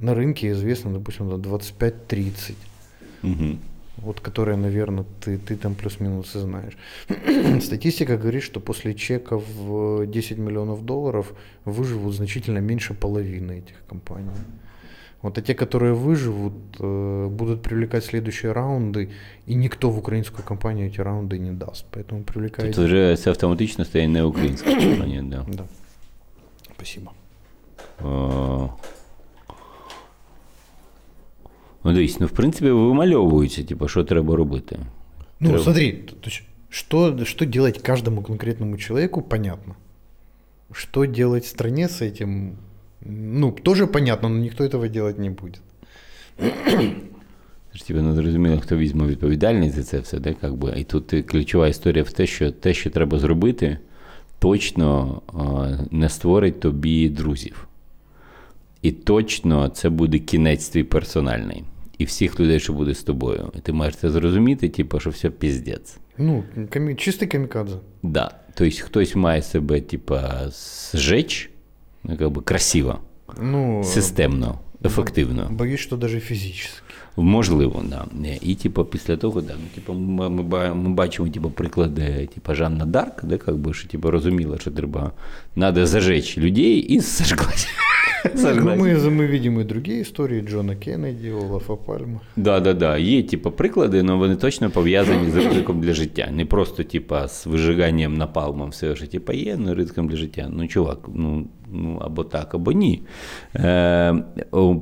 На 0.01 0.15
рынке 0.15 0.49
известно, 0.49 0.91
допустим, 0.91 1.29
25-30. 1.29 2.55
Угу 3.21 3.59
вот 3.97 4.19
которые, 4.19 4.57
наверное, 4.57 5.05
ты, 5.21 5.37
ты 5.37 5.55
там 5.55 5.75
плюс-минус 5.75 6.35
и 6.35 6.39
знаешь. 6.39 6.77
Статистика 7.61 8.17
говорит, 8.17 8.43
что 8.43 8.59
после 8.59 8.93
чеков 8.93 9.43
в 9.47 10.05
10 10.05 10.37
миллионов 10.37 10.85
долларов 10.85 11.33
выживут 11.65 12.15
значительно 12.15 12.59
меньше 12.59 12.93
половины 12.93 13.59
этих 13.59 13.85
компаний. 13.87 14.29
Вот 15.21 15.37
а 15.37 15.41
те, 15.41 15.55
которые 15.55 15.93
выживут, 15.93 16.53
э, 16.79 17.27
будут 17.31 17.63
привлекать 17.63 18.05
следующие 18.05 18.51
раунды, 18.51 19.09
и 19.47 19.55
никто 19.55 19.89
в 19.89 19.97
украинскую 19.97 20.45
компанию 20.45 20.87
эти 20.87 21.01
раунды 21.01 21.39
не 21.39 21.51
даст. 21.51 21.85
Поэтому 21.91 22.23
привлекает... 22.23 22.69
Это 22.69 22.83
уже 22.83 23.17
автоматично 23.25 23.85
стоит 23.85 24.09
на 24.09 24.27
украинской 24.27 24.75
компании, 24.79 25.21
да. 25.21 25.43
Да. 25.47 25.65
Спасибо. 26.75 27.13
А, 27.99 28.69
Ну, 31.84 31.92
дивись, 31.92 32.20
ну 32.20 32.26
в 32.26 32.30
принципі 32.30 32.70
вимальовується, 32.70 33.64
типу, 33.64 33.88
що 33.88 34.04
треба 34.04 34.36
робити. 34.36 34.78
Ну, 35.40 35.48
треба... 35.48 35.64
смотри, 35.64 35.92
то 35.92 36.30
есть, 36.30 36.42
что, 36.70 37.24
что 37.24 37.46
делать 37.46 37.78
каждому 37.78 38.22
конкретному 38.22 38.76
человеку, 38.76 39.22
понятно. 39.22 39.74
Что 40.72 41.04
делать 41.04 41.44
в 41.44 41.48
стране 41.48 41.88
с 41.88 42.02
этим, 42.02 42.56
ну, 43.00 43.52
тоже 43.52 43.86
понятно, 43.86 44.28
но 44.28 44.38
никто 44.38 44.64
этого 44.64 44.88
делать 44.88 45.18
не 45.18 45.30
будет. 45.30 45.60
Типу, 47.86 48.00
не 48.00 48.14
зрозуміло, 48.14 48.60
хто 48.60 48.76
візьме 48.76 49.06
відповідальність 49.06 49.76
за 49.76 49.82
це 49.82 49.98
все, 49.98 50.18
де, 50.18 50.34
как 50.34 50.54
би. 50.54 50.74
і 50.76 50.84
тут 50.84 51.14
ключова 51.26 51.68
історія 51.68 52.02
в 52.02 52.12
те, 52.12 52.26
що 52.26 52.50
те, 52.50 52.74
що 52.74 52.90
треба 52.90 53.18
зробити, 53.18 53.78
точно 54.38 55.20
не 55.90 56.08
створить 56.08 56.60
тобі 56.60 57.08
друзів. 57.08 57.68
І 58.82 58.92
точно 58.92 59.68
це 59.68 59.88
буде 59.88 60.18
кінець 60.18 60.68
твій 60.68 60.82
персональний 60.82 61.64
і 61.98 62.04
всіх 62.04 62.40
людей, 62.40 62.60
що 62.60 62.72
буде 62.72 62.94
з 62.94 63.02
тобою. 63.02 63.52
І 63.54 63.58
ти 63.58 63.72
маєш 63.72 63.96
це 63.96 64.10
зрозуміти, 64.10 64.68
типу, 64.68 65.00
що 65.00 65.10
все 65.10 65.30
піздець. 65.30 65.98
Ну, 66.18 66.44
камі... 66.70 66.94
чистий 66.94 67.28
камікадзе. 67.28 67.76
Да. 68.02 68.30
Тобто 68.54 68.76
хтось 68.84 69.16
має 69.16 69.42
себе, 69.42 69.80
типа, 69.80 70.48
зжечь, 70.92 71.50
ну, 72.04 72.16
как 72.16 72.28
бы 72.28 72.42
красиво, 72.42 72.98
ну, 73.40 73.84
системно, 73.84 74.58
ефективно. 74.84 75.48
Боюсь, 75.50 75.80
що 75.80 75.96
навіть 75.96 76.24
фізично. 76.24 76.70
Можливо, 77.16 77.84
да. 77.88 78.04
І 78.40 78.54
типу, 78.54 78.84
після 78.84 79.16
того, 79.16 79.40
да, 79.40 79.52
ну, 79.60 79.66
типу, 79.74 79.92
ми, 79.92 80.30
ми 80.74 80.88
бачимо 80.88 81.28
типу, 81.28 81.50
приклади 81.50 82.28
типу, 82.34 82.54
Жанна 82.54 82.86
Дарк, 82.86 83.24
де, 83.24 83.36
как 83.36 83.56
би, 83.56 83.74
що 83.74 83.88
типу, 83.88 84.10
розуміла, 84.10 84.58
що 84.58 84.70
треба 84.70 85.12
надо 85.56 85.86
зажечь 85.86 86.38
людей 86.38 86.78
і 86.78 87.00
сожглась. 87.00 87.68
Ну, 88.24 88.76
мы, 88.76 89.10
мы 89.10 89.26
видим 89.26 89.60
и 89.60 89.64
другие 89.64 90.02
истории 90.02 90.40
Джона 90.40 90.76
Кеннеді, 90.76 91.30
Олафа 91.30 91.76
Пальма. 91.76 92.20
Да, 92.36 92.60
да, 92.60 92.74
да. 92.74 92.98
Є 92.98 93.22
типу, 93.22 93.50
приклади, 93.50 94.00
але 94.00 94.14
вони 94.14 94.36
точно 94.36 94.70
пов'язані 94.70 95.30
з 95.30 95.36
ризиком 95.36 95.80
для 95.80 95.92
життя. 95.92 96.28
Не 96.32 96.44
просто 96.44 96.84
типу, 96.84 97.14
з 97.28 97.46
вижиганням 97.46 98.14
напалмом 98.14 98.70
все 98.70 98.96
що 98.96 99.06
типу, 99.06 99.32
є, 99.32 99.58
але 99.60 99.74
ризиком 99.74 100.08
для 100.08 100.16
життя. 100.16 100.48
Ну, 100.52 100.68
чувак, 100.68 100.98
ну, 101.14 101.46
ну 101.72 101.98
або 102.00 102.24
так, 102.24 102.54
або 102.54 102.72
ні. 102.72 103.02
Е, 103.56 104.14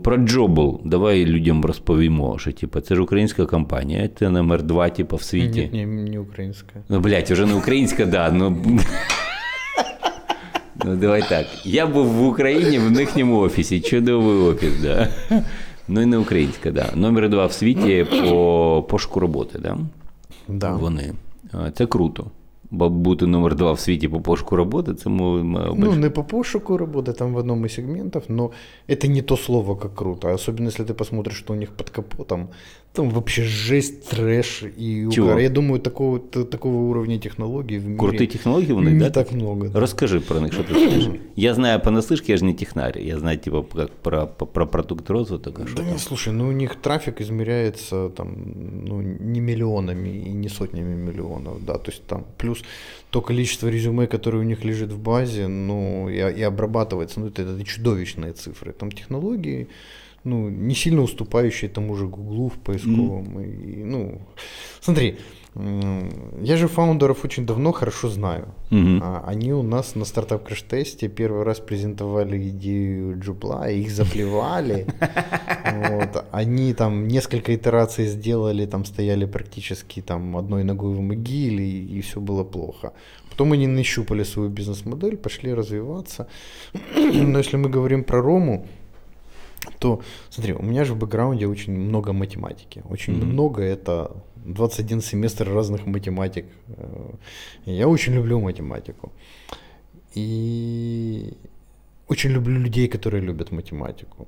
Про 0.03 0.17
Джобл 0.17 0.81
давай 0.85 1.27
людям 1.27 1.65
розповімо, 1.65 2.39
що 2.39 2.53
типу, 2.53 2.81
це 2.81 2.95
ж 2.95 3.03
українська 3.03 3.47
компанія, 3.47 4.09
це 4.19 4.31
номер 4.31 4.63
два 4.63 4.89
типу, 4.89 5.17
в 5.17 5.23
світі. 5.23 5.71
Ні, 5.73 5.87
не, 5.87 6.11
не 6.11 6.19
українська. 6.19 6.73
Ну, 6.89 7.01
блядь, 7.01 7.31
вже 7.31 7.47
не 7.47 7.55
українська, 7.55 8.07
да, 8.07 8.31
ну. 8.31 8.57
Ну, 10.86 10.96
давай 10.96 11.24
так. 11.30 11.46
Я 11.66 11.88
був 11.88 12.06
в 12.06 12.28
Україні 12.28 12.80
в 12.80 13.00
їхньому 13.00 13.40
офісі. 13.40 13.82
Чудовий 13.82 14.38
офіс, 14.38 14.74
да. 14.82 15.08
Ну 15.88 16.02
і 16.02 16.06
не 16.06 16.18
українська, 16.18 16.72
да. 16.72 16.90
Номер 16.96 17.30
два 17.30 17.46
в 17.46 17.54
світі 17.54 18.06
по 18.22 18.86
пошуку 18.90 19.20
роботи, 19.20 19.60
да? 19.60 19.78
Да. 20.48 20.72
Вони. 20.74 21.14
Це 21.74 21.86
круто. 21.86 22.26
Бо 22.73 22.89
бути 22.89 23.27
номер 23.27 23.55
два 23.55 23.73
в 23.73 23.81
світі 23.81 24.09
по 24.09 24.21
пошуку 24.21 24.57
роботи, 24.57 24.95
це 24.95 25.11
ми. 25.11 25.43
Ну, 25.77 25.95
не 25.95 26.11
по 26.11 26.25
пошуку 26.25 26.77
роботи, 26.77 27.13
там 27.13 27.35
в 27.35 27.37
одном 27.37 27.65
из 27.65 27.73
сегментов, 27.73 28.23
но 28.29 28.51
это 28.89 29.09
не 29.09 29.23
то 29.23 29.37
слово, 29.37 29.77
как 29.77 29.95
круто. 29.95 30.35
Особенно 30.35 30.67
если 30.67 30.85
ты 30.85 30.95
посмотришь, 30.95 31.39
что 31.39 31.53
у 31.53 31.57
них 31.57 31.71
под 31.71 31.91
капотом. 31.91 32.49
Там 32.93 33.11
вообще 33.11 33.43
жесть, 33.43 34.11
трэш 34.11 34.65
и 34.79 35.07
угар. 35.07 35.39
Я 35.39 35.51
думаю, 35.51 35.81
такого, 35.81 36.19
такого 36.19 36.77
уровня 36.77 37.19
технологий 37.19 37.79
в 37.79 37.85
мире 37.89 37.99
Круті 37.99 38.27
технології 38.27 38.73
вони, 38.73 38.91
не 38.91 39.05
да? 39.05 39.11
так 39.11 39.33
много. 39.33 39.69
Да. 39.69 39.81
Розкажи 39.81 40.21
про 40.21 40.41
них, 40.41 40.53
що 40.53 40.63
ти 40.63 40.75
знаєш. 40.75 41.09
Я 41.37 41.55
знаю 41.55 41.81
понаслышке, 41.81 42.31
я 42.31 42.37
же 42.37 42.45
не 42.45 42.55
технарь. 42.55 42.99
Я 42.99 43.19
знаю, 43.19 43.39
типа, 43.39 43.63
как 43.63 43.91
про, 44.03 44.27
про 44.27 44.67
продукт 44.67 45.11
розвиток. 45.11 45.61
А 45.61 45.77
да 45.77 45.83
не, 45.83 45.99
слушай, 45.99 46.33
ну 46.33 46.49
у 46.49 46.53
них 46.53 46.75
трафик 46.75 47.21
измеряется 47.21 48.09
там, 48.09 48.29
ну, 48.87 49.03
не 49.21 49.41
миллионами 49.41 50.09
и 50.09 50.33
не 50.33 50.49
сотнями 50.49 50.95
миллионов, 50.95 51.65
да, 51.67 51.75
то 51.75 51.91
есть 51.91 52.03
там 52.07 52.25
плюс 52.37 52.62
то 53.10 53.22
количество 53.22 53.68
резюме, 53.68 54.08
которое 54.08 54.40
у 54.40 54.44
них 54.44 54.64
лежит 54.64 54.92
в 54.92 55.00
базе, 55.00 55.48
ну, 55.48 56.10
и, 56.10 56.16
и 56.16 56.42
обрабатывается, 56.42 57.20
ну, 57.20 57.28
это, 57.28 57.44
это 57.44 57.64
чудовищные 57.64 58.34
цифры. 58.34 58.74
Там 58.74 58.92
технологии, 58.92 59.68
ну, 60.24 60.50
не 60.50 60.76
сильно 60.76 61.02
уступающие 61.02 61.70
тому 61.70 61.96
же 61.96 62.08
Гуглу 62.08 62.50
в 62.50 62.58
поисковом. 62.60 63.38
Mm. 63.38 63.64
И, 63.64 63.84
ну, 63.84 64.22
смотри, 64.82 65.18
я 65.56 66.58
же 66.58 66.68
фаундеров 66.68 67.24
очень 67.26 67.46
давно 67.46 67.72
хорошо 67.72 68.10
знаю. 68.10 68.48
Mm-hmm. 68.72 69.24
Они 69.26 69.54
у 69.54 69.62
нас 69.62 69.96
на 69.96 70.06
стартап 70.06 70.44
краш-тесте 70.48 71.08
первый 71.10 71.44
раз 71.44 71.60
презентовали 71.60 72.50
идею 72.50 73.20
Джупла, 73.20 73.70
их 73.70 73.92
заплевали. 73.92 74.88
вот. 75.90 76.26
Они 76.32 76.74
там 76.74 77.08
несколько 77.08 77.54
итераций 77.56 78.08
сделали, 78.08 78.66
там 78.66 78.86
стояли 78.86 79.26
практически 79.26 80.02
там 80.02 80.36
одной 80.38 80.64
ногой 80.64 80.96
в 80.96 81.02
могиле, 81.02 81.64
и, 81.64 82.00
и 82.00 82.02
все 82.02 82.20
было 82.20 82.44
плохо. 82.44 82.94
Потом 83.30 83.52
они 83.52 83.68
нащупали 83.68 84.24
свою 84.24 84.50
бизнес-модель, 84.50 85.18
пошли 85.18 85.54
развиваться. 85.54 86.28
Но 86.96 87.38
если 87.38 87.58
мы 87.58 87.70
говорим 87.70 88.04
про 88.04 88.22
Рому, 88.22 88.66
то, 89.80 90.02
смотри, 90.30 90.54
у 90.54 90.62
меня 90.62 90.86
же 90.86 90.94
в 90.94 90.98
бэкграунде 90.98 91.48
очень 91.48 91.74
много 91.74 92.14
математики. 92.14 92.84
Очень 92.90 93.14
mm-hmm. 93.14 93.26
много 93.26 93.62
это 93.62 94.12
21 94.46 95.02
семестр 95.02 95.50
разных 95.50 95.86
математик. 95.86 96.46
Э, 96.68 97.14
я 97.66 97.88
очень 97.88 98.14
люблю 98.14 98.40
математику. 98.40 99.12
И 100.16 101.34
очень 102.08 102.32
люблю 102.32 102.60
людей, 102.60 102.88
которые 102.88 103.22
любят 103.22 103.52
математику. 103.52 104.28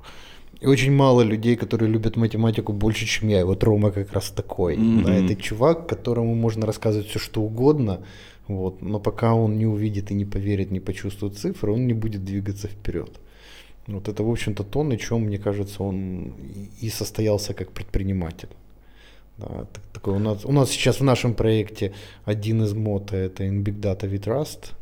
И 0.62 0.68
очень 0.68 0.94
мало 0.94 1.22
людей, 1.22 1.56
которые 1.56 1.92
любят 1.92 2.16
математику 2.16 2.74
больше, 2.74 3.06
чем 3.06 3.30
я. 3.30 3.42
И 3.42 3.44
вот 3.44 3.64
Рома 3.64 3.92
как 3.92 4.14
раз 4.14 4.32
такой. 4.32 4.78
Mm-hmm. 4.78 5.04
Да, 5.04 5.16
это 5.16 5.36
чувак, 5.36 5.88
которому 5.88 6.36
можно 6.36 6.66
рассказывать 6.66 7.08
все, 7.08 7.20
что 7.20 7.42
угодно. 7.42 8.00
Вот, 8.48 8.82
но 8.82 9.00
пока 9.00 9.34
он 9.34 9.58
не 9.58 9.66
увидит 9.66 10.12
и 10.12 10.14
не 10.14 10.26
поверит, 10.26 10.72
не 10.72 10.80
почувствует 10.80 11.38
цифры, 11.38 11.72
он 11.72 11.88
не 11.88 11.94
будет 11.94 12.24
двигаться 12.24 12.68
вперед. 12.68 13.20
Вот 13.87 14.09
это, 14.09 14.23
в 14.23 14.31
общем-то, 14.31 14.65
то, 14.65 14.83
на 14.83 14.97
чем, 14.97 15.23
мне 15.23 15.39
кажется, 15.39 15.83
он 15.83 16.33
и 16.81 16.89
состоялся 16.91 17.55
как 17.55 17.73
предприниматель. 17.73 18.49
Да, 19.39 19.47
так, 19.47 19.83
такой 19.93 20.15
у, 20.15 20.19
нас, 20.19 20.45
у 20.45 20.53
нас 20.53 20.71
сейчас 20.71 21.01
в 21.01 21.05
нашем 21.05 21.35
проекте 21.35 21.93
один 22.25 22.63
из 22.63 22.75
мото 22.75 23.17
это 23.17 23.45
in 23.45 23.63
Big 23.65 23.81
Data 23.81 24.11
We 24.11 24.19
Trust. 24.19 24.73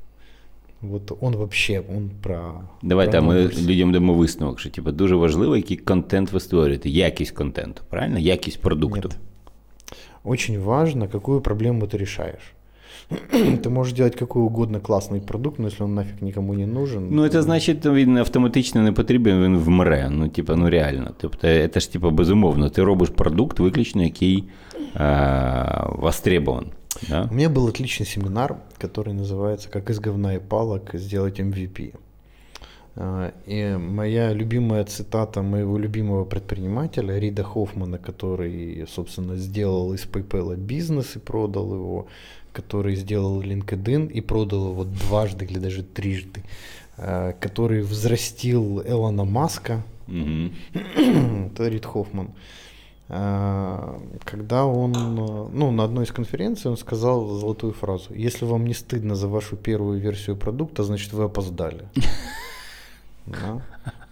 Вот 0.80 1.16
он 1.20 1.36
вообще 1.36 1.80
он 1.80 2.10
про. 2.22 2.68
Давай 2.82 3.06
про 3.06 3.12
там 3.12 3.26
ми 3.26 3.48
людям 3.48 3.92
дамо 3.92 4.14
висновок, 4.14 4.60
що 4.60 4.70
типу, 4.70 4.92
дуже 4.92 5.16
важливо, 5.16 5.56
який 5.56 5.76
контент 5.76 6.32
ви 6.32 6.40
створюєте, 6.40 6.88
якість 6.88 7.32
контенту, 7.32 7.82
правильно? 7.88 8.18
Якість 8.18 8.60
продукту. 8.60 9.08
Нет. 9.08 9.18
Очень 10.24 10.58
важно, 10.58 11.08
какую 11.08 11.40
проблему 11.40 11.86
ты 11.86 11.96
решаешь. 11.96 12.52
Ты 13.62 13.70
можешь 13.70 13.94
делать 13.94 14.16
какой 14.16 14.42
угодно 14.42 14.80
классный 14.80 15.20
продукт, 15.20 15.58
но 15.58 15.68
если 15.68 15.84
он 15.84 15.94
нафиг 15.94 16.22
никому 16.22 16.54
не 16.54 16.66
нужен. 16.66 17.08
Ну, 17.10 17.28
це 17.28 17.42
значить, 17.42 17.86
він 17.86 18.18
автоматично 18.18 18.82
не 18.82 18.92
потрібен, 18.92 19.42
він 19.44 19.58
вмре. 19.58 20.08
Ну, 20.10 20.28
типа, 20.28 20.56
ну 20.56 20.70
реально. 20.70 21.10
Тобто, 21.20 21.68
це 21.68 21.80
ж 21.80 21.92
типа 21.92 22.10
безумовно. 22.10 22.68
Ти 22.70 22.84
робиш 22.84 23.08
продукт, 23.08 23.58
виключно, 23.58 24.02
який 24.02 24.44
е, 24.96 25.84
востребован. 25.88 26.66
Да? 27.08 27.28
У 27.30 27.34
меня 27.34 27.48
был 27.48 27.68
отличный 27.68 28.06
семинар, 28.06 28.56
который 28.78 29.12
называется 29.12 29.70
«Как 29.70 29.90
из 29.90 30.00
говна 30.00 30.34
и 30.34 30.38
палок 30.38 30.90
сделать 30.94 31.40
MVP». 31.40 31.94
А, 32.96 33.32
и 33.46 33.76
моя 33.78 34.32
любимая 34.32 34.84
цитата 34.84 35.42
моего 35.42 35.78
любимого 35.78 36.24
предпринимателя 36.24 37.18
Рида 37.18 37.44
Хоффмана, 37.44 37.98
который, 37.98 38.84
собственно, 38.88 39.36
сделал 39.36 39.94
из 39.94 40.04
PayPal 40.04 40.56
бизнес 40.56 41.14
и 41.16 41.20
продал 41.20 41.74
его, 41.74 42.06
который 42.53 42.95
сделал 42.95 43.41
LinkedIn 43.41 44.11
и 44.11 44.21
продал 44.21 44.69
его 44.71 44.83
дважды 44.83 45.45
или 45.45 45.59
даже 45.59 45.83
трижды, 45.83 46.43
а, 46.97 47.33
который 47.33 47.81
взрастил 47.81 48.81
Элона 48.85 49.25
Маска, 49.25 49.83
Мгм. 50.07 50.53
это 51.53 51.67
Рид 51.67 51.85
Хоффман. 51.85 52.29
А, 53.09 54.01
Когда 54.23 54.65
он, 54.65 54.91
ну, 55.53 55.71
на 55.71 55.83
одной 55.83 56.05
из 56.05 56.11
конференций 56.11 56.71
он 56.71 56.77
сказал 56.77 57.27
золотую 57.39 57.73
фразу: 57.73 58.13
"Если 58.13 58.45
вам 58.45 58.65
не 58.65 58.73
стыдно 58.73 59.15
за 59.15 59.27
вашу 59.27 59.55
первую 59.55 59.99
версию 59.99 60.35
продукта, 60.35 60.83
значит 60.83 61.13
вы 61.13 61.23
опоздали". 61.23 61.85
Да. 63.25 63.61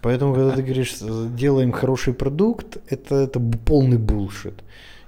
Поэтому, 0.02 0.34
когда 0.34 0.52
ты 0.52 0.62
говоришь, 0.64 0.96
делаем 1.36 1.74
хороший 1.74 2.14
продукт, 2.14 2.78
это, 2.88 3.16
это 3.16 3.42
полный 3.66 3.98
булшит. 3.98 4.54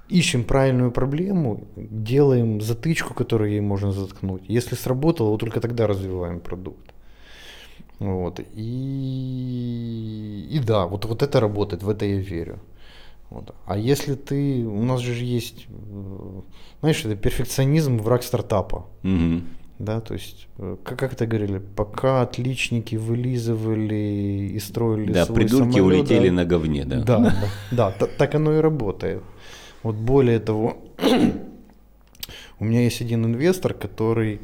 Ищем 0.08 0.44
правильную 0.44 0.90
проблему, 0.90 1.66
делаем 1.76 2.60
затычку, 2.60 3.14
которую 3.14 3.50
ей 3.52 3.60
можно 3.60 3.92
заткнуть. 3.92 4.42
Если 4.48 4.76
сработало, 4.76 5.30
вот 5.30 5.40
только 5.40 5.60
тогда 5.60 5.86
развиваем 5.86 6.40
продукт. 6.40 6.92
Вот. 8.00 8.40
И, 8.54 10.48
и 10.50 10.58
да, 10.58 10.86
вот, 10.86 11.04
вот 11.06 11.22
это 11.22 11.40
работает, 11.40 11.82
в 11.82 11.88
это 11.88 12.04
я 12.04 12.18
верю. 12.18 12.58
Вот. 13.30 13.54
А 13.66 13.76
если 13.78 14.14
ты, 14.14 14.64
у 14.66 14.82
нас 14.82 15.00
же 15.00 15.12
есть, 15.24 15.66
знаешь, 16.80 17.04
это 17.04 17.16
перфекционизм 17.16 17.98
враг 17.98 18.22
стартапа. 18.22 18.86
Мгм. 19.02 19.42
Да, 19.78 20.00
то 20.00 20.14
есть, 20.14 20.46
э, 20.58 20.76
как, 20.84 20.98
как 20.98 21.12
это 21.14 21.26
говорили, 21.26 21.58
пока 21.76 22.22
отличники 22.22 22.94
вылизывали 22.96 24.50
и 24.54 24.60
строили 24.60 25.12
Да, 25.12 25.24
свой 25.24 25.40
придурки 25.40 25.72
самолет, 25.72 26.00
улетели 26.00 26.28
да, 26.28 26.34
на 26.34 26.44
говне, 26.44 26.84
да. 26.84 27.00
Да, 27.02 27.18
да, 27.18 27.34
да, 27.72 27.90
та- 27.90 28.06
так 28.06 28.34
оно 28.34 28.52
и 28.52 28.60
работает. 28.60 29.22
Вот 29.84 29.96
более 29.96 30.40
того, 30.40 30.78
у 32.58 32.64
меня 32.64 32.80
есть 32.80 33.02
один 33.02 33.26
инвестор, 33.26 33.74
который, 33.74 34.40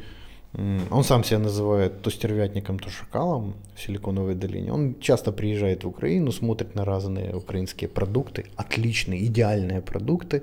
он 0.91 1.03
сам 1.03 1.25
себя 1.25 1.39
называет 1.39 2.03
то 2.03 2.11
стервятником, 2.11 2.79
то 2.79 2.91
шакалом 2.91 3.55
в 3.75 3.81
Силиконовой 3.81 4.35
долине. 4.35 4.71
Он 4.71 4.95
часто 5.01 5.33
приезжает 5.33 5.85
в 5.85 5.89
Украину, 5.89 6.31
смотрит 6.31 6.75
на 6.75 6.85
разные 6.85 7.35
украинские 7.35 7.89
продукты, 7.89 8.45
отличные, 8.57 9.25
идеальные 9.25 9.81
продукты. 9.81 10.43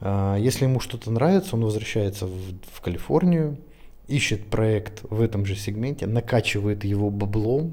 А, 0.00 0.36
Если 0.36 0.66
ему 0.66 0.80
что-то 0.80 1.10
нравится, 1.10 1.56
он 1.56 1.64
возвращается 1.64 2.26
в, 2.26 2.34
в 2.72 2.80
Калифорнию, 2.82 3.56
ищет 4.06 4.50
проект 4.50 5.02
в 5.08 5.22
этом 5.22 5.46
же 5.46 5.56
сегменте, 5.56 6.06
накачивает 6.06 6.84
его 6.84 7.08
баблом, 7.08 7.72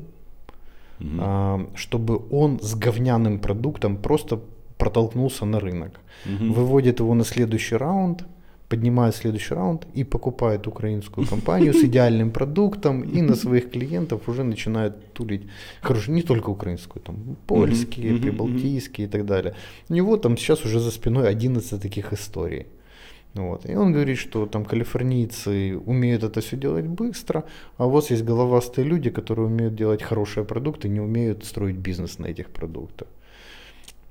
а, 1.20 1.68
чтобы 1.76 2.22
он 2.32 2.62
с 2.62 2.74
говняным 2.74 3.40
продуктом 3.40 3.98
просто 3.98 4.40
протолкнулся 4.78 5.46
на 5.46 5.60
рынок. 5.60 6.00
Мгм. 6.26 6.54
Выводит 6.54 7.00
его 7.00 7.14
на 7.14 7.24
следующий 7.24 7.78
раунд, 7.78 8.26
поднимает 8.70 9.16
следующий 9.16 9.56
раунд 9.56 9.88
и 9.96 10.04
покупает 10.04 10.68
украинскую 10.68 11.28
компанию 11.28 11.74
с 11.74 11.84
идеальным 11.84 12.32
продуктом 12.32 13.02
и 13.02 13.22
на 13.22 13.36
своих 13.36 13.72
клиентов 13.72 14.30
уже 14.30 14.44
начинает 14.44 15.14
тулить. 15.14 15.48
Хорошо, 15.82 16.12
не 16.12 16.22
только 16.22 16.50
украинскую, 16.50 17.02
там 17.02 17.38
польские, 17.48 18.18
прибалтийские 18.18 19.08
и 19.08 19.10
так 19.10 19.26
далее. 19.26 19.54
У 19.90 19.94
него 19.94 20.18
там 20.18 20.38
сейчас 20.38 20.66
уже 20.66 20.80
за 20.80 20.92
спиной 20.92 21.30
11 21.30 21.82
таких 21.82 22.14
историй. 22.14 22.66
Вот. 23.34 23.70
И 23.70 23.76
он 23.76 23.94
говорит, 23.94 24.18
что 24.18 24.46
там 24.46 24.66
калифорнийцы 24.66 25.78
умеют 25.86 26.24
это 26.24 26.42
все 26.42 26.58
делать 26.58 26.86
быстро, 26.86 27.44
а 27.78 27.86
у 27.86 27.90
вас 27.90 28.12
есть 28.12 28.24
головастые 28.24 28.86
люди, 28.86 29.10
которые 29.10 29.46
умеют 29.46 29.76
делать 29.76 30.02
хорошие 30.02 30.44
продукты, 30.44 30.90
не 30.90 31.00
умеют 31.02 31.46
строить 31.46 31.76
бизнес 31.76 32.20
на 32.20 32.28
этих 32.28 32.48
продуктах. 32.48 33.08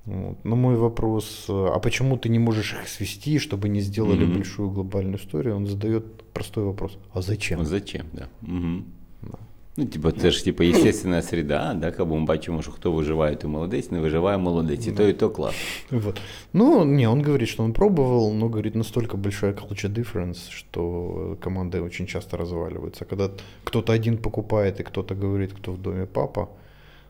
Вот. 0.06 0.38
Но 0.44 0.56
мой 0.56 0.76
вопрос, 0.76 1.46
э, 1.50 1.76
а 1.76 1.80
почему 1.80 2.16
ты 2.18 2.30
не 2.30 2.40
можешь 2.40 2.74
их 2.74 2.88
свести, 2.88 3.38
чтобы 3.40 3.70
не 3.70 3.82
сделали 3.82 4.26
Мгм. 4.26 4.34
большую 4.34 4.70
глобальную 4.70 5.18
историю? 5.18 5.56
Он 5.56 5.68
задает 5.68 6.04
простой 6.34 6.64
вопрос, 6.64 6.98
а 7.14 7.22
зачем? 7.22 7.60
Ну, 7.60 7.66
Зачем, 7.66 8.06
да. 8.14 8.28
Мгм. 8.42 8.84
Да. 9.22 9.38
Ну, 9.78 9.86
типа, 9.86 10.12
це 10.12 10.32
ж 10.32 10.44
типа 10.44 10.64
естественна 10.64 11.22
среда, 11.22 11.74
да, 11.74 11.92
кабо 11.92 12.16
ми 12.20 12.26
бачимо, 12.26 12.62
що 12.62 12.72
хто 12.72 12.92
виживає, 12.92 13.36
той 13.36 13.50
молодець, 13.52 13.92
не 13.92 14.00
виживає 14.00 14.38
молодець. 14.38 14.88
І 14.88 14.92
то, 14.92 15.08
і 15.08 15.14
то 15.14 15.30
клас. 15.30 15.56
Вот. 15.92 16.22
Ну, 16.54 16.86
не, 16.86 17.08
он 17.10 17.22
говорит, 17.24 17.50
что 17.50 17.64
он 17.64 17.74
пробовал, 17.74 18.34
но 18.34 18.48
говорит, 18.48 18.76
настолько 18.76 19.18
большая 19.18 19.54
culture 19.54 19.94
difference, 19.94 20.50
что 20.50 21.38
команды 21.44 21.82
очень 21.82 22.08
часто 22.08 22.38
разваливаются. 22.38 23.06
Когда 23.06 23.30
кто-то 23.64 23.94
один 23.94 24.18
покупает 24.18 24.80
и 24.80 24.84
кто-то 24.84 25.16
говорит, 25.16 25.54
кто 25.54 25.72
в 25.72 25.78
доме 25.78 26.06
папа, 26.06 26.48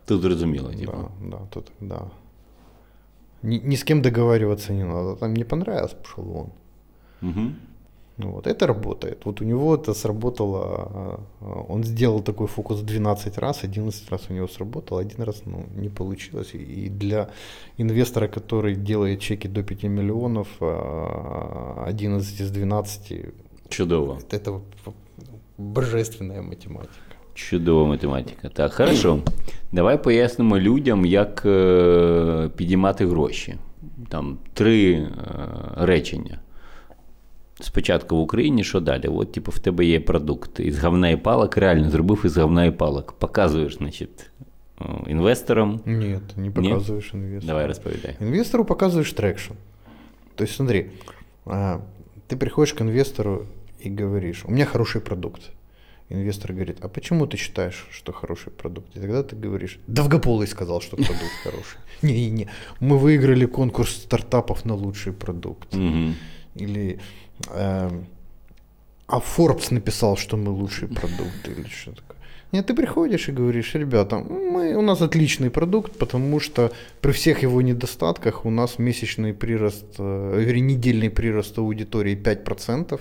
Тут 0.06 0.22
зрозуміло, 0.22 0.74
типа. 0.74 0.92
да, 1.22 1.30
да, 1.30 1.38
то 1.50 1.62
тогда 1.80 2.02
ни, 3.47 3.59
ни 3.59 3.77
с 3.77 3.85
кем 3.85 4.03
договариваться 4.03 4.73
не 4.73 4.85
надо. 4.85 5.17
Там 5.17 5.35
не 5.35 5.45
понравилось, 5.45 5.95
пошел 6.03 6.25
вон. 6.25 6.47
Угу. 7.23 7.53
Ну 8.19 8.31
Вот, 8.31 8.47
это 8.47 8.67
работает. 8.67 9.25
Вот 9.25 9.41
у 9.41 9.45
него 9.45 9.75
это 9.75 9.95
сработало. 9.95 10.65
а, 10.65 11.21
а, 11.41 11.65
Он 11.69 11.85
сделал 11.85 12.23
такой 12.23 12.47
фокус 12.47 12.81
12 12.81 13.39
раз, 13.39 13.65
11 13.65 14.11
раз 14.11 14.31
у 14.31 14.35
него 14.35 14.49
сработало, 14.49 15.01
один 15.01 15.23
раз 15.23 15.43
ну, 15.47 15.67
не 15.77 15.91
получилось. 15.91 16.55
И 16.55 16.89
для 16.89 17.29
инвестора, 17.79 18.29
который 18.29 18.75
делает 18.75 19.21
чеки 19.21 19.49
до 19.49 19.63
5 19.63 19.83
миллионов, 19.85 20.49
а, 20.61 21.85
11 21.87 22.41
из 22.41 22.51
12 22.51 23.35
Чудово. 23.69 24.19
это 24.31 24.61
божественная 25.59 26.43
математика. 26.43 27.06
Чудова 27.36 27.88
математика. 27.88 28.50
Так, 28.50 28.74
хорошо. 28.74 29.20
Давай 29.72 30.04
пояснимо 30.04 30.60
людям, 30.60 31.06
як 31.06 31.44
е, 31.46 32.50
підіймати 32.56 33.06
гроші. 33.06 33.56
Там 34.10 34.38
три 34.54 34.94
е, 34.94 35.10
речення. 35.78 36.40
Спочатку 37.60 38.16
в 38.16 38.20
Україні, 38.20 38.64
що 38.64 38.80
далі? 38.80 39.08
От, 39.08 39.32
типу, 39.32 39.52
в 39.52 39.60
тебе 39.60 39.86
є 39.86 40.00
продукт 40.00 40.60
із 40.60 40.80
говна 40.80 41.10
і 41.10 41.18
палок, 41.18 41.58
реально 41.58 41.90
зробив 41.90 42.22
із 42.26 42.38
говна 42.38 42.66
і 42.66 42.72
палок. 42.72 43.12
Показуєш, 43.12 43.78
значить, 43.78 44.30
е, 44.82 44.86
інвесторам. 45.08 45.82
Нет, 45.86 46.38
не 46.38 46.50
показываешь 46.50 47.16
инвестору. 47.16 47.48
Давай 47.48 47.68
розповідай. 47.68 48.16
Инвестору 48.22 48.64
показываешь 48.64 49.14
трекшн. 49.14 49.54
То 50.36 50.44
есть 50.44 50.56
смотри, 50.56 50.90
а, 51.46 51.82
ты 52.28 52.38
приходишь 52.38 52.74
к 52.74 52.82
инвестору 52.82 53.46
и 53.80 53.90
говоришь, 53.90 54.46
у 54.46 54.52
меня 54.52 54.66
хороший 54.66 55.02
продукт. 55.02 55.42
Инвестор 56.09 56.53
говорит, 56.53 56.79
а 56.83 56.89
почему 56.89 57.27
ты 57.27 57.37
считаешь, 57.37 57.87
что 57.91 58.13
хороший 58.13 58.53
продукт? 58.53 58.97
И 58.97 59.01
тогда 59.01 59.23
ты 59.23 59.35
говоришь, 59.35 59.81
Довгополый 59.89 60.47
сказал, 60.47 60.81
что 60.81 60.97
продукт 60.97 61.33
хороший. 61.43 61.79
Не-не-не, 62.03 62.49
мы 62.81 62.99
выиграли 62.99 63.47
конкурс 63.47 63.97
стартапов 63.97 64.65
на 64.65 64.75
лучший 64.75 65.13
продукт. 65.13 65.75
Или 66.55 67.01
эм, 67.51 68.07
а 69.07 69.19
Forbes 69.19 69.75
написал, 69.75 70.17
что 70.17 70.37
мы 70.37 70.51
лучший 70.51 70.89
продукт 70.89 71.49
или 71.49 71.67
что 71.69 71.93
такое. 71.93 72.17
Нет, 72.53 72.67
ты 72.67 72.75
приходишь 72.75 73.29
и 73.29 73.33
говоришь, 73.33 73.75
ребята, 73.75 74.19
мы, 74.19 74.77
у 74.77 74.83
нас 74.83 75.03
отличный 75.03 75.51
продукт, 75.51 75.99
потому 75.99 76.41
что 76.41 76.73
при 77.01 77.13
всех 77.13 77.43
его 77.43 77.61
недостатках 77.61 78.47
у 78.47 78.51
нас 78.51 78.79
месячный 78.79 79.35
прирост, 79.35 79.85
э, 79.99 80.41
вернее, 80.41 80.77
недельный 80.77 81.11
прирост 81.11 81.59
аудитории 81.59 82.17
5%, 82.17 83.01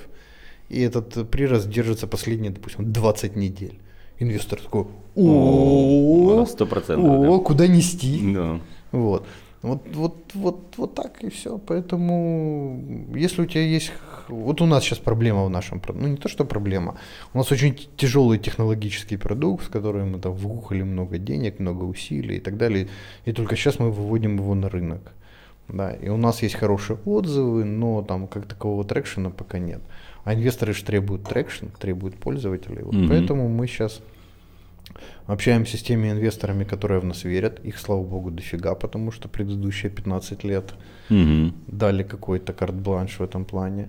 и 0.69 0.81
этот 0.81 1.29
прирост 1.29 1.69
держится 1.69 2.07
последние, 2.07 2.51
допустим, 2.51 2.91
20 2.91 3.35
недель. 3.35 3.79
Инвестор 4.19 4.59
такой, 4.61 4.87
о, 5.15 6.45
Сто 6.47 6.65
процентов. 6.65 7.05
о, 7.05 7.39
куда 7.39 7.67
нести? 7.67 8.33
Да. 8.33 8.59
Вот. 8.91 9.25
Вот, 9.61 9.81
вот, 9.93 10.15
вот, 10.35 10.73
вот 10.77 10.93
так 10.93 11.23
и 11.23 11.29
все. 11.29 11.57
Поэтому, 11.57 12.83
если 13.15 13.41
у 13.41 13.45
тебя 13.45 13.63
есть... 13.63 13.91
Вот 14.27 14.61
у 14.61 14.65
нас 14.67 14.83
сейчас 14.83 14.99
проблема 14.99 15.43
в 15.45 15.49
нашем... 15.49 15.81
Ну, 15.87 16.07
не 16.07 16.17
то, 16.17 16.29
что 16.29 16.45
проблема. 16.45 16.97
У 17.33 17.37
нас 17.39 17.51
очень 17.51 17.75
тяжелый 17.97 18.37
технологический 18.37 19.17
продукт, 19.17 19.65
с 19.65 19.67
которым 19.67 20.11
мы 20.11 20.19
там 20.19 20.33
вгухали 20.33 20.83
много 20.83 21.17
денег, 21.17 21.59
много 21.59 21.83
усилий 21.83 22.37
и 22.37 22.39
так 22.39 22.57
далее. 22.57 22.89
И 23.25 23.33
только 23.33 23.55
сейчас 23.55 23.79
мы 23.79 23.89
выводим 23.91 24.35
его 24.35 24.53
на 24.53 24.69
рынок. 24.69 25.13
Да, 25.67 25.91
и 25.91 26.09
у 26.09 26.17
нас 26.17 26.43
есть 26.43 26.55
хорошие 26.55 26.99
отзывы, 27.05 27.63
но 27.65 28.03
там 28.03 28.27
как 28.27 28.45
такового 28.45 28.83
traction 28.83 29.26
а 29.26 29.31
пока 29.31 29.57
нет. 29.57 29.81
А 30.25 30.33
инвесторы 30.33 30.73
же 30.73 30.83
требуют 30.83 31.23
traction, 31.23 31.67
требуют 31.79 32.15
пользователей. 32.17 32.83
Вот 32.83 32.93
Мгм. 32.95 33.07
Поэтому 33.09 33.47
мы 33.47 33.67
сейчас 33.67 34.01
общаемся 35.27 35.77
с 35.77 35.81
теми 35.83 36.09
инвесторами, 36.11 36.63
которые 36.63 36.99
в 36.99 37.05
нас 37.05 37.23
верят. 37.23 37.59
Их, 37.65 37.77
слава 37.77 38.03
богу, 38.03 38.31
дофига, 38.31 38.75
потому 38.75 39.11
что 39.11 39.27
предыдущие 39.29 39.91
15 39.91 40.43
лет 40.43 40.73
Угу. 41.09 41.53
дали 41.67 42.03
какой-то 42.03 42.53
карт-бланш 42.53 43.19
в 43.19 43.23
этом 43.23 43.45
плане. 43.45 43.87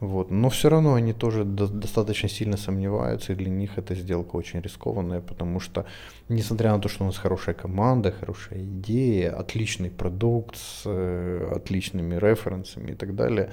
Вот. 0.00 0.30
Но 0.30 0.48
все 0.50 0.68
равно 0.68 0.94
они 0.94 1.12
тоже 1.14 1.44
до- 1.44 1.68
достаточно 1.68 2.28
сильно 2.28 2.56
сомневаются, 2.58 3.32
и 3.32 3.36
для 3.36 3.48
них 3.50 3.78
эта 3.78 3.94
сделка 3.94 4.36
очень 4.36 4.60
рискованная, 4.60 5.20
потому 5.20 5.58
что, 5.60 5.84
несмотря 6.28 6.72
на 6.72 6.80
то, 6.80 6.88
что 6.88 7.04
у 7.04 7.06
нас 7.06 7.16
хорошая 7.16 7.54
команда, 7.54 8.12
хорошая 8.12 8.58
идея, 8.62 9.30
отличный 9.40 9.90
продукт 9.90 10.56
с 10.56 10.82
э, 10.84 11.52
отличными 11.56 12.14
референсами 12.18 12.90
и 12.92 12.94
так 12.94 13.14
далее, 13.14 13.50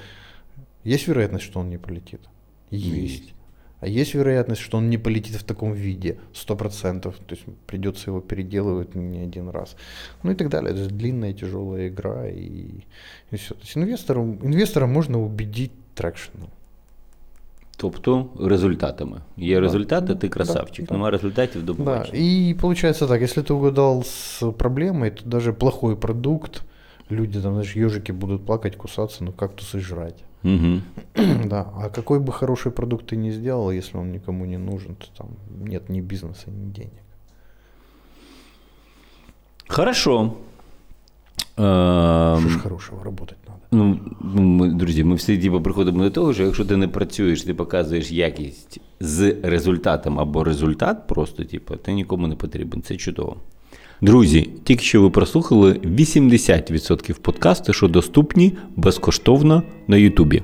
есть 0.84 1.08
вероятность, 1.08 1.46
что 1.46 1.60
он 1.60 1.70
не 1.70 1.78
полетит? 1.78 2.22
Есть. 2.72 3.22
Есть. 3.22 3.34
А 3.84 3.88
есть 3.88 4.14
вероятность, 4.14 4.62
что 4.62 4.78
он 4.78 4.90
не 4.90 4.98
полетит 4.98 5.36
в 5.36 5.44
таком 5.44 5.74
виде, 5.74 6.18
100%, 6.34 7.02
то 7.02 7.14
есть 7.30 7.44
придется 7.68 8.12
его 8.12 8.22
переделывать 8.22 8.96
не 8.96 9.20
один 9.20 9.50
раз. 9.50 9.76
Ну 10.24 10.32
и 10.32 10.36
так 10.36 10.50
далее. 10.50 10.72
Это 10.72 10.88
длинная, 10.88 11.34
тяжелая 11.34 11.90
игра 11.90 12.30
и, 12.30 12.86
и 13.32 13.36
все. 13.36 13.56
То 13.56 13.62
есть 13.62 13.78
инвестору, 13.78 14.38
инвестора 14.42 14.88
можно 14.88 15.22
убедить 15.22 15.72
трекшеном. 15.96 16.50
Тобто 17.78 18.28
результатами. 18.40 19.22
Є 19.38 19.60
результати, 19.60 20.16
ти 20.16 20.30
красавчик. 20.30 20.88
да. 20.88 20.94
Нема 20.94 21.12
результатів 21.12 21.64
до 21.66 21.74
Да, 21.74 22.06
и 22.14 22.56
получается 22.62 23.08
так, 23.08 23.22
если 23.22 23.44
ты 23.44 23.54
угадал 23.54 24.04
с 24.04 24.52
проблемой, 24.52 25.12
то 25.12 25.26
даже 25.26 25.54
плохой 25.54 25.96
продукт, 25.96 26.62
люди 27.12 27.42
там, 27.42 27.54
знаешь, 27.54 27.76
ежики 27.76 28.14
будут 28.14 28.46
плакать, 28.46 28.76
кусаться, 28.76 29.24
ну 29.24 29.32
кактусы 29.32 29.80
жрать. 29.80 30.24
Угу. 30.45 30.81
да, 31.49 31.67
а 31.77 31.91
какой 31.91 32.21
бы 32.21 32.33
хороший 32.33 32.73
продукт 32.73 33.07
ты 33.07 33.17
ни 33.17 33.31
сделал, 33.31 33.71
если 33.71 33.99
он 33.99 34.13
никому 34.13 34.47
не 34.47 34.59
нужен, 34.59 34.95
то 34.95 35.07
там 35.17 35.29
нет 35.69 35.89
ни 35.89 36.01
бизнеса, 36.01 36.51
ни 36.51 36.71
денег. 36.71 37.03
Хорошо. 39.69 40.35
Что 41.55 42.39
Ем, 42.39 42.49
ж 42.49 42.59
хорошего 42.59 43.05
работать 43.05 43.39
надо. 43.49 43.61
Ну, 43.71 44.01
ми, 44.21 44.69
друзі, 44.69 45.05
ми 45.05 45.15
всі 45.15 45.39
типу, 45.39 45.63
приходимо 45.63 46.03
до 46.03 46.11
того, 46.11 46.35
що 46.35 46.45
якщо 46.45 46.65
ти 46.65 46.77
не 46.77 46.89
працюєш, 46.89 47.43
ти 47.43 47.55
показуєш 47.55 48.11
якість 48.11 48.81
з 49.01 49.37
результатом 49.43 50.19
або 50.19 50.45
результат, 50.45 51.07
просто 51.07 51.45
типу, 51.45 51.77
ти 51.77 51.93
нікому 51.93 52.27
не 52.27 52.37
потрібен. 52.37 52.83
Це 52.83 52.97
чудово. 52.97 53.37
Друзі, 54.04 54.50
тільки 54.64 54.84
що 54.84 55.02
ви 55.02 55.10
прослухали 55.10 55.72
80% 55.74 57.20
подкасту, 57.20 57.74
що 57.74 57.88
доступні 57.88 58.54
безкоштовно 58.76 59.64
на 59.88 59.98
Ютубі. 59.98 60.44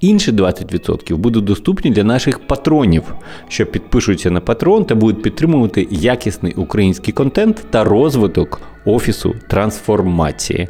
Інші 0.00 0.32
20% 0.32 1.16
будуть 1.16 1.44
доступні 1.44 1.90
для 1.90 2.04
наших 2.04 2.46
патронів, 2.46 3.02
що 3.48 3.66
підпишуться 3.66 4.30
на 4.30 4.40
патрон 4.40 4.84
та 4.84 4.94
будуть 4.94 5.22
підтримувати 5.22 5.88
якісний 5.90 6.52
український 6.52 7.14
контент 7.14 7.66
та 7.70 7.84
розвиток 7.84 8.60
офісу 8.84 9.34
трансформації. 9.48 10.68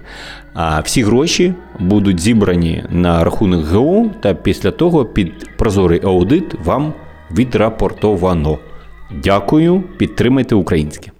А 0.55 0.81
всі 0.81 1.03
гроші 1.03 1.55
будуть 1.81 2.21
зібрані 2.21 2.85
на 2.91 3.25
рахунок 3.25 3.67
ГО, 3.67 4.11
та 4.21 4.35
після 4.35 4.71
того 4.71 5.05
під 5.05 5.57
прозорий 5.57 6.01
аудит 6.05 6.55
вам 6.65 6.93
відрапортовано. 7.31 8.59
Дякую, 9.23 9.83
підтримайте 9.99 10.55
українське. 10.55 11.11